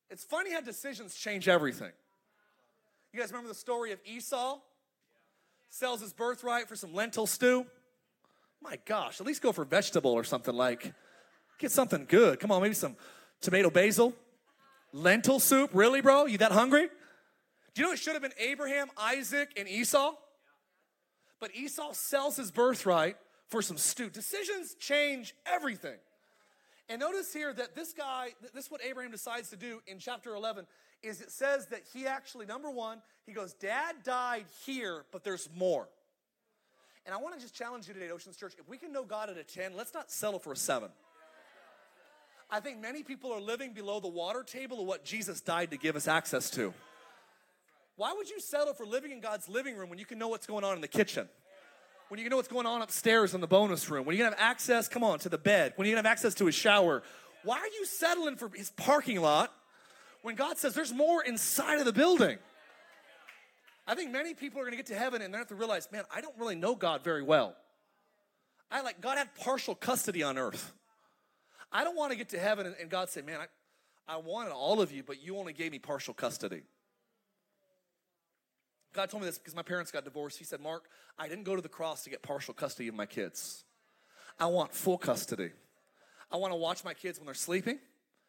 It's 0.08 0.22
funny 0.22 0.52
how 0.52 0.60
decisions 0.60 1.16
change 1.16 1.48
everything. 1.48 1.90
You 3.12 3.18
guys 3.18 3.30
remember 3.30 3.48
the 3.48 3.54
story 3.54 3.92
of 3.92 3.98
Esau? 4.04 4.60
Sells 5.68 6.00
his 6.00 6.12
birthright 6.12 6.68
for 6.68 6.76
some 6.76 6.94
lentil 6.94 7.26
stew. 7.26 7.66
My 8.62 8.78
gosh, 8.84 9.20
at 9.20 9.26
least 9.26 9.42
go 9.42 9.50
for 9.52 9.64
vegetable 9.64 10.12
or 10.12 10.22
something 10.22 10.54
like. 10.54 10.92
Get 11.62 11.70
something 11.70 12.06
good. 12.08 12.40
Come 12.40 12.50
on, 12.50 12.60
maybe 12.60 12.74
some 12.74 12.96
tomato 13.40 13.70
basil. 13.70 14.16
Lentil 14.92 15.38
soup? 15.38 15.70
Really, 15.72 16.00
bro? 16.00 16.26
You 16.26 16.38
that 16.38 16.50
hungry? 16.50 16.88
Do 17.72 17.80
you 17.80 17.86
know 17.86 17.92
it 17.92 18.00
should 18.00 18.14
have 18.14 18.22
been 18.22 18.32
Abraham, 18.36 18.88
Isaac, 18.98 19.50
and 19.56 19.68
Esau? 19.68 20.14
But 21.38 21.54
Esau 21.54 21.92
sells 21.92 22.34
his 22.34 22.50
birthright 22.50 23.16
for 23.46 23.62
some 23.62 23.78
stew. 23.78 24.10
Decisions 24.10 24.74
change 24.74 25.36
everything. 25.46 25.98
And 26.88 26.98
notice 26.98 27.32
here 27.32 27.54
that 27.54 27.76
this 27.76 27.92
guy, 27.92 28.30
this 28.52 28.64
is 28.64 28.70
what 28.70 28.84
Abraham 28.84 29.12
decides 29.12 29.48
to 29.50 29.56
do 29.56 29.80
in 29.86 30.00
chapter 30.00 30.34
11, 30.34 30.66
is 31.04 31.20
it 31.20 31.30
says 31.30 31.68
that 31.68 31.82
he 31.94 32.08
actually, 32.08 32.44
number 32.44 32.72
one, 32.72 33.00
he 33.24 33.32
goes, 33.32 33.52
Dad 33.52 33.94
died 34.02 34.46
here, 34.66 35.04
but 35.12 35.22
there's 35.22 35.48
more. 35.56 35.88
And 37.06 37.14
I 37.14 37.18
want 37.18 37.36
to 37.36 37.40
just 37.40 37.54
challenge 37.54 37.86
you 37.86 37.94
today, 37.94 38.10
Oceans 38.10 38.36
Church, 38.36 38.54
if 38.58 38.68
we 38.68 38.78
can 38.78 38.92
know 38.92 39.04
God 39.04 39.30
at 39.30 39.38
a 39.38 39.44
10, 39.44 39.76
let's 39.76 39.94
not 39.94 40.10
settle 40.10 40.40
for 40.40 40.52
a 40.52 40.56
7. 40.56 40.90
I 42.54 42.60
think 42.60 42.82
many 42.82 43.02
people 43.02 43.32
are 43.32 43.40
living 43.40 43.72
below 43.72 43.98
the 43.98 44.08
water 44.08 44.42
table 44.42 44.82
of 44.82 44.86
what 44.86 45.06
Jesus 45.06 45.40
died 45.40 45.70
to 45.70 45.78
give 45.78 45.96
us 45.96 46.06
access 46.06 46.50
to. 46.50 46.74
Why 47.96 48.12
would 48.12 48.28
you 48.28 48.40
settle 48.40 48.74
for 48.74 48.84
living 48.84 49.10
in 49.10 49.20
God's 49.20 49.48
living 49.48 49.74
room 49.74 49.88
when 49.88 49.98
you 49.98 50.04
can 50.04 50.18
know 50.18 50.28
what's 50.28 50.46
going 50.46 50.62
on 50.62 50.74
in 50.74 50.82
the 50.82 50.88
kitchen? 50.88 51.30
When 52.08 52.18
you 52.18 52.24
can 52.24 52.30
know 52.30 52.36
what's 52.36 52.48
going 52.48 52.66
on 52.66 52.82
upstairs 52.82 53.32
in 53.32 53.40
the 53.40 53.46
bonus 53.46 53.88
room? 53.88 54.04
When 54.04 54.14
you 54.14 54.22
can 54.22 54.30
have 54.30 54.38
access, 54.38 54.86
come 54.86 55.02
on, 55.02 55.18
to 55.20 55.30
the 55.30 55.38
bed? 55.38 55.72
When 55.76 55.86
you 55.86 55.92
can 55.92 56.04
have 56.04 56.12
access 56.12 56.34
to 56.34 56.46
his 56.46 56.54
shower? 56.54 57.02
Why 57.42 57.56
are 57.56 57.66
you 57.66 57.86
settling 57.86 58.36
for 58.36 58.50
his 58.54 58.70
parking 58.72 59.22
lot 59.22 59.50
when 60.20 60.34
God 60.34 60.58
says 60.58 60.74
there's 60.74 60.92
more 60.92 61.22
inside 61.22 61.78
of 61.78 61.86
the 61.86 61.92
building? 61.92 62.36
I 63.86 63.94
think 63.94 64.12
many 64.12 64.34
people 64.34 64.60
are 64.60 64.64
going 64.64 64.72
to 64.72 64.76
get 64.76 64.86
to 64.86 64.94
heaven 64.94 65.22
and 65.22 65.32
they're 65.32 65.40
have 65.40 65.48
to 65.48 65.54
realize, 65.54 65.88
man, 65.90 66.04
I 66.14 66.20
don't 66.20 66.36
really 66.38 66.54
know 66.54 66.74
God 66.74 67.02
very 67.02 67.22
well. 67.22 67.56
I 68.70 68.82
like 68.82 69.00
God 69.00 69.16
had 69.16 69.34
partial 69.36 69.74
custody 69.74 70.22
on 70.22 70.36
earth. 70.36 70.74
I 71.72 71.84
don't 71.84 71.96
want 71.96 72.12
to 72.12 72.18
get 72.18 72.28
to 72.30 72.38
heaven 72.38 72.66
and, 72.66 72.76
and 72.80 72.90
God 72.90 73.08
say, 73.08 73.22
man, 73.22 73.40
I, 73.40 74.14
I 74.14 74.16
wanted 74.18 74.52
all 74.52 74.80
of 74.80 74.92
you, 74.92 75.02
but 75.02 75.22
you 75.22 75.38
only 75.38 75.52
gave 75.52 75.72
me 75.72 75.78
partial 75.78 76.14
custody. 76.14 76.62
God 78.92 79.08
told 79.08 79.22
me 79.22 79.26
this 79.26 79.38
because 79.38 79.56
my 79.56 79.62
parents 79.62 79.90
got 79.90 80.04
divorced. 80.04 80.38
He 80.38 80.44
said, 80.44 80.60
Mark, 80.60 80.84
I 81.18 81.28
didn't 81.28 81.44
go 81.44 81.56
to 81.56 81.62
the 81.62 81.68
cross 81.68 82.04
to 82.04 82.10
get 82.10 82.22
partial 82.22 82.52
custody 82.52 82.88
of 82.88 82.94
my 82.94 83.06
kids. 83.06 83.64
I 84.38 84.46
want 84.46 84.74
full 84.74 84.98
custody. 84.98 85.50
I 86.30 86.36
want 86.36 86.52
to 86.52 86.56
watch 86.56 86.84
my 86.84 86.94
kids 86.94 87.18
when 87.18 87.26
they're 87.26 87.34
sleeping 87.34 87.78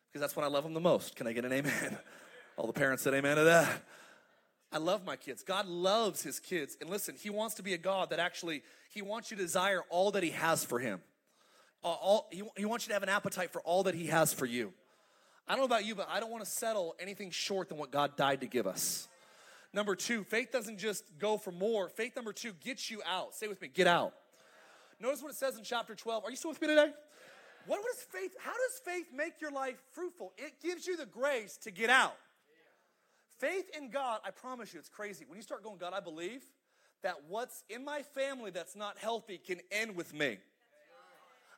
because 0.08 0.22
that's 0.22 0.36
when 0.36 0.46
I 0.46 0.48
love 0.48 0.64
them 0.64 0.74
the 0.74 0.80
most. 0.80 1.16
Can 1.16 1.28
I 1.28 1.34
get 1.34 1.44
an 1.46 1.52
amen? 1.52 1.98
All 2.58 2.68
the 2.68 2.74
parents 2.74 3.04
said 3.04 3.14
amen 3.14 3.38
to 3.38 3.44
that. 3.44 3.82
I 4.72 4.78
love 4.78 5.06
my 5.06 5.16
kids. 5.16 5.44
God 5.44 5.68
loves 5.68 6.24
his 6.24 6.40
kids. 6.40 6.78
And 6.82 6.90
listen, 6.90 7.16
he 7.16 7.30
wants 7.30 7.56
to 7.56 7.64
be 7.64 7.74
a 7.74 7.78
God 7.78 8.10
that 8.10 8.20
actually, 8.20 8.64
he 8.92 9.02
wants 9.02 9.32
you 9.32 9.38
to 9.38 9.44
desire 9.44 9.84
all 9.90 10.12
that 10.12 10.24
he 10.24 10.32
has 10.32 10.64
for 10.64 10.80
him. 10.80 11.02
Uh, 11.84 11.88
all, 11.88 12.28
he, 12.32 12.44
he 12.58 12.66
wants 12.66 12.86
you 12.86 12.90
to 12.90 12.94
have 12.94 13.04
an 13.04 13.10
appetite 13.10 13.52
for 13.52 13.62
all 13.62 13.84
that 13.84 13.96
he 13.96 14.08
has 14.08 14.34
for 14.34 14.46
you. 14.46 14.74
I 15.48 15.54
don't 15.54 15.60
know 15.60 15.66
about 15.66 15.86
you, 15.86 15.96
but 15.96 16.08
I 16.10 16.20
don't 16.20 16.32
want 16.32 16.44
to 16.44 16.50
settle 16.50 16.96
anything 17.00 17.30
short 17.32 17.70
than 17.70 17.78
what 17.78 17.92
God 17.92 18.16
died 18.16 18.42
to 18.42 18.48
give 18.48 18.66
us. 18.66 19.08
Number 19.74 19.96
two, 19.96 20.24
faith 20.24 20.52
doesn't 20.52 20.78
just 20.78 21.04
go 21.20 21.38
for 21.38 21.52
more. 21.52 21.90
Faith 21.90 22.16
number 22.16 22.32
two 22.32 22.54
gets 22.64 22.90
you 22.90 23.02
out. 23.06 23.34
Say 23.34 23.48
with 23.48 23.62
me, 23.62 23.68
get 23.68 23.88
out. 23.88 24.14
Notice 25.00 25.22
what 25.22 25.32
it 25.32 25.36
says 25.36 25.58
in 25.58 25.64
chapter 25.64 25.96
12. 25.96 26.24
Are 26.24 26.30
you 26.30 26.38
still 26.38 26.52
with 26.52 26.62
me 26.62 26.68
today? 26.68 26.92
What 27.66 27.82
does 27.84 28.02
faith, 28.04 28.36
how 28.40 28.52
does 28.52 28.82
faith 28.86 29.08
make 29.14 29.42
your 29.42 29.52
life 29.52 29.76
fruitful? 29.92 30.34
It 30.38 30.62
gives 30.62 30.86
you 30.86 30.96
the 30.96 31.06
grace 31.06 31.58
to 31.64 31.72
get 31.72 31.90
out. 31.90 32.16
Faith 33.40 33.70
in 33.78 33.90
God, 33.90 34.20
I 34.24 34.32
promise 34.32 34.74
you, 34.74 34.80
it's 34.80 34.90
crazy. 34.90 35.26
When 35.28 35.38
you 35.38 35.44
start 35.44 35.64
going, 35.64 35.78
God, 35.78 35.94
I 35.94 36.00
believe 36.00 36.44
that 37.02 37.16
what's 37.28 37.64
in 37.70 37.84
my 37.84 38.02
family 38.02 38.52
that's 38.52 38.76
not 38.76 38.98
healthy 38.98 39.38
can 39.38 39.60
end 39.72 39.96
with 39.96 40.14
me. 40.14 40.38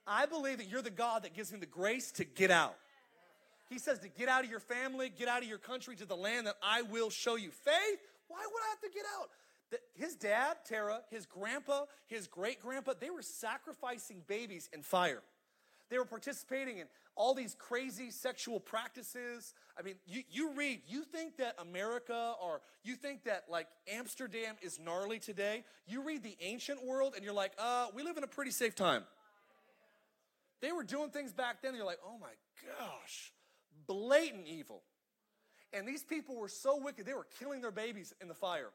I 0.08 0.26
believe 0.26 0.58
that 0.60 0.70
you're 0.70 0.82
the 0.82 0.89
God 0.89 1.24
that 1.24 1.34
gives 1.34 1.52
me 1.52 1.60
the 1.60 1.65
grace 1.65 2.12
to 2.13 2.26
get 2.26 2.52
out. 2.52 2.76
He 3.70 3.80
says 3.80 4.00
to 4.00 4.08
get 4.08 4.30
out 4.30 4.44
of 4.44 4.50
your 4.50 4.60
family, 4.60 5.12
get 5.18 5.28
out 5.28 5.41
of 5.41 5.48
your 5.50 5.58
country 5.58 5.96
to 5.96 6.06
the 6.06 6.15
land 6.15 6.46
that 6.48 6.56
I 6.62 6.84
will 6.84 7.10
show 7.10 7.36
you. 7.36 7.50
Faith? 7.50 8.00
Why 8.28 8.39
would 8.39 8.63
I 8.63 8.70
have 8.70 8.82
to 8.82 8.89
get 8.89 9.06
out? 9.20 9.30
His 9.96 10.15
dad, 10.15 10.58
Terah, 10.65 11.02
his 11.10 11.26
grandpa, 11.26 11.86
his 12.08 12.28
great 12.28 12.62
grandpa, 12.62 12.94
they 13.00 13.10
were 13.10 13.24
sacrificing 13.24 14.22
babies 14.28 14.70
in 14.72 14.84
fire. 14.84 15.22
They 15.89 15.98
were 15.98 16.06
participating 16.06 16.78
in 16.78 16.88
all 17.15 17.34
these 17.34 17.56
crazy 17.58 18.12
sexual 18.12 18.60
practices. 18.60 19.54
I 19.78 19.82
mean, 19.82 19.96
you, 20.06 20.24
you 20.30 20.54
read, 20.54 20.82
you 20.88 21.04
think 21.04 21.38
that 21.38 21.56
America 21.60 22.34
or 22.41 22.62
you 22.84 22.96
think 22.96 23.24
that 23.26 23.46
like 23.50 23.68
Amsterdam 23.91 24.56
is 24.62 24.80
gnarly 24.80 25.20
today. 25.20 25.63
You 25.88 26.04
read 26.04 26.24
the 26.24 26.38
ancient 26.41 26.84
world 26.84 27.13
and 27.15 27.24
you're 27.24 27.34
like, 27.34 27.54
uh, 27.58 27.88
we 27.94 28.04
live 28.04 28.18
in 28.18 28.24
a 28.24 28.28
pretty 28.28 28.52
safe 28.52 28.76
time. 28.76 29.04
They 30.62 30.72
were 30.72 30.84
doing 30.84 31.10
things 31.10 31.34
back 31.34 31.62
then, 31.62 31.76
you're 31.76 31.86
like, 31.86 32.00
oh 32.06 32.18
my 32.18 32.32
gosh 32.80 33.32
blatant 33.88 34.48
evil. 34.48 34.82
And 35.74 35.88
these 35.88 36.04
people 36.04 36.36
were 36.36 36.48
so 36.48 36.78
wicked, 36.78 37.06
they 37.06 37.13
were 37.13 37.28
killing 37.39 37.62
their 37.62 37.72
babies 37.72 38.13
in 38.22 38.28
the 38.28 38.34
fire. 38.34 38.70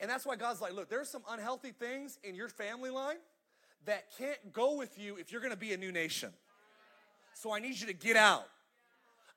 And 0.00 0.10
that's 0.10 0.24
why 0.24 0.36
God's 0.36 0.60
like, 0.60 0.72
look, 0.72 0.88
there's 0.88 1.08
some 1.08 1.22
unhealthy 1.28 1.72
things 1.72 2.18
in 2.22 2.34
your 2.34 2.48
family 2.48 2.90
line 2.90 3.16
that 3.84 4.04
can't 4.16 4.52
go 4.52 4.76
with 4.76 4.98
you 4.98 5.16
if 5.16 5.32
you're 5.32 5.40
gonna 5.40 5.56
be 5.56 5.72
a 5.72 5.76
new 5.76 5.92
nation. 5.92 6.30
So 7.34 7.52
I 7.52 7.58
need 7.60 7.78
you 7.78 7.86
to 7.88 7.92
get 7.92 8.16
out. 8.16 8.46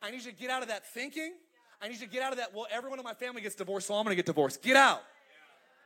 I 0.01 0.11
need 0.11 0.23
you 0.23 0.31
to 0.31 0.37
get 0.37 0.49
out 0.49 0.61
of 0.61 0.69
that 0.69 0.85
thinking. 0.87 1.33
I 1.81 1.87
need 1.87 1.99
you 1.99 2.07
to 2.07 2.11
get 2.11 2.23
out 2.23 2.31
of 2.31 2.37
that, 2.37 2.53
well, 2.53 2.67
everyone 2.71 2.99
in 2.99 3.03
my 3.03 3.13
family 3.13 3.41
gets 3.41 3.55
divorced, 3.55 3.87
so 3.87 3.95
I'm 3.95 4.03
gonna 4.03 4.15
get 4.15 4.25
divorced. 4.25 4.61
Get 4.61 4.75
out. 4.75 5.01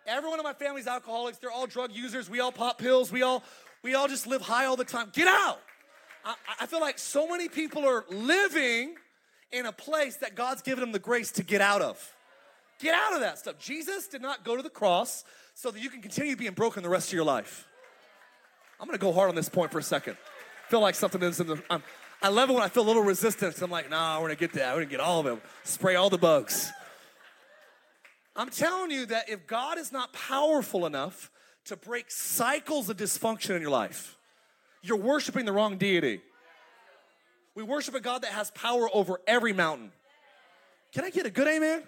Everyone 0.06 0.39
in 0.39 0.43
my 0.43 0.54
family's 0.54 0.88
alcoholics, 0.88 1.39
they're 1.39 1.51
all 1.51 1.65
drug 1.65 1.91
users, 1.91 2.30
we 2.30 2.39
all 2.39 2.51
pop 2.51 2.78
pills, 2.78 3.12
we 3.12 3.23
all 3.23 3.43
we 3.86 3.93
all 3.93 4.08
just 4.08 4.26
live 4.26 4.41
high 4.41 4.65
all 4.65 4.76
the 4.76 4.84
time. 4.84 5.12
Get 5.13 5.28
out. 5.28 5.60
I, 6.26 6.34
I 6.62 6.65
feel 6.65 6.82
like 6.82 6.98
so 6.98 7.28
many 7.28 7.48
people 7.48 7.88
are 7.88 8.04
living 8.10 8.95
in 9.52 9.67
a 9.67 9.71
place 9.71 10.17
that 10.17 10.34
God's 10.34 10.63
given 10.63 10.82
them 10.82 10.91
the 10.91 10.98
grace 10.98 11.32
to 11.34 11.43
get 11.43 11.62
out 11.62 11.84
of. 11.84 12.15
Get 12.80 12.95
out 12.95 13.13
of 13.13 13.19
that 13.19 13.38
stuff. 13.38 13.60
Jesus 13.60 14.08
did 14.08 14.24
not 14.24 14.43
go 14.43 14.58
to 14.58 14.63
the 14.63 14.71
cross 14.71 15.24
so 15.54 15.69
that 15.69 15.80
you 15.80 15.91
can 15.91 16.02
continue 16.02 16.36
being 16.36 16.54
broken 16.54 16.82
the 16.82 16.89
rest 16.89 17.10
of 17.10 17.13
your 17.13 17.26
life. 17.26 17.67
I'm 18.80 18.88
gonna 18.88 18.98
go 18.98 19.13
hard 19.13 19.30
on 19.30 19.36
this 19.36 19.50
point 19.50 19.71
for 19.71 19.78
a 19.78 19.84
second. 19.84 20.17
Feel 20.67 20.82
like 20.82 20.95
something 20.95 21.21
is 21.21 21.39
in 21.39 21.45
the. 21.45 21.62
I'm, 21.69 21.84
I 22.24 22.30
love 22.30 22.50
it 22.50 22.54
when 22.54 22.63
I 22.63 22.69
feel 22.69 22.84
a 22.84 22.88
little 22.88 23.04
resistance. 23.04 23.62
I'm 23.62 23.69
like, 23.69 23.91
nah, 23.91 24.19
we're 24.19 24.30
gonna 24.30 24.36
get 24.36 24.54
that. 24.54 24.74
We're 24.74 24.82
gonna 24.82 24.89
get 24.89 25.00
all 25.00 25.19
of 25.19 25.28
it. 25.28 25.39
Spray 25.63 25.93
all 25.93 26.10
the 26.10 26.17
bugs. 26.17 26.71
I'm 28.36 28.50
telling 28.50 28.89
you 28.89 29.06
that 29.06 29.30
if 29.30 29.45
God 29.45 29.78
is 29.78 29.91
not 29.91 30.12
powerful 30.12 30.88
enough 30.88 31.30
to 31.65 31.75
break 31.75 32.12
cycles 32.12 32.89
of 32.89 32.97
dysfunction 32.97 33.56
in 33.56 33.62
your 33.62 33.71
life, 33.71 34.17
you're 34.82 34.97
worshiping 34.97 35.45
the 35.45 35.51
wrong 35.51 35.78
deity. 35.78 36.21
We 37.56 37.63
worship 37.63 37.95
a 37.95 38.01
God 38.01 38.21
that 38.23 38.32
has 38.32 38.51
power 38.51 38.89
over 38.93 39.19
every 39.25 39.54
mountain. 39.54 39.91
Can 40.93 41.04
I 41.04 41.10
get 41.10 41.25
a 41.25 41.30
good 41.30 41.47
amen? 41.47 41.84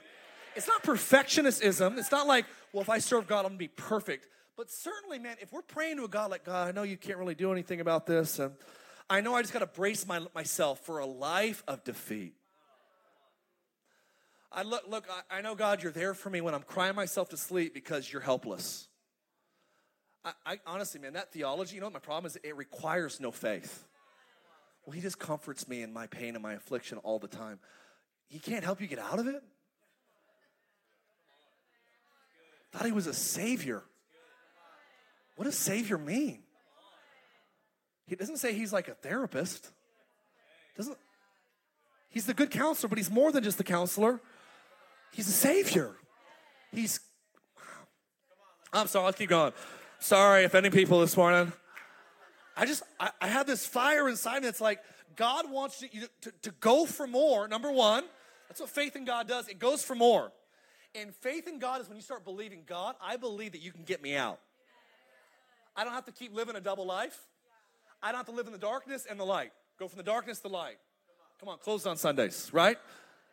It's 0.55 0.67
not 0.67 0.83
perfectionism. 0.83 1.97
It's 1.97 2.11
not 2.11 2.25
like, 2.25 2.45
well, 2.73 2.81
if 2.81 2.89
I 2.89 2.99
serve 2.99 3.27
God, 3.27 3.39
I'm 3.39 3.49
gonna 3.49 3.57
be 3.57 3.67
perfect. 3.67 4.27
But 4.55 4.71
certainly, 4.71 5.19
man, 5.19 5.35
if 5.39 5.53
we're 5.53 5.61
praying 5.61 5.97
to 5.97 6.05
a 6.05 6.07
God 6.07 6.31
like, 6.31 6.43
God, 6.43 6.67
I 6.67 6.71
know 6.71 6.81
you 6.81 6.97
can't 6.97 7.19
really 7.19 7.35
do 7.35 7.51
anything 7.51 7.79
about 7.79 8.07
this, 8.07 8.39
and 8.39 8.53
I 9.09 9.21
know 9.21 9.35
I 9.35 9.41
just 9.41 9.53
got 9.53 9.59
to 9.59 9.67
brace 9.67 10.07
my, 10.07 10.19
myself 10.33 10.79
for 10.79 10.97
a 10.97 11.05
life 11.05 11.63
of 11.67 11.83
defeat. 11.83 12.33
I 14.51 14.63
look, 14.63 14.83
look 14.89 15.05
I, 15.29 15.37
I 15.37 15.41
know, 15.41 15.55
God, 15.55 15.83
you're 15.83 15.91
there 15.91 16.13
for 16.13 16.29
me 16.29 16.41
when 16.41 16.55
I'm 16.55 16.63
crying 16.63 16.95
myself 16.95 17.29
to 17.29 17.37
sleep 17.37 17.73
because 17.73 18.11
you're 18.11 18.21
helpless. 18.21 18.86
I, 20.27 20.53
I 20.53 20.59
honestly, 20.65 20.99
man, 20.99 21.13
that 21.13 21.31
theology, 21.31 21.75
you 21.75 21.81
know 21.81 21.89
my 21.89 21.99
problem 21.99 22.25
is? 22.25 22.37
It 22.43 22.55
requires 22.55 23.19
no 23.19 23.31
faith. 23.31 23.85
Well, 24.85 24.93
he 24.93 25.01
just 25.01 25.19
comforts 25.19 25.67
me 25.67 25.81
in 25.81 25.93
my 25.93 26.07
pain 26.07 26.35
and 26.35 26.43
my 26.43 26.53
affliction 26.53 26.97
all 26.99 27.19
the 27.19 27.27
time. 27.27 27.59
He 28.27 28.39
can't 28.39 28.63
help 28.63 28.81
you 28.81 28.87
get 28.87 28.99
out 28.99 29.19
of 29.19 29.27
it? 29.27 29.41
Thought 32.73 32.85
he 32.85 32.91
was 32.91 33.07
a 33.07 33.13
savior. 33.13 33.83
What 35.35 35.45
does 35.45 35.57
savior 35.57 35.97
mean? 35.97 36.39
He 38.07 38.15
doesn't 38.15 38.37
say 38.37 38.53
he's 38.53 38.73
like 38.73 38.87
a 38.87 38.93
therapist. 38.93 39.71
Doesn't 40.75 40.97
He's 42.09 42.25
the 42.25 42.33
good 42.33 42.51
counselor, 42.51 42.89
but 42.89 42.97
he's 42.97 43.11
more 43.11 43.31
than 43.31 43.43
just 43.43 43.57
the 43.57 43.63
counselor. 43.63 44.21
He's 45.11 45.27
a 45.27 45.31
savior. 45.31 45.91
He's 46.71 46.99
I'm 48.73 48.87
sorry, 48.87 49.05
let's 49.05 49.17
keep 49.17 49.29
going. 49.29 49.53
Sorry 49.99 50.43
offending 50.43 50.71
people 50.71 50.99
this 50.99 51.17
morning. 51.17 51.51
I 52.55 52.65
just 52.65 52.83
I, 52.99 53.11
I 53.21 53.27
have 53.27 53.47
this 53.47 53.65
fire 53.65 54.07
inside 54.07 54.41
me 54.41 54.47
that's 54.47 54.61
like 54.61 54.79
God 55.15 55.49
wants 55.51 55.81
you 55.81 55.89
to, 55.89 56.09
to, 56.21 56.31
to 56.43 56.51
go 56.59 56.85
for 56.85 57.07
more, 57.07 57.47
number 57.47 57.71
one. 57.71 58.03
That's 58.47 58.61
what 58.61 58.69
faith 58.69 58.95
in 58.95 59.05
God 59.05 59.27
does. 59.27 59.47
It 59.47 59.59
goes 59.59 59.83
for 59.83 59.95
more. 59.95 60.31
And 60.95 61.13
faith 61.13 61.47
in 61.47 61.59
God 61.59 61.81
is 61.81 61.87
when 61.87 61.97
you 61.97 62.03
start 62.03 62.23
believing, 62.23 62.63
God, 62.65 62.95
I 63.01 63.17
believe 63.17 63.51
that 63.51 63.61
you 63.61 63.71
can 63.71 63.83
get 63.83 64.01
me 64.01 64.15
out. 64.15 64.39
I 65.75 65.83
don't 65.83 65.93
have 65.93 66.05
to 66.05 66.11
keep 66.11 66.33
living 66.33 66.55
a 66.55 66.61
double 66.61 66.85
life. 66.85 67.19
I 68.01 68.11
don't 68.11 68.17
have 68.17 68.27
to 68.27 68.31
live 68.31 68.47
in 68.47 68.53
the 68.53 68.59
darkness 68.59 69.05
and 69.09 69.19
the 69.19 69.25
light. 69.25 69.51
Go 69.79 69.87
from 69.87 69.97
the 69.97 70.03
darkness 70.03 70.37
to 70.37 70.43
the 70.43 70.49
light. 70.49 70.77
Come 71.39 71.49
on, 71.49 71.57
closed 71.59 71.85
on 71.85 71.97
Sundays, 71.97 72.49
right? 72.53 72.77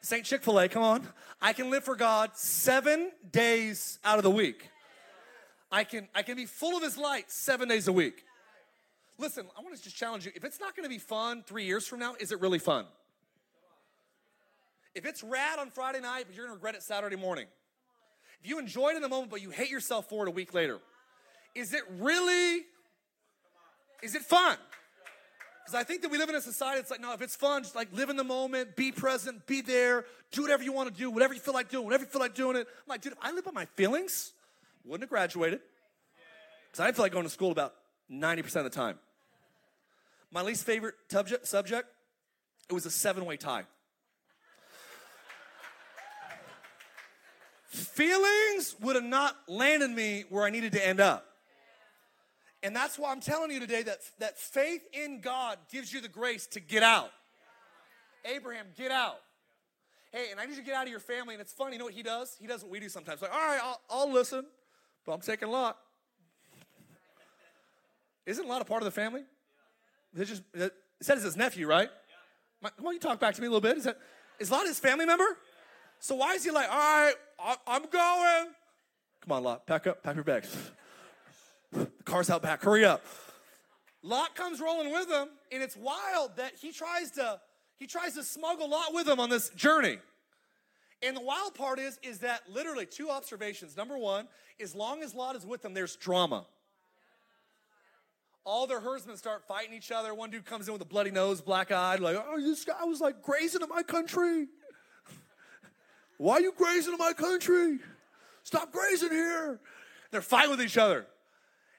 St. 0.03 0.25
Chick 0.25 0.43
fil 0.43 0.59
A, 0.59 0.69
come 0.69 0.83
on. 0.83 1.07
I 1.41 1.55
can 1.55 1.71
live 1.71 1.85
for 1.85 1.97
God 1.97 2.33
seven 2.35 3.13
days 3.31 3.99
out 4.05 4.19
of 4.19 4.25
the 4.25 4.31
week. 4.31 4.69
I 5.75 5.83
can, 5.83 6.07
I 6.15 6.23
can 6.23 6.37
be 6.37 6.47
full 6.47 6.77
of 6.77 6.85
His 6.85 6.97
light 6.97 7.33
seven 7.33 7.69
days 7.69 7.89
a 7.89 7.93
week. 7.93 8.25
Listen, 9.19 9.45
I 9.59 9.61
want 9.61 9.77
to 9.77 9.83
just 9.83 9.97
challenge 9.97 10.25
you. 10.25 10.31
If 10.37 10.45
it's 10.45 10.61
not 10.61 10.77
going 10.77 10.85
to 10.85 10.89
be 10.89 11.01
fun 11.01 11.43
three 11.45 11.65
years 11.65 11.85
from 11.85 11.99
now, 11.99 12.15
is 12.21 12.31
it 12.31 12.41
really 12.41 12.61
fun? 12.61 12.85
If 14.95 15.05
it's 15.05 15.25
rad 15.25 15.59
on 15.59 15.71
Friday 15.71 16.01
night, 16.01 16.27
but 16.29 16.37
you're 16.37 16.47
going 16.47 16.57
to 16.57 16.63
regret 16.63 16.77
it 16.77 16.85
Saturday 16.85 17.17
morning. 17.17 17.47
If 18.41 18.49
you 18.49 18.61
enjoyed 18.61 18.93
it 18.93 18.97
in 18.97 19.03
the 19.03 19.09
moment, 19.09 19.33
but 19.33 19.43
you 19.43 19.51
hate 19.51 19.69
yourself 19.69 20.09
for 20.09 20.25
it 20.25 20.29
a 20.29 20.31
week 20.31 20.55
later, 20.55 20.79
is 21.57 21.75
it 21.75 21.83
really, 21.99 22.63
is 24.01 24.15
it 24.15 24.23
fun? 24.23 24.57
Because 25.65 25.75
I 25.75 25.83
think 25.83 26.03
that 26.03 26.11
we 26.13 26.19
live 26.19 26.29
in 26.29 26.37
a 26.37 26.41
society 26.41 26.79
that's 26.79 26.91
like, 26.93 27.01
no, 27.01 27.13
if 27.15 27.21
it's 27.21 27.35
fun, 27.35 27.65
just 27.65 27.75
like 27.75 27.89
live 27.93 28.11
in 28.11 28.17
the 28.17 28.23
moment, 28.23 28.77
be 28.77 28.93
present, 28.93 29.45
be 29.49 29.61
there, 29.61 30.05
do 30.31 30.43
whatever 30.43 30.63
you 30.63 30.73
want 30.73 30.89
to 30.89 30.95
do, 30.95 31.11
whatever 31.11 31.35
you 31.35 31.41
feel 31.41 31.55
like 31.55 31.69
doing, 31.69 31.85
whatever 31.85 32.05
you 32.05 32.11
feel 32.11 32.21
like 32.21 32.37
doing 32.37 32.55
it. 32.55 32.69
I'm 32.69 32.89
like, 32.89 33.01
dude, 33.01 33.15
if 33.15 33.19
I 33.21 33.33
live 33.33 33.45
by 33.45 33.51
my 33.51 33.65
feelings, 33.75 34.34
wouldn't 34.85 35.03
have 35.03 35.11
graduated. 35.11 35.61
Because 36.71 36.81
I 36.81 36.87
didn't 36.87 36.97
feel 36.97 37.05
like 37.05 37.13
going 37.13 37.25
to 37.25 37.31
school 37.31 37.51
about 37.51 37.75
90% 38.11 38.57
of 38.57 38.65
the 38.65 38.71
time. 38.71 38.99
My 40.31 40.43
least 40.43 40.67
favorite 40.67 40.95
subject, 41.09 41.87
it 42.69 42.73
was 42.73 42.87
a 42.87 42.91
seven 42.91 43.25
way 43.25 43.37
tie. 43.37 43.65
Feelings 47.69 48.77
would 48.81 48.97
have 48.97 49.05
not 49.05 49.37
landed 49.49 49.91
me 49.91 50.25
where 50.29 50.45
I 50.45 50.51
needed 50.51 50.73
to 50.73 50.87
end 50.87 51.01
up. 51.01 51.27
And 52.63 52.75
that's 52.75 52.99
why 52.99 53.11
I'm 53.11 53.21
telling 53.21 53.51
you 53.51 53.61
today 53.61 53.83
that, 53.83 53.99
that 54.21 54.39
faith 54.39 54.83
in 54.93 55.21
God 55.21 55.59
gives 55.71 55.93
you 55.93 56.01
the 56.01 56.09
grace 56.09 56.47
to 56.49 56.61
get 56.61 56.83
out. 56.83 57.11
Abraham, 58.25 58.67
get 58.77 58.91
out. 58.91 59.19
Hey, 60.13 60.29
and 60.31 60.41
I 60.41 60.45
need 60.47 60.53
you 60.53 60.63
to 60.63 60.63
get 60.63 60.75
out 60.75 60.85
of 60.85 60.91
your 60.91 61.01
family. 61.01 61.35
And 61.35 61.41
it's 61.41 61.53
funny, 61.53 61.73
you 61.73 61.79
know 61.79 61.85
what 61.85 61.95
he 61.95 62.03
does? 62.03 62.37
He 62.41 62.47
does 62.47 62.63
what 62.63 62.71
we 62.71 62.81
do 62.81 62.89
sometimes. 62.89 63.21
Like, 63.21 63.33
all 63.35 63.39
right, 63.39 63.61
I'll, 63.63 63.81
I'll 63.91 64.13
listen, 64.13 64.47
but 65.05 65.13
I'm 65.13 65.21
taking 65.21 65.49
Lot. 65.49 65.77
Isn't 68.27 68.49
Lot 68.49 68.63
a 68.63 68.65
part 68.65 68.83
of 68.83 68.87
the 68.87 68.91
family? 68.91 69.23
It 70.17 70.25
just 70.25 70.43
it 70.55 70.73
says 71.03 71.23
his 71.23 71.37
nephew, 71.37 71.67
right? 71.67 71.89
My, 72.63 72.71
why 72.79 72.85
don't 72.85 72.95
you 72.95 73.01
talk 73.01 73.21
back 73.21 73.35
to 73.35 73.41
me 73.41 73.47
a 73.47 73.51
little 73.51 73.61
bit? 73.61 73.77
Is 73.77 73.85
that 73.85 73.99
is 74.39 74.51
Lot 74.51 74.67
his 74.67 74.79
family 74.79 75.07
member? 75.07 75.27
So 75.99 76.15
why 76.15 76.35
is 76.35 76.45
he 76.45 76.51
like, 76.51 76.69
all 76.71 76.77
right, 76.77 77.15
I'm 77.67 77.83
going? 77.83 78.49
Come 79.23 79.33
on, 79.33 79.43
Lot, 79.43 79.67
pack 79.67 79.87
up, 79.87 80.03
pack 80.03 80.15
your 80.15 80.25
bags. 80.25 80.55
The 81.73 81.89
car's 82.05 82.31
out 82.31 82.43
back, 82.43 82.63
hurry 82.63 82.85
up. 82.85 83.05
Lot 84.03 84.35
comes 84.35 84.61
rolling 84.61 84.93
with 84.93 85.11
him, 85.11 85.29
and 85.51 85.63
it's 85.63 85.77
wild 85.77 86.37
that 86.37 86.53
he 86.61 86.73
tries 86.73 87.11
to 87.13 87.41
he 87.79 87.87
tries 87.87 88.15
to 88.15 88.23
smuggle 88.23 88.69
Lot 88.71 88.95
with 88.95 89.09
him 89.09 89.19
on 89.19 89.31
this 89.31 89.49
journey. 89.51 89.99
And 91.05 91.15
the 91.15 91.21
wild 91.21 91.55
part 91.55 91.79
is, 91.79 91.99
is 92.03 92.21
that 92.21 92.43
literally 92.51 92.87
two 92.87 93.11
observations. 93.11 93.77
Number 93.77 93.99
one, 93.99 94.27
as 94.61 94.75
long 94.75 95.03
as 95.03 95.15
Lot 95.15 95.37
is 95.37 95.45
with 95.45 95.61
them, 95.61 95.75
there's 95.75 95.97
drama. 95.97 96.47
All 98.45 98.67
their 98.67 98.81
herdsmen 98.81 99.17
start 99.17 99.47
fighting 99.47 99.75
each 99.75 99.91
other. 99.91 100.15
One 100.15 100.31
dude 100.31 100.47
comes 100.47 100.67
in 100.67 100.73
with 100.73 100.83
a 100.83 100.87
bloody 100.87 101.11
nose, 101.11 101.43
black 101.43 101.71
eyed, 101.71 102.01
like, 102.01 102.17
oh, 102.17 102.41
this 102.41 102.65
guy 102.65 102.85
was 102.85 103.01
like 103.01 103.23
grazing 103.23 103.63
in 103.63 103.69
my 103.69 103.83
country. 103.83 104.47
Why 106.19 106.35
are 106.35 106.41
you 106.41 106.53
grazing 106.57 106.93
in 106.95 106.99
my 106.99 107.13
country? 107.13 107.79
Stop 108.43 108.73
grazing 108.73 109.11
here. 109.11 109.61
They're 110.11 110.23
fighting 110.23 110.51
with 110.51 110.63
each 110.63 110.79
other. 110.79 111.07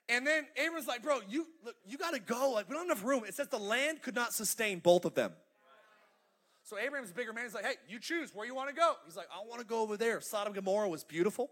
And 0.07 0.25
then 0.25 0.45
Abram's 0.55 0.87
like, 0.87 1.01
bro, 1.01 1.19
you 1.27 1.47
look, 1.63 1.75
you 1.87 1.97
gotta 1.97 2.19
go. 2.19 2.51
Like, 2.51 2.69
we 2.69 2.75
don't 2.75 2.87
have 2.87 2.97
enough 2.97 3.07
room. 3.07 3.23
It 3.27 3.33
says 3.33 3.47
the 3.47 3.57
land 3.57 4.03
could 4.03 4.15
not 4.15 4.33
sustain 4.33 4.79
both 4.79 5.05
of 5.05 5.15
them. 5.15 5.31
So 6.65 6.79
Abraham's 6.79 7.11
bigger 7.11 7.31
man. 7.31 7.43
He's 7.43 7.53
like, 7.53 7.63
hey, 7.63 7.75
you 7.87 7.99
choose 7.99 8.33
where 8.33 8.45
you 8.45 8.55
want 8.55 8.69
to 8.69 8.75
go. 8.75 8.93
He's 9.05 9.15
like, 9.15 9.27
I 9.31 9.47
want 9.47 9.61
to 9.61 9.67
go 9.67 9.81
over 9.81 9.97
there. 9.97 10.19
Sodom 10.19 10.47
and 10.47 10.55
Gomorrah 10.55 10.89
was 10.89 11.03
beautiful. 11.03 11.51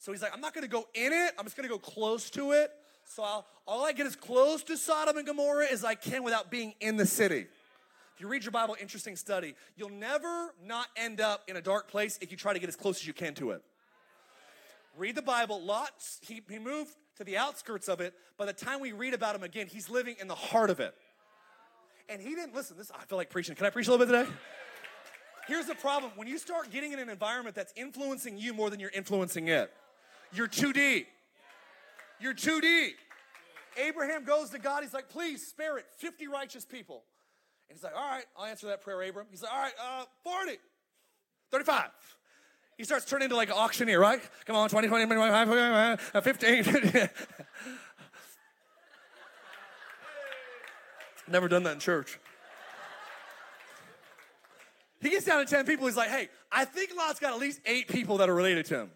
So 0.00 0.10
he's 0.10 0.20
like, 0.20 0.34
I'm 0.34 0.40
not 0.40 0.52
going 0.52 0.64
to 0.64 0.70
go 0.70 0.86
in 0.94 1.12
it. 1.12 1.32
I'm 1.38 1.44
just 1.44 1.56
going 1.56 1.68
to 1.68 1.72
go 1.72 1.78
close 1.78 2.28
to 2.30 2.50
it. 2.52 2.72
So 3.04 3.22
I'll, 3.22 3.46
all 3.66 3.86
I 3.86 3.92
get 3.92 4.06
as 4.06 4.16
close 4.16 4.64
to 4.64 4.76
Sodom 4.76 5.16
and 5.16 5.24
Gomorrah 5.24 5.68
as 5.70 5.84
I 5.84 5.94
can 5.94 6.24
without 6.24 6.50
being 6.50 6.74
in 6.80 6.96
the 6.96 7.06
city. 7.06 7.46
If 8.16 8.20
you 8.20 8.26
read 8.26 8.42
your 8.42 8.50
Bible, 8.50 8.76
interesting 8.80 9.14
study. 9.14 9.54
You'll 9.76 9.90
never 9.90 10.52
not 10.66 10.88
end 10.96 11.20
up 11.20 11.44
in 11.46 11.56
a 11.56 11.62
dark 11.62 11.88
place 11.88 12.18
if 12.20 12.32
you 12.32 12.36
try 12.36 12.52
to 12.52 12.58
get 12.58 12.68
as 12.68 12.74
close 12.74 12.96
as 12.98 13.06
you 13.06 13.12
can 13.12 13.34
to 13.34 13.52
it. 13.52 13.62
Read 14.96 15.14
the 15.14 15.22
Bible. 15.22 15.62
Lot, 15.62 15.92
he, 16.22 16.42
he 16.50 16.58
moved 16.58 16.90
to 17.16 17.22
the 17.22 17.36
outskirts 17.36 17.88
of 17.88 18.00
it. 18.00 18.12
By 18.36 18.46
the 18.46 18.52
time 18.52 18.80
we 18.80 18.90
read 18.90 19.14
about 19.14 19.36
him 19.36 19.44
again, 19.44 19.68
he's 19.68 19.88
living 19.88 20.16
in 20.20 20.26
the 20.26 20.34
heart 20.34 20.70
of 20.70 20.80
it. 20.80 20.96
And 22.08 22.22
he 22.22 22.34
didn't 22.34 22.54
listen. 22.54 22.76
This 22.76 22.90
I 22.90 23.04
feel 23.04 23.18
like 23.18 23.30
preaching. 23.30 23.54
Can 23.54 23.66
I 23.66 23.70
preach 23.70 23.86
a 23.86 23.90
little 23.90 24.06
bit 24.06 24.12
today? 24.12 24.30
Here's 25.46 25.66
the 25.66 25.74
problem: 25.74 26.12
when 26.16 26.28
you 26.28 26.38
start 26.38 26.70
getting 26.70 26.92
in 26.92 26.98
an 26.98 27.08
environment 27.08 27.54
that's 27.54 27.72
influencing 27.76 28.38
you 28.38 28.54
more 28.54 28.70
than 28.70 28.80
you're 28.80 28.90
influencing 28.90 29.48
it, 29.48 29.72
you're 30.32 30.48
too 30.48 30.72
deep. 30.72 31.08
You're 32.20 32.34
too 32.34 32.60
deep. 32.60 32.96
Abraham 33.76 34.24
goes 34.24 34.50
to 34.50 34.58
God. 34.58 34.82
He's 34.82 34.94
like, 34.94 35.08
"Please 35.08 35.46
spare 35.46 35.78
it. 35.78 35.86
50 35.98 36.26
righteous 36.26 36.64
people." 36.64 37.04
And 37.68 37.76
he's 37.76 37.84
like, 37.84 37.94
"All 37.94 38.08
right, 38.08 38.24
I'll 38.36 38.46
answer 38.46 38.66
that 38.68 38.82
prayer, 38.82 39.02
Abram." 39.02 39.26
He's 39.30 39.42
like, 39.42 39.52
"All 39.52 39.60
right, 39.60 39.74
uh, 39.80 40.04
40, 40.24 40.58
35." 41.50 41.90
He 42.78 42.84
starts 42.84 43.04
turning 43.04 43.24
into 43.24 43.36
like 43.36 43.48
an 43.48 43.56
auctioneer, 43.56 43.98
right? 43.98 44.20
Come 44.46 44.54
on, 44.54 44.68
20, 44.68 44.86
20, 44.86 45.06
25, 45.06 46.00
15. 46.22 47.10
Never 51.30 51.48
done 51.48 51.62
that 51.64 51.74
in 51.74 51.80
church. 51.80 52.18
He 55.00 55.10
gets 55.10 55.24
down 55.24 55.44
to 55.44 55.50
10 55.50 55.64
people. 55.64 55.86
He's 55.86 55.96
like, 55.96 56.10
hey, 56.10 56.28
I 56.50 56.64
think 56.64 56.90
Lot's 56.96 57.20
got 57.20 57.32
at 57.32 57.38
least 57.38 57.60
eight 57.66 57.88
people 57.88 58.18
that 58.18 58.28
are 58.28 58.34
related 58.34 58.66
to 58.66 58.80
him. 58.80 58.90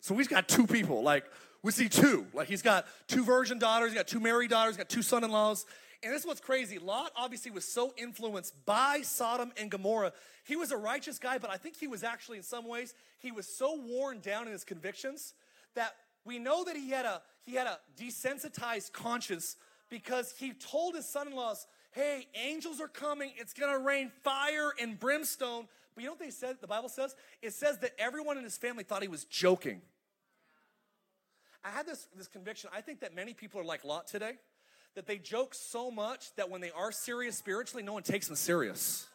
So 0.00 0.14
he's 0.16 0.28
got 0.28 0.48
two 0.48 0.66
people. 0.66 1.02
Like, 1.02 1.24
we 1.62 1.72
see 1.72 1.88
two. 1.88 2.26
Like, 2.32 2.48
he's 2.48 2.62
got 2.62 2.86
two 3.08 3.24
virgin 3.24 3.58
daughters, 3.58 3.90
he's 3.90 3.98
got 3.98 4.06
two 4.06 4.20
married 4.20 4.50
daughters, 4.50 4.74
he's 4.74 4.78
got 4.78 4.88
two 4.88 5.02
son 5.02 5.24
in 5.24 5.30
laws. 5.30 5.66
And 6.02 6.12
this 6.12 6.22
is 6.22 6.26
what's 6.26 6.40
crazy. 6.40 6.78
Lot 6.78 7.12
obviously 7.16 7.52
was 7.52 7.64
so 7.64 7.94
influenced 7.96 8.54
by 8.66 9.02
Sodom 9.02 9.52
and 9.56 9.70
Gomorrah. 9.70 10.12
He 10.44 10.56
was 10.56 10.72
a 10.72 10.76
righteous 10.76 11.18
guy, 11.18 11.38
but 11.38 11.50
I 11.50 11.56
think 11.56 11.76
he 11.76 11.86
was 11.86 12.02
actually, 12.02 12.38
in 12.38 12.42
some 12.42 12.66
ways, 12.66 12.94
he 13.20 13.30
was 13.30 13.46
so 13.46 13.80
worn 13.80 14.18
down 14.18 14.46
in 14.46 14.52
his 14.52 14.64
convictions 14.64 15.34
that 15.74 15.94
we 16.24 16.40
know 16.40 16.64
that 16.64 16.76
he 16.76 16.90
had 16.90 17.04
a 17.04 17.22
he 17.44 17.54
had 17.54 17.66
a 17.66 17.78
desensitized 17.98 18.92
conscience 18.92 19.56
because 19.92 20.32
he 20.38 20.54
told 20.54 20.94
his 20.94 21.06
son-in-laws, 21.06 21.66
hey, 21.90 22.26
angels 22.34 22.80
are 22.80 22.88
coming. 22.88 23.30
It's 23.36 23.52
going 23.52 23.70
to 23.70 23.78
rain 23.78 24.10
fire 24.24 24.72
and 24.80 24.98
brimstone. 24.98 25.68
But 25.94 26.02
you 26.02 26.08
know 26.08 26.14
what 26.14 26.18
they 26.18 26.30
said? 26.30 26.56
The 26.62 26.66
Bible 26.66 26.88
says? 26.88 27.14
It 27.42 27.52
says 27.52 27.76
that 27.80 27.90
everyone 27.98 28.38
in 28.38 28.42
his 28.42 28.56
family 28.56 28.84
thought 28.84 29.02
he 29.02 29.08
was 29.08 29.26
joking. 29.26 29.82
I 31.62 31.68
had 31.68 31.86
this, 31.86 32.08
this 32.16 32.26
conviction. 32.26 32.70
I 32.74 32.80
think 32.80 33.00
that 33.00 33.14
many 33.14 33.34
people 33.34 33.60
are 33.60 33.64
like 33.64 33.84
Lot 33.84 34.06
today, 34.06 34.32
that 34.94 35.06
they 35.06 35.18
joke 35.18 35.54
so 35.54 35.90
much 35.90 36.34
that 36.36 36.48
when 36.48 36.62
they 36.62 36.70
are 36.70 36.90
serious 36.90 37.36
spiritually, 37.36 37.82
no 37.82 37.92
one 37.92 38.02
takes 38.02 38.28
them 38.28 38.36
serious. 38.36 39.06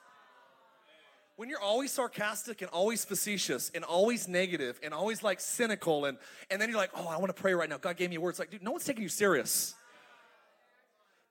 when 1.38 1.50
you're 1.50 1.60
always 1.60 1.92
sarcastic 1.92 2.62
and 2.62 2.70
always 2.70 3.04
facetious 3.04 3.72
and 3.74 3.84
always 3.84 4.28
negative 4.28 4.80
and 4.84 4.94
always 4.94 5.24
like 5.24 5.40
cynical 5.40 6.06
and 6.06 6.20
and 6.52 6.62
then 6.62 6.70
you're 6.70 6.78
like, 6.78 6.92
oh, 6.96 7.08
I 7.08 7.18
want 7.18 7.36
to 7.36 7.42
pray 7.42 7.56
right 7.56 7.68
now. 7.68 7.80
God 7.80 7.98
gave 7.98 8.12
me 8.12 8.18
a 8.18 8.22
word. 8.22 8.30
It's 8.30 8.40
like, 8.40 8.52
dude, 8.52 8.62
no 8.62 8.70
one's 8.70 8.86
taking 8.86 9.02
you 9.02 9.10
serious 9.10 9.74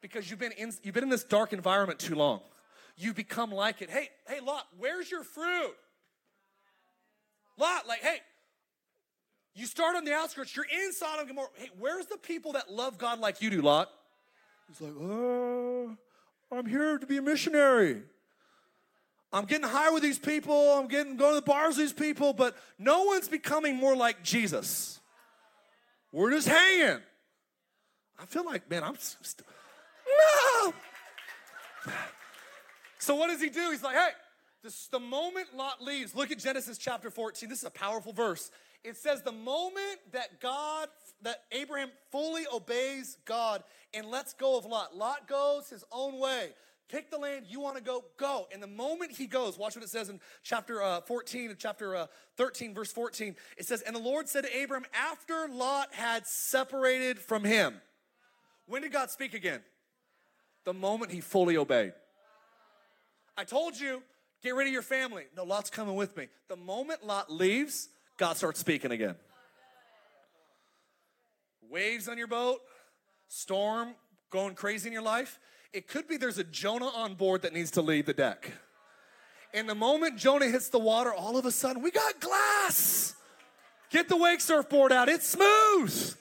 because 0.09 0.31
you've 0.31 0.39
been 0.39 0.53
in 0.53 0.73
you've 0.85 0.95
been 0.95 1.03
in 1.03 1.11
this 1.11 1.25
dark 1.25 1.53
environment 1.53 1.99
too 1.99 2.15
long. 2.15 2.41
You've 2.97 3.17
become 3.17 3.51
like 3.51 3.83
it. 3.83 3.91
Hey, 3.91 4.09
hey, 4.29 4.39
Lot, 4.41 4.67
where's 4.79 5.11
your 5.11 5.25
fruit? 5.25 5.75
Lot, 7.59 7.89
like, 7.89 8.03
hey, 8.03 8.19
you 9.55 9.67
start 9.67 9.97
on 9.97 10.05
the 10.05 10.13
outskirts. 10.13 10.55
You're 10.55 10.67
in 10.67 10.93
Sodom 10.93 11.21
and 11.21 11.29
Gomorrah. 11.29 11.49
Hey, 11.55 11.71
where's 11.79 12.07
the 12.07 12.19
people 12.19 12.53
that 12.53 12.71
love 12.71 12.99
God 12.99 13.19
like 13.19 13.43
you 13.43 13.51
do, 13.51 13.63
Lot? 13.63 13.91
He's 14.69 14.81
like, 14.81 14.93
oh, 15.01 15.97
I'm 16.53 16.67
here 16.67 16.99
to 16.99 17.07
be 17.07 17.17
a 17.17 17.23
missionary. 17.23 18.03
I'm 19.33 19.45
getting 19.45 19.69
high 19.69 19.91
with 19.91 20.03
these 20.03 20.19
people. 20.19 20.73
I'm 20.75 20.87
getting 20.87 21.17
going 21.17 21.33
to 21.33 21.41
the 21.41 21.43
bars 21.43 21.77
with 21.77 21.87
these 21.87 21.93
people, 21.93 22.33
but 22.33 22.57
no 22.79 23.05
one's 23.05 23.29
becoming 23.29 23.77
more 23.77 23.97
like 23.97 24.23
Jesus. 24.23 25.01
We're 26.13 26.31
just 26.31 26.49
hanging. 26.49 27.01
I 28.19 28.25
feel 28.27 28.45
like, 28.45 28.71
man, 28.71 28.83
I'm 28.85 28.97
st- 28.97 29.47
no. 30.19 30.75
So 32.99 33.15
what 33.15 33.29
does 33.29 33.41
he 33.41 33.51
do? 33.51 33.71
He's 33.71 33.85
like, 33.85 33.95
hey, 33.95 34.09
this, 34.65 34.89
the 34.89 34.99
moment 34.99 35.55
Lot 35.55 35.81
leaves, 35.81 36.17
look 36.17 36.33
at 36.33 36.41
Genesis 36.41 36.77
chapter 36.77 37.09
14. 37.09 37.49
This 37.49 37.59
is 37.59 37.65
a 37.65 37.71
powerful 37.71 38.13
verse. 38.13 38.51
It 38.83 38.97
says 38.97 39.23
the 39.23 39.31
moment 39.31 40.01
that 40.11 40.41
God, 40.41 40.89
that 41.23 41.45
Abraham 41.53 41.91
fully 42.11 42.47
obeys 42.53 43.17
God 43.25 43.63
and 43.95 44.09
lets 44.09 44.35
go 44.35 44.59
of 44.59 44.65
Lot, 44.65 44.97
Lot 44.97 45.29
goes 45.29 45.71
his 45.71 45.85
own 45.93 46.19
way. 46.19 46.49
Pick 46.89 47.11
the 47.11 47.19
land 47.19 47.47
you 47.49 47.61
want 47.61 47.77
to 47.77 47.83
go, 47.83 48.05
go. 48.17 48.47
And 48.53 48.63
the 48.63 48.69
moment 48.69 49.11
he 49.13 49.27
goes, 49.27 49.59
watch 49.59 49.75
what 49.75 49.85
it 49.85 49.89
says 49.89 50.09
in 50.09 50.21
chapter 50.45 50.83
uh, 50.83 51.01
14, 51.01 51.57
chapter 51.59 51.97
uh, 51.97 52.07
13, 52.37 52.75
verse 52.75 52.93
14. 52.93 53.35
It 53.57 53.67
says, 53.67 53.83
And 53.83 53.95
the 53.95 54.01
Lord 54.01 54.29
said 54.29 54.45
to 54.45 54.63
Abram, 54.63 54.85
after 54.95 55.49
Lot 55.49 55.95
had 55.95 56.27
separated 56.27 57.19
from 57.19 57.43
him. 57.43 57.81
When 58.67 58.83
did 58.83 58.93
God 58.93 59.11
speak 59.11 59.35
again? 59.35 59.61
The 60.67 60.75
moment 60.75 61.11
he 61.11 61.23
fully 61.23 61.57
obeyed. 61.57 61.95
I 63.39 63.45
told 63.45 63.81
you, 63.81 64.03
get 64.43 64.55
rid 64.55 64.67
of 64.67 64.73
your 64.75 64.83
family. 64.83 65.25
No, 65.35 65.45
Lot's 65.45 65.71
coming 65.71 65.95
with 65.95 66.15
me. 66.19 66.29
The 66.49 66.57
moment 66.57 67.07
Lot 67.07 67.33
leaves, 67.33 67.89
God 68.19 68.37
starts 68.37 68.61
speaking 68.61 68.91
again. 68.91 69.15
Waves 71.71 72.07
on 72.07 72.19
your 72.19 72.27
boat, 72.27 72.61
storm 73.29 73.95
going 74.29 74.55
crazy 74.55 74.89
in 74.89 74.93
your 74.93 75.03
life 75.03 75.41
it 75.77 75.89
could 75.89 76.09
be 76.09 76.17
there's 76.17 76.39
a 76.39 76.45
Jonah 76.45 76.87
on 76.87 77.15
board 77.15 77.43
that 77.43 77.53
needs 77.53 77.73
to 77.73 77.83
leave 77.83 78.07
the 78.07 78.15
deck. 78.15 78.51
And 79.53 79.69
the 79.69 79.75
moment 79.75 80.17
Jonah 80.17 80.49
hits 80.49 80.71
the 80.71 80.79
water, 80.79 81.13
all 81.13 81.37
of 81.37 81.45
a 81.45 81.51
sudden, 81.51 81.83
we 81.83 81.91
got 81.91 82.19
glass. 82.19 83.15
Get 83.91 84.09
the 84.09 84.17
wake 84.17 84.41
surfboard 84.41 84.91
out, 84.91 85.11
it's 85.11 85.27
smooth. 85.27 86.15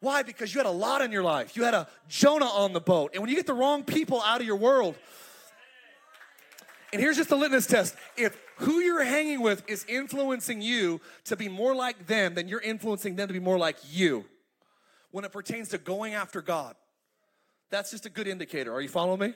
Why? 0.00 0.22
Because 0.22 0.54
you 0.54 0.58
had 0.58 0.66
a 0.66 0.70
lot 0.70 1.00
in 1.00 1.10
your 1.10 1.22
life. 1.22 1.56
You 1.56 1.64
had 1.64 1.74
a 1.74 1.88
Jonah 2.08 2.44
on 2.44 2.72
the 2.72 2.80
boat. 2.80 3.12
And 3.14 3.22
when 3.22 3.30
you 3.30 3.36
get 3.36 3.46
the 3.46 3.54
wrong 3.54 3.82
people 3.82 4.20
out 4.22 4.40
of 4.40 4.46
your 4.46 4.56
world, 4.56 4.96
and 6.92 7.00
here's 7.00 7.16
just 7.16 7.30
a 7.30 7.36
litmus 7.36 7.66
test 7.66 7.94
if 8.16 8.38
who 8.58 8.80
you're 8.80 9.04
hanging 9.04 9.42
with 9.42 9.62
is 9.68 9.84
influencing 9.88 10.62
you 10.62 11.00
to 11.24 11.36
be 11.36 11.48
more 11.48 11.74
like 11.74 12.06
them, 12.06 12.34
then 12.34 12.48
you're 12.48 12.60
influencing 12.60 13.16
them 13.16 13.28
to 13.28 13.34
be 13.34 13.40
more 13.40 13.58
like 13.58 13.76
you 13.90 14.24
when 15.10 15.24
it 15.24 15.32
pertains 15.32 15.68
to 15.68 15.78
going 15.78 16.14
after 16.14 16.40
God. 16.40 16.74
That's 17.70 17.90
just 17.90 18.06
a 18.06 18.10
good 18.10 18.28
indicator. 18.28 18.72
Are 18.72 18.80
you 18.80 18.88
following 18.88 19.20
me? 19.20 19.34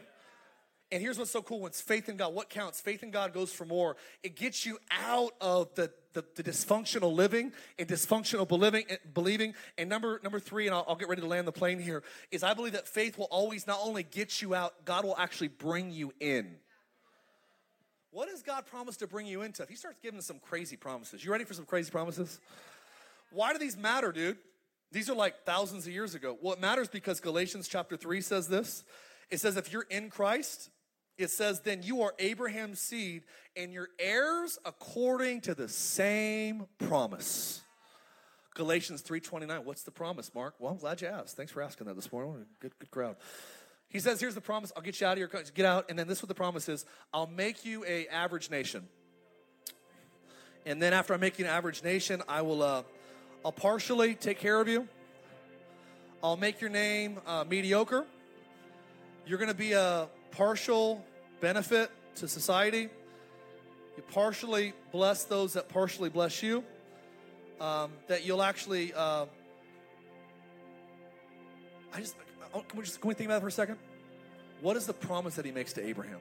And 0.93 1.01
here's 1.01 1.19
what's 1.19 1.31
so 1.31 1.41
cool 1.41 1.61
when 1.61 1.69
it's 1.69 1.81
faith 1.81 2.09
in 2.09 2.17
God, 2.17 2.35
what 2.35 2.51
counts? 2.51 2.81
Faith 2.81 3.05
in 3.05 3.13
God 3.13 3.33
goes 3.33 3.53
for 3.53 3.65
more. 3.65 3.97
It 4.25 4.35
gets 4.35 4.67
you 4.67 4.79
out 4.91 5.33
of 5.41 5.73
the, 5.77 5.93
the, 6.15 6.25
the 6.35 6.43
dysfunctional 6.43 7.15
living 7.15 7.53
and 7.79 7.89
dysfunctional 7.89 8.49
believing, 8.49 8.85
eh, 8.89 8.97
believing. 9.15 9.55
And 9.79 9.89
number, 9.89 10.21
number 10.25 10.41
three, 10.41 10.67
and 10.67 10.75
I'll, 10.75 10.85
I'll 10.89 10.97
get 10.97 11.09
ready 11.09 11.23
to 11.23 11.29
land 11.29 11.47
the 11.47 11.53
plane 11.53 11.79
here, 11.79 12.03
is 12.33 12.43
I 12.43 12.55
believe 12.55 12.73
that 12.73 12.89
faith 12.89 13.19
will 13.19 13.29
always 13.31 13.69
not 13.69 13.79
only 13.83 14.03
get 14.03 14.43
you 14.43 14.55
out, 14.55 14.85
God 14.85 15.05
will 15.05 15.17
actually 15.17 15.49
bring 15.49 15.93
you 15.93 16.13
in. 16.19 16.57
What 18.11 18.29
does 18.29 18.43
God 18.43 18.67
promise 18.67 18.97
to 18.97 19.07
bring 19.07 19.27
you 19.27 19.43
into? 19.43 19.65
He 19.69 19.77
starts 19.77 20.01
giving 20.03 20.21
some 20.21 20.41
crazy 20.41 20.77
promises, 20.77 21.25
you 21.25 21.31
ready 21.31 21.45
for 21.45 21.55
some 21.55 21.67
crazy 21.67 21.93
promises? 21.93 22.41
Why 23.31 23.53
do 23.53 23.61
these 23.61 23.77
matter, 23.77 24.11
dude? 24.11 24.39
These 24.91 25.09
are 25.09 25.15
like 25.15 25.45
thousands 25.45 25.87
of 25.87 25.93
years 25.93 26.17
ago. 26.17 26.37
Well, 26.43 26.55
it 26.55 26.61
matters 26.61 26.89
because 26.89 27.21
Galatians 27.21 27.69
chapter 27.69 27.97
3 27.97 28.21
says 28.21 28.49
this. 28.49 28.83
It 29.31 29.39
says, 29.39 29.57
if 29.57 29.73
you're 29.73 29.87
in 29.89 30.11
Christ, 30.11 30.71
it 31.21 31.31
says, 31.31 31.61
then 31.61 31.83
you 31.83 32.03
are 32.03 32.15
Abraham's 32.19 32.81
seed 32.81 33.23
and 33.55 33.73
your 33.73 33.89
heirs 33.99 34.59
according 34.65 35.43
to 35.43 35.55
the 35.55 35.69
same 35.69 36.67
promise. 36.79 37.61
Galatians 38.55 39.03
3:29. 39.03 39.65
What's 39.65 39.83
the 39.83 39.91
promise, 39.91 40.35
Mark? 40.35 40.55
Well, 40.59 40.73
I'm 40.73 40.79
glad 40.79 41.01
you 41.01 41.09
asked. 41.09 41.37
Thanks 41.37 41.53
for 41.53 41.63
asking 41.63 41.87
that 41.87 41.95
this 41.95 42.11
morning. 42.11 42.47
Good, 42.59 42.73
good 42.79 42.91
crowd. 42.91 43.17
He 43.89 44.01
says, 44.01 44.21
here's 44.21 44.35
the 44.35 44.41
promise. 44.41 44.73
I'll 44.77 44.83
get 44.83 45.01
you 45.01 45.07
out 45.07 45.13
of 45.13 45.19
here. 45.19 45.45
Get 45.55 45.67
out. 45.67 45.87
And 45.91 45.99
then 45.99 46.07
this 46.07 46.19
is 46.19 46.23
what 46.23 46.29
the 46.29 46.35
promise 46.35 46.69
is. 46.69 46.87
I'll 47.13 47.27
make 47.27 47.65
you 47.65 47.85
a 47.85 48.07
average 48.09 48.51
nation. 48.51 48.89
And 50.65 50.81
then 50.81 50.93
after 50.93 51.13
I 51.13 51.17
make 51.17 51.39
you 51.39 51.45
an 51.45 51.51
average 51.51 51.83
nation, 51.83 52.23
I 52.29 52.43
will 52.43 52.63
uh, 52.63 52.83
I'll 53.45 53.53
partially 53.53 54.15
take 54.15 54.39
care 54.39 54.61
of 54.61 54.69
you. 54.69 54.89
I'll 56.23 56.37
make 56.37 56.61
your 56.61 56.71
name 56.71 57.19
uh, 57.27 57.45
mediocre. 57.49 58.07
You're 59.27 59.39
going 59.39 59.49
to 59.49 59.55
be 59.55 59.73
a 59.73 60.09
partial 60.31 61.05
benefit 61.41 61.91
to 62.17 62.29
society. 62.29 62.89
You 63.97 64.03
partially 64.13 64.73
bless 64.93 65.25
those 65.25 65.55
that 65.55 65.69
partially 65.69 66.09
bless 66.09 66.43
you. 66.43 66.65
Um, 67.61 67.91
that 68.09 68.25
you'll 68.25 68.43
actually. 68.43 68.95
Uh, 68.95 69.27
I 71.93 72.01
just 72.01 72.17
oh, 72.55 72.61
can 72.61 72.79
we 72.79 72.85
just 72.85 73.01
can 73.01 73.09
we 73.09 73.15
think 73.15 73.29
about 73.29 73.37
that 73.37 73.43
for 73.43 73.49
a 73.49 73.53
second? 73.53 73.77
What 74.61 74.77
is 74.77 74.87
the 74.87 74.95
promise 74.95 75.37
that 75.37 75.45
he 75.45 75.51
makes 75.51 75.73
to 75.75 75.87
Abraham? 75.87 76.21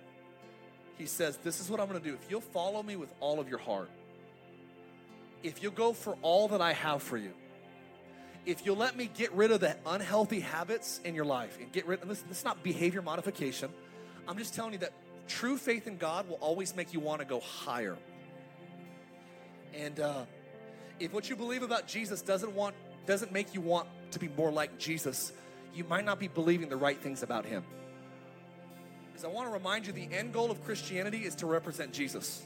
He 0.98 1.06
says, 1.06 1.38
"This 1.38 1.60
is 1.60 1.70
what 1.70 1.80
I'm 1.80 1.88
going 1.88 2.02
to 2.02 2.06
do. 2.06 2.14
If 2.14 2.30
you'll 2.30 2.42
follow 2.42 2.84
me 2.84 2.96
with 2.96 3.14
all 3.20 3.40
of 3.40 3.48
your 3.48 3.60
heart, 3.60 3.90
if 5.44 5.64
you'll 5.64 5.72
go 5.72 5.94
for 5.94 6.18
all 6.22 6.50
that 6.50 6.62
I 6.62 6.74
have 6.74 7.02
for 7.02 7.18
you, 7.18 7.32
if 8.46 8.66
you'll 8.66 8.78
let 8.78 8.98
me 8.98 9.10
get 9.16 9.32
rid 9.34 9.52
of 9.52 9.60
the 9.60 9.78
unhealthy 9.86 10.40
habits 10.40 11.00
in 11.04 11.16
your 11.16 11.26
life 11.26 11.58
and 11.62 11.72
get 11.72 11.88
rid 11.88 12.02
of 12.02 12.10
this, 12.10 12.22
this 12.24 12.40
is 12.40 12.46
not 12.46 12.64
behavior 12.64 13.02
modification. 13.02 13.70
I'm 14.28 14.38
just 14.38 14.54
telling 14.54 14.74
you 14.74 14.80
that 14.80 14.94
true 15.30 15.58
faith 15.58 15.88
in 15.88 15.98
God 15.98 16.28
will 16.28 16.38
always 16.42 16.76
make 16.76 16.94
you 16.94 17.00
want 17.00 17.22
to 17.22 17.26
go 17.26 17.40
higher. 17.40 17.98
And 19.74 20.00
uh, 20.00 20.26
if 21.00 21.14
what 21.14 21.30
you 21.30 21.36
believe 21.36 21.64
about 21.64 21.88
Jesus 21.88 22.22
doesn't 22.22 22.54
want 22.54 22.76
doesn't 23.06 23.32
make 23.32 23.54
you 23.54 23.62
want 23.62 23.88
to 24.12 24.20
be 24.20 24.28
more 24.28 24.52
like 24.52 24.78
Jesus, 24.78 25.32
you 25.74 25.84
might 25.86 26.06
not 26.06 26.20
be 26.20 26.28
believing 26.28 26.70
the 26.70 26.76
right 26.76 27.00
things 27.00 27.24
about 27.24 27.46
him. 27.46 27.64
Because 29.08 29.24
I 29.24 29.28
want 29.30 29.48
to 29.48 29.54
remind 29.54 29.88
you 29.88 29.94
the 29.94 30.10
end 30.12 30.34
goal 30.34 30.52
of 30.52 30.64
Christianity 30.64 31.20
is 31.20 31.36
to 31.36 31.46
represent 31.46 31.94
Jesus. 31.94 32.46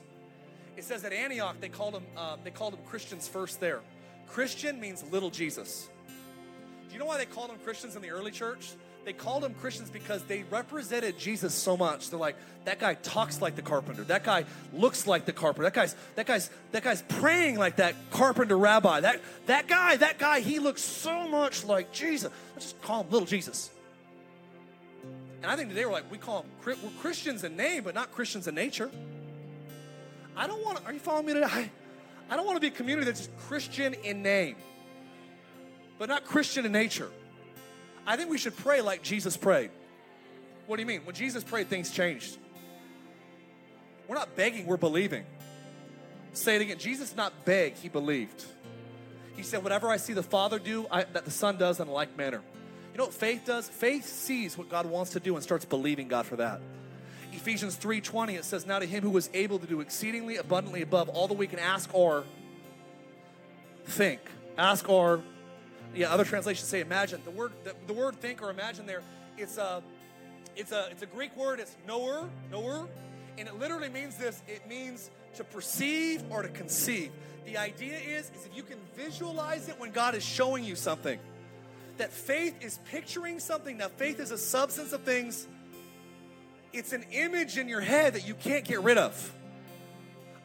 It 0.78 0.84
says 0.84 1.04
at 1.04 1.14
Antioch 1.14 1.56
they 1.60 1.70
called 1.70 1.96
them 1.96 2.04
uh, 2.16 2.38
they 2.44 2.52
called 2.52 2.74
them 2.74 2.82
Christians 2.86 3.28
first 3.28 3.60
there. 3.60 3.82
Christian 4.28 4.80
means 4.80 5.04
little 5.12 5.30
Jesus. 5.30 5.90
Do 6.08 6.94
you 6.94 7.00
know 7.00 7.06
why 7.06 7.18
they 7.18 7.26
called 7.26 7.50
them 7.50 7.60
Christians 7.64 7.96
in 7.96 8.02
the 8.02 8.10
early 8.10 8.32
church? 8.32 8.74
They 9.06 9.14
called 9.14 9.44
them 9.44 9.54
Christians 9.56 9.90
because 9.90 10.24
they 10.24 10.44
represented 10.44 11.18
Jesus 11.18 11.54
so 11.54 11.76
much. 11.76 12.10
They're 12.10 12.20
like, 12.20 12.38
that 12.64 12.80
guy 12.80 12.94
talks 12.94 13.42
like 13.42 13.56
the 13.56 13.62
carpenter. 13.62 14.04
That 14.06 14.24
guy 14.24 14.46
looks 14.72 15.06
like 15.08 15.26
the 15.26 15.34
carpenter. 15.34 15.64
That 15.64 15.74
guy's 15.74 15.96
that 16.16 16.26
guy's 16.26 16.50
that 16.72 16.84
guy's 16.84 17.02
praying 17.02 17.58
like 17.58 17.78
that 17.78 17.96
carpenter 18.12 18.58
rabbi. 18.58 19.02
That 19.02 19.20
that 19.48 19.68
guy, 19.68 19.98
that 19.98 20.20
guy, 20.20 20.40
he 20.40 20.60
looks 20.60 20.82
so 20.82 21.28
much 21.28 21.66
like 21.66 21.92
Jesus. 21.92 22.32
Let's 22.54 22.72
just 22.72 22.82
call 22.82 23.02
him 23.02 23.10
little 23.10 23.28
Jesus. 23.28 23.70
And 25.42 25.52
I 25.52 25.58
think 25.58 25.68
today 25.70 25.86
we're 25.86 25.92
like, 25.92 26.10
we 26.10 26.18
call 26.18 26.44
him 26.44 26.50
we're 26.66 26.76
Christians 27.02 27.44
in 27.44 27.58
name, 27.58 27.84
but 27.84 27.94
not 27.94 28.14
Christians 28.14 28.48
in 28.48 28.56
nature. 28.56 28.90
I 30.38 30.48
don't 30.48 30.64
want 30.64 30.78
to, 30.78 30.86
are 30.86 30.94
you 30.94 31.00
following 31.00 31.26
me 31.26 31.34
today? 31.34 31.70
I, 32.30 32.36
don't 32.36 32.46
want 32.46 32.56
to 32.56 32.62
be 32.62 32.68
a 32.68 32.72
community 32.72 33.06
that's 33.06 33.28
just 33.28 33.38
Christian 33.40 33.94
in 33.94 34.24
name, 34.24 34.56
but 36.00 36.08
not 36.10 36.24
Christian 36.26 36.66
in 36.66 36.72
nature. 36.72 37.12
I 38.06 38.16
think 38.18 38.30
we 38.30 38.38
should 38.38 38.56
pray 38.58 38.82
like 38.82 39.02
Jesus 39.02 39.38
prayed. 39.38 39.72
What 40.68 40.78
do 40.78 40.82
you 40.82 40.88
mean? 40.88 41.02
When 41.06 41.16
Jesus 41.16 41.44
prayed, 41.44 41.70
things 41.70 41.92
changed. 41.92 42.38
We're 44.08 44.16
not 44.16 44.36
begging, 44.36 44.66
we're 44.66 44.78
believing. 44.78 45.26
Say 46.34 46.56
it 46.56 46.62
again. 46.62 46.78
Jesus 46.78 47.16
not 47.16 47.46
beg, 47.46 47.76
he 47.76 47.90
believed. 47.90 48.44
He 49.36 49.44
said, 49.44 49.64
Whatever 49.64 49.90
I 49.90 49.98
see 49.98 50.14
the 50.14 50.24
Father 50.24 50.60
do, 50.60 50.88
I, 50.92 51.04
that 51.04 51.26
the 51.26 51.32
Son 51.32 51.58
does 51.58 51.80
in 51.80 51.88
a 51.88 51.92
like 51.92 52.18
manner. 52.18 52.42
You 52.92 52.98
know 52.98 53.06
what 53.06 53.14
faith 53.14 53.44
does? 53.46 53.68
Faith 53.68 54.06
sees 54.06 54.58
what 54.58 54.70
God 54.70 54.86
wants 54.86 55.12
to 55.12 55.20
do 55.20 55.36
and 55.36 55.44
starts 55.44 55.66
believing 55.66 56.08
God 56.08 56.26
for 56.26 56.36
that. 56.36 56.62
Ephesians 57.32 57.76
3:20 57.76 58.36
it 58.36 58.46
says 58.46 58.68
now 58.68 58.78
to 58.78 58.86
him 58.86 59.02
who 59.02 59.10
was 59.10 59.30
able 59.34 59.58
to 59.58 59.66
do 59.66 59.82
exceedingly 59.82 60.38
abundantly 60.38 60.84
above 60.84 61.10
all 61.10 61.28
that 61.28 61.34
we 61.34 61.48
can 61.48 61.60
ask 61.60 61.90
or 61.94 62.24
think. 63.86 64.22
Ask 64.58 64.88
or 64.88 65.24
yeah, 65.94 66.12
other 66.12 66.26
translations 66.26 66.68
say 66.68 66.82
imagine. 66.82 67.22
The 67.24 67.32
word 67.32 67.52
the, 67.64 67.76
the 67.88 67.94
word 67.94 68.16
think 68.16 68.42
or 68.42 68.50
imagine 68.50 68.86
there 68.86 69.02
it's 69.38 69.58
a 69.58 69.82
it's 70.56 70.72
a 70.72 70.88
it's 70.92 71.02
a 71.02 71.08
Greek 71.08 71.36
word 71.36 71.60
it's 71.60 71.76
knower, 71.88 72.30
knower. 72.52 72.88
And 73.38 73.48
it 73.48 73.60
literally 73.60 73.90
means 73.90 74.16
this 74.16 74.42
it 74.48 74.68
means 74.68 75.10
to 75.36 75.44
perceive 75.44 76.24
or 76.30 76.44
to 76.44 76.50
conceive. 76.50 77.12
The 77.46 77.58
idea 77.58 77.98
is, 77.98 78.32
is 78.36 78.46
if 78.46 78.56
you 78.56 78.64
can 78.64 78.78
visualize 78.96 79.68
it 79.68 79.80
when 79.80 79.92
God 79.92 80.16
is 80.16 80.24
showing 80.24 80.64
you 80.64 80.76
something, 80.76 81.20
that 81.98 82.12
faith 82.12 82.56
is 82.62 82.80
picturing 82.86 83.40
something. 83.40 83.78
Now, 83.78 83.90
faith 83.90 84.20
is 84.20 84.32
a 84.32 84.38
substance 84.38 84.94
of 84.94 85.02
things, 85.02 85.48
it's 86.72 86.94
an 86.94 87.06
image 87.12 87.58
in 87.58 87.68
your 87.68 87.82
head 87.82 88.14
that 88.14 88.28
you 88.28 88.34
can't 88.34 88.66
get 88.66 88.82
rid 88.82 88.98
of. 88.98 89.34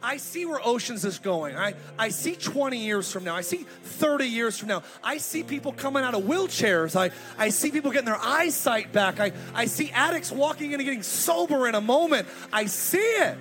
I 0.03 0.19
see 0.19 0.47
where 0.47 0.61
Oceans 0.65 1.05
is 1.05 1.19
going. 1.19 1.57
I, 1.57 1.75
I 1.99 2.11
see 2.11 2.37
20 2.37 2.79
years 2.79 3.11
from 3.11 3.25
now. 3.25 3.35
I 3.35 3.41
see 3.41 3.67
30 3.83 4.27
years 4.27 4.57
from 4.57 4.69
now. 4.69 4.83
I 5.03 5.19
see 5.19 5.43
people 5.43 5.73
coming 5.73 6.05
out 6.05 6.15
of 6.15 6.23
wheelchairs. 6.23 6.95
I, 6.95 7.11
I 7.37 7.49
see 7.49 7.73
people 7.73 7.91
getting 7.91 8.07
their 8.07 8.21
eyesight 8.21 8.93
back. 8.93 9.19
I, 9.19 9.33
I 9.55 9.67
see 9.67 9.91
addicts 9.91 10.31
walking 10.31 10.71
in 10.71 10.81
and 10.81 10.85
getting 10.85 11.03
sober 11.03 11.67
in 11.67 11.75
a 11.75 11.81
moment. 11.81 12.29
I 12.53 12.67
see 12.67 12.99
it. 12.99 13.39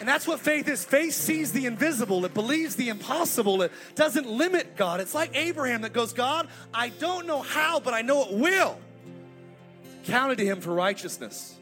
And 0.00 0.08
that's 0.08 0.26
what 0.26 0.40
faith 0.40 0.66
is. 0.66 0.82
Faith 0.82 1.12
sees 1.12 1.52
the 1.52 1.66
invisible, 1.66 2.24
it 2.24 2.32
believes 2.32 2.74
the 2.76 2.88
impossible, 2.88 3.60
it 3.60 3.70
doesn't 3.94 4.26
limit 4.26 4.76
God. 4.76 5.00
It's 5.00 5.14
like 5.14 5.36
Abraham 5.36 5.82
that 5.82 5.92
goes, 5.92 6.14
God, 6.14 6.48
I 6.72 6.88
don't 6.88 7.26
know 7.26 7.42
how, 7.42 7.80
but 7.80 7.92
I 7.92 8.00
know 8.00 8.24
it 8.24 8.32
will. 8.32 8.78
Counted 10.04 10.38
to 10.38 10.46
him 10.46 10.62
for 10.62 10.72
righteousness. 10.72 11.59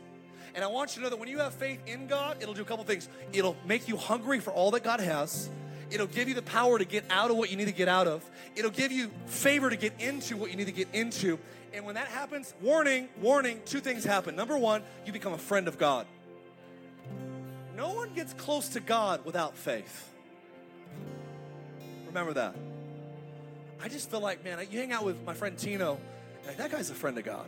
And 0.59 0.65
I 0.65 0.67
want 0.67 0.97
you 0.97 0.97
to 0.97 1.03
know 1.05 1.11
that 1.11 1.21
when 1.21 1.29
you 1.29 1.39
have 1.39 1.55
faith 1.55 1.79
in 1.87 2.09
God, 2.09 2.39
it'll 2.41 2.53
do 2.53 2.63
a 2.63 2.65
couple 2.65 2.83
things. 2.83 3.09
It'll 3.33 3.57
make 3.65 3.87
you 3.87 3.97
hungry 3.97 4.41
for 4.41 4.51
all 4.53 4.73
that 4.73 4.83
God 4.83 4.99
has. 4.99 5.49
It'll 5.89 6.09
give 6.09 6.29
you 6.29 6.35
the 6.35 6.43
power 6.43 6.81
to 6.81 6.85
get 6.85 7.05
out 7.11 7.31
of 7.31 7.37
what 7.37 7.53
you 7.53 7.57
need 7.57 7.69
to 7.69 7.73
get 7.73 7.87
out 7.87 8.09
of. 8.09 8.29
It'll 8.57 8.73
give 8.73 8.91
you 8.91 9.09
favor 9.27 9.71
to 9.71 9.77
get 9.77 9.93
into 10.01 10.37
what 10.37 10.51
you 10.51 10.57
need 10.57 10.67
to 10.67 10.73
get 10.73 10.89
into. 10.93 11.39
And 11.73 11.87
when 11.87 11.95
that 11.95 12.09
happens, 12.09 12.53
warning, 12.61 13.09
warning, 13.21 13.61
two 13.67 13.79
things 13.79 14.03
happen. 14.03 14.35
Number 14.35 14.59
one, 14.59 14.83
you 15.07 15.13
become 15.13 15.33
a 15.33 15.39
friend 15.39 15.69
of 15.69 15.79
God. 15.79 16.09
No 17.77 17.93
one 17.93 18.13
gets 18.15 18.35
close 18.35 18.71
to 18.71 18.81
God 18.81 19.25
without 19.25 19.57
faith. 19.57 20.13
Remember 22.09 22.33
that. 22.33 22.57
I 23.81 23.89
just 23.89 24.11
feel 24.11 24.19
like, 24.19 24.43
man, 24.43 24.59
you 24.73 24.81
hang 24.81 24.91
out 24.91 25.05
with 25.05 25.25
my 25.25 25.35
friend 25.35 25.57
Tino, 25.57 26.01
that 26.57 26.73
guy's 26.73 26.91
a 26.91 26.95
friend 26.95 27.17
of 27.17 27.23
God. 27.25 27.47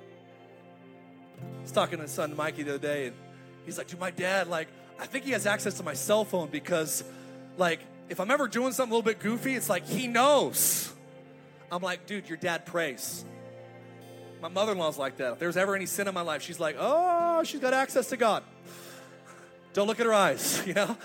I 1.59 1.63
was 1.63 1.73
talking 1.73 1.99
to 1.99 2.03
his 2.03 2.13
son 2.13 2.35
Mikey 2.37 2.63
the 2.63 2.75
other 2.75 2.79
day, 2.79 3.07
and 3.07 3.17
he's 3.65 3.79
like, 3.79 3.89
dude, 3.89 4.01
my 4.01 4.11
dad, 4.11 4.49
like, 4.49 4.69
I 4.99 5.07
think 5.07 5.25
he 5.25 5.33
has 5.33 5.47
access 5.47 5.75
to 5.75 5.83
my 5.83 5.95
cell 5.95 6.25
phone 6.25 6.49
because, 6.49 7.05
like, 7.57 7.81
if 8.09 8.21
I'm 8.21 8.31
ever 8.31 8.49
doing 8.49 8.73
something 8.73 8.93
a 8.93 8.97
little 8.97 9.09
bit 9.09 9.21
goofy, 9.21 9.55
it's 9.55 9.69
like 9.69 9.87
he 9.87 10.07
knows. 10.07 10.93
I'm 11.71 11.83
like, 11.83 12.07
dude, 12.07 12.29
your 12.29 12.39
dad 12.39 12.67
prays. 12.67 13.25
My 14.43 14.49
mother 14.49 14.73
in 14.73 14.79
law's 14.79 14.99
like 14.99 15.19
that. 15.19 15.35
If 15.35 15.39
there's 15.39 15.57
ever 15.57 15.77
any 15.77 15.87
sin 15.87 16.09
in 16.09 16.15
my 16.15 16.23
life, 16.23 16.43
she's 16.43 16.59
like, 16.59 16.77
oh, 16.79 17.43
she's 17.45 17.61
got 17.61 17.75
access 17.75 18.09
to 18.09 18.17
God. 18.17 18.43
Don't 19.73 19.87
look 19.87 20.01
at 20.01 20.07
her 20.07 20.15
eyes, 20.15 20.63
you 20.67 20.75
know? 20.75 20.97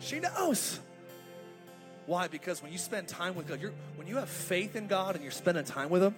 She 0.00 0.18
knows. 0.18 0.80
Why? 2.06 2.28
Because 2.28 2.62
when 2.62 2.72
you 2.72 2.78
spend 2.78 3.06
time 3.06 3.34
with 3.36 3.46
God, 3.46 3.60
you're, 3.60 3.72
when 3.94 4.08
you 4.08 4.16
have 4.16 4.28
faith 4.28 4.74
in 4.74 4.88
God 4.88 5.14
and 5.14 5.22
you're 5.22 5.30
spending 5.30 5.64
time 5.64 5.90
with 5.90 6.02
Him, 6.02 6.16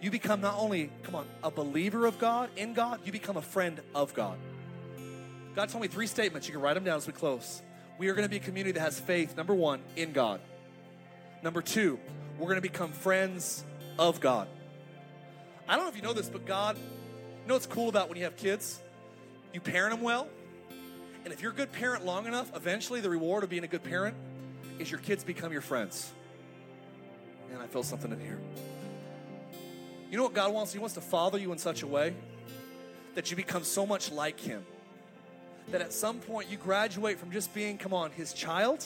you 0.00 0.10
become 0.10 0.40
not 0.40 0.56
only, 0.58 0.90
come 1.02 1.14
on, 1.14 1.26
a 1.42 1.50
believer 1.50 2.06
of 2.06 2.18
God, 2.18 2.50
in 2.56 2.72
God, 2.74 3.00
you 3.04 3.12
become 3.12 3.36
a 3.36 3.42
friend 3.42 3.80
of 3.94 4.14
God. 4.14 4.38
God 5.54 5.68
told 5.68 5.82
me 5.82 5.88
three 5.88 6.06
statements. 6.06 6.46
You 6.48 6.52
can 6.52 6.62
write 6.62 6.74
them 6.74 6.84
down 6.84 6.96
as 6.96 7.06
we 7.06 7.12
close. 7.12 7.60
We 7.98 8.08
are 8.08 8.14
going 8.14 8.24
to 8.24 8.30
be 8.30 8.36
a 8.36 8.40
community 8.40 8.72
that 8.72 8.80
has 8.80 8.98
faith, 8.98 9.36
number 9.36 9.54
one, 9.54 9.80
in 9.96 10.12
God. 10.12 10.40
Number 11.42 11.60
two, 11.60 11.98
we're 12.38 12.46
going 12.46 12.56
to 12.56 12.62
become 12.62 12.92
friends 12.92 13.64
of 13.98 14.20
God. 14.20 14.48
I 15.68 15.76
don't 15.76 15.84
know 15.84 15.90
if 15.90 15.96
you 15.96 16.02
know 16.02 16.12
this, 16.12 16.28
but 16.28 16.46
God, 16.46 16.76
you 16.78 17.48
know 17.48 17.54
what's 17.54 17.66
cool 17.66 17.88
about 17.88 18.08
when 18.08 18.16
you 18.16 18.24
have 18.24 18.36
kids? 18.36 18.80
You 19.52 19.60
parent 19.60 19.94
them 19.94 20.02
well, 20.02 20.28
and 21.24 21.32
if 21.32 21.42
you're 21.42 21.52
a 21.52 21.54
good 21.54 21.72
parent 21.72 22.04
long 22.04 22.26
enough, 22.26 22.54
eventually 22.56 23.00
the 23.00 23.10
reward 23.10 23.44
of 23.44 23.50
being 23.50 23.64
a 23.64 23.68
good 23.68 23.84
parent 23.84 24.16
is 24.78 24.90
your 24.90 25.00
kids 25.00 25.22
become 25.22 25.52
your 25.52 25.60
friends. 25.60 26.12
And 27.52 27.60
I 27.60 27.66
feel 27.66 27.82
something 27.82 28.10
in 28.10 28.20
here. 28.20 28.40
You 30.10 30.16
know 30.16 30.24
what 30.24 30.34
God 30.34 30.52
wants? 30.52 30.72
He 30.72 30.78
wants 30.78 30.94
to 30.94 31.00
father 31.00 31.38
you 31.38 31.52
in 31.52 31.58
such 31.58 31.82
a 31.82 31.86
way 31.86 32.14
that 33.14 33.30
you 33.30 33.36
become 33.36 33.62
so 33.62 33.86
much 33.86 34.10
like 34.10 34.40
Him 34.40 34.64
that 35.70 35.80
at 35.80 35.92
some 35.92 36.18
point 36.18 36.50
you 36.50 36.56
graduate 36.56 37.18
from 37.18 37.30
just 37.30 37.54
being, 37.54 37.78
come 37.78 37.94
on, 37.94 38.10
His 38.10 38.32
child 38.32 38.84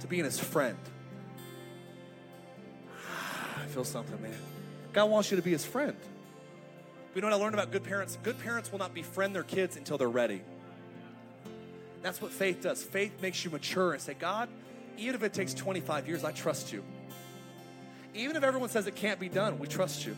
to 0.00 0.06
being 0.06 0.24
His 0.24 0.38
friend. 0.38 0.76
I 3.56 3.66
feel 3.66 3.84
something, 3.84 4.20
man. 4.20 4.36
God 4.92 5.06
wants 5.06 5.30
you 5.30 5.38
to 5.38 5.42
be 5.42 5.52
His 5.52 5.64
friend. 5.64 5.96
You 7.14 7.22
know 7.22 7.28
what 7.28 7.34
I 7.34 7.38
learned 7.38 7.54
about 7.54 7.70
good 7.70 7.84
parents? 7.84 8.18
Good 8.22 8.38
parents 8.40 8.70
will 8.70 8.78
not 8.78 8.92
befriend 8.94 9.34
their 9.34 9.42
kids 9.42 9.76
until 9.76 9.96
they're 9.96 10.08
ready. 10.08 10.42
That's 12.02 12.20
what 12.20 12.32
faith 12.32 12.62
does. 12.62 12.82
Faith 12.82 13.22
makes 13.22 13.44
you 13.44 13.50
mature 13.50 13.92
and 13.92 14.02
say, 14.02 14.14
God, 14.14 14.48
even 14.98 15.14
if 15.14 15.22
it 15.22 15.32
takes 15.32 15.54
25 15.54 16.08
years, 16.08 16.24
I 16.24 16.32
trust 16.32 16.72
you. 16.72 16.82
Even 18.14 18.36
if 18.36 18.42
everyone 18.42 18.68
says 18.68 18.86
it 18.86 18.94
can't 18.94 19.18
be 19.18 19.28
done, 19.28 19.58
we 19.58 19.66
trust 19.66 20.06
you. 20.06 20.16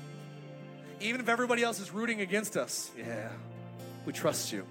Even 1.00 1.20
if 1.20 1.28
everybody 1.28 1.62
else 1.62 1.80
is 1.80 1.92
rooting 1.92 2.20
against 2.20 2.56
us, 2.56 2.90
yeah, 2.96 3.28
we 4.04 4.12
trust 4.12 4.52
you. 4.52 4.64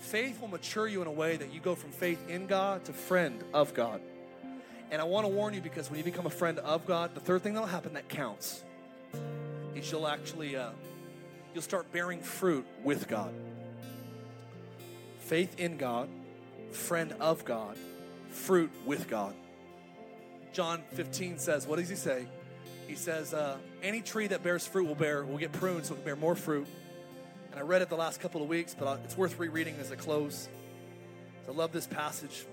Faith 0.00 0.40
will 0.40 0.48
mature 0.48 0.88
you 0.88 1.02
in 1.02 1.06
a 1.06 1.12
way 1.12 1.36
that 1.36 1.52
you 1.52 1.60
go 1.60 1.74
from 1.74 1.90
faith 1.90 2.28
in 2.28 2.46
God 2.46 2.84
to 2.86 2.92
friend 2.92 3.42
of 3.52 3.74
God. 3.74 4.00
And 4.90 5.00
I 5.00 5.04
want 5.04 5.24
to 5.24 5.28
warn 5.28 5.54
you 5.54 5.60
because 5.60 5.88
when 5.90 5.98
you 5.98 6.04
become 6.04 6.26
a 6.26 6.30
friend 6.30 6.58
of 6.58 6.86
God, 6.86 7.14
the 7.14 7.20
third 7.20 7.42
thing 7.42 7.54
that'll 7.54 7.68
happen 7.68 7.94
that 7.94 8.08
counts 8.08 8.64
is 9.74 9.90
you'll 9.90 10.08
actually 10.08 10.56
uh, 10.56 10.70
you'll 11.54 11.62
start 11.62 11.92
bearing 11.92 12.20
fruit 12.20 12.66
with 12.82 13.06
God 13.08 13.32
faith 15.30 15.60
in 15.60 15.76
God, 15.76 16.08
friend 16.72 17.14
of 17.20 17.44
God, 17.44 17.78
fruit 18.30 18.68
with 18.84 19.08
God. 19.08 19.32
John 20.52 20.82
15 20.92 21.38
says, 21.38 21.66
what 21.66 21.78
does 21.78 21.88
he 21.88 21.96
say? 21.96 22.26
He 22.86 22.96
says, 22.96 23.32
uh, 23.32 23.56
any 23.82 24.00
tree 24.00 24.26
that 24.26 24.42
bears 24.42 24.66
fruit 24.66 24.86
will 24.86 24.96
bear, 24.96 25.24
will 25.24 25.38
get 25.38 25.52
pruned 25.52 25.86
so 25.86 25.94
it 25.94 25.98
can 25.98 26.04
bear 26.04 26.16
more 26.16 26.34
fruit. 26.34 26.66
And 27.50 27.60
I 27.60 27.62
read 27.62 27.82
it 27.82 27.88
the 27.88 27.96
last 27.96 28.20
couple 28.20 28.42
of 28.42 28.48
weeks, 28.48 28.74
but 28.78 29.00
it's 29.04 29.16
worth 29.16 29.38
rereading 29.38 29.76
as 29.80 29.92
I 29.92 29.96
close. 29.96 30.48
I 31.48 31.52
love 31.52 31.72
this 31.72 31.86
passage. 31.86 32.44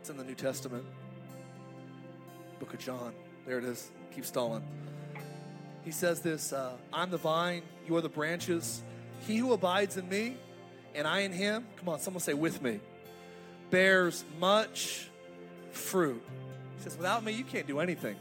It's 0.00 0.10
in 0.10 0.16
the 0.16 0.24
New 0.24 0.34
Testament, 0.34 0.84
book 2.60 2.72
of 2.72 2.78
John. 2.78 3.12
There 3.46 3.58
it 3.58 3.64
is. 3.64 3.90
Keep 4.14 4.24
stalling. 4.24 4.62
He 5.84 5.90
says 5.90 6.20
this 6.20 6.52
uh, 6.52 6.72
I'm 6.92 7.10
the 7.10 7.16
vine, 7.16 7.62
you 7.86 7.96
are 7.96 8.00
the 8.00 8.08
branches. 8.08 8.82
He 9.26 9.36
who 9.36 9.52
abides 9.52 9.96
in 9.96 10.08
me 10.08 10.36
and 10.94 11.06
I 11.06 11.20
in 11.20 11.32
him, 11.32 11.66
come 11.76 11.88
on, 11.90 12.00
someone 12.00 12.20
say 12.20 12.34
with 12.34 12.62
me, 12.62 12.80
bears 13.70 14.24
much 14.38 15.08
fruit. 15.70 16.22
He 16.76 16.82
says, 16.82 16.96
without 16.96 17.24
me, 17.24 17.32
you 17.32 17.44
can't 17.44 17.66
do 17.66 17.80
anything. 17.80 18.16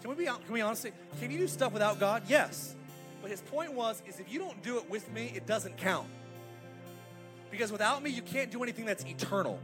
Can 0.00 0.10
we 0.10 0.16
be 0.16 0.24
can 0.24 0.52
we 0.52 0.60
honestly, 0.60 0.92
can 1.20 1.30
you 1.30 1.38
do 1.38 1.46
stuff 1.46 1.72
without 1.72 2.00
God? 2.00 2.24
Yes. 2.26 2.74
But 3.20 3.30
his 3.30 3.40
point 3.40 3.72
was, 3.72 4.02
is 4.06 4.18
if 4.18 4.32
you 4.32 4.40
don't 4.40 4.60
do 4.62 4.78
it 4.78 4.90
with 4.90 5.10
me, 5.12 5.32
it 5.34 5.46
doesn't 5.46 5.76
count. 5.76 6.08
Because 7.50 7.70
without 7.70 8.02
me, 8.02 8.10
you 8.10 8.22
can't 8.22 8.50
do 8.50 8.62
anything 8.62 8.84
that's 8.84 9.04
eternal. 9.04 9.60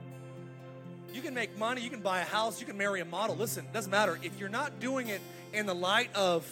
You 1.12 1.22
can 1.22 1.34
make 1.34 1.58
money, 1.58 1.80
you 1.80 1.90
can 1.90 2.00
buy 2.00 2.20
a 2.20 2.24
house, 2.24 2.60
you 2.60 2.66
can 2.66 2.76
marry 2.76 3.00
a 3.00 3.04
model. 3.04 3.34
Listen, 3.34 3.64
it 3.64 3.72
doesn't 3.72 3.90
matter. 3.90 4.18
If 4.22 4.38
you're 4.38 4.48
not 4.48 4.78
doing 4.78 5.08
it 5.08 5.20
in 5.52 5.66
the 5.66 5.74
light 5.74 6.14
of 6.14 6.44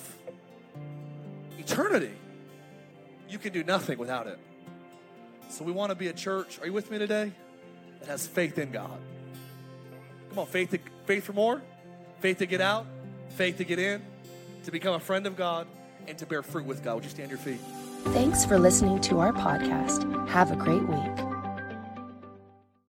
eternity, 1.59 2.15
you 3.29 3.39
can 3.39 3.53
do 3.53 3.63
nothing 3.63 3.99
without 3.99 4.27
it. 4.27 4.39
So 5.49 5.63
we 5.63 5.73
want 5.73 5.91
to 5.91 5.95
be 5.95 6.09
a 6.09 6.13
church. 6.13 6.59
Are 6.61 6.67
you 6.67 6.73
with 6.73 6.91
me 6.91 6.99
today? 6.99 7.33
That 8.01 8.09
has 8.09 8.27
faith 8.27 8.59
in 8.59 8.71
God. 8.71 8.99
Come 10.31 10.41
on, 10.41 10.47
faith 10.47 10.71
to, 10.71 10.79
faith 11.07 11.25
for 11.25 11.33
more, 11.33 11.63
faith 12.21 12.39
to 12.39 12.47
get 12.47 12.61
out, 12.61 12.87
faith 13.31 13.57
to 13.59 13.65
get 13.65 13.79
in, 13.79 14.03
to 14.65 14.71
become 14.71 14.95
a 14.95 15.01
friend 15.01 15.27
of 15.27 15.37
God, 15.37 15.67
and 16.07 16.17
to 16.19 16.27
bear 16.27 16.43
fruit 16.43 16.67
with 16.67 16.85
God. 16.85 16.97
Would 16.97 17.05
you 17.05 17.11
stand 17.11 17.31
your 17.31 17.39
feet? 17.39 17.61
Thanks 18.07 18.45
for 18.45 18.59
listening 18.59 19.01
to 19.03 19.19
our 19.19 19.33
podcast. 19.33 20.29
Have 20.29 20.53
a 20.53 20.57
great 20.57 20.87
week. 20.87 21.26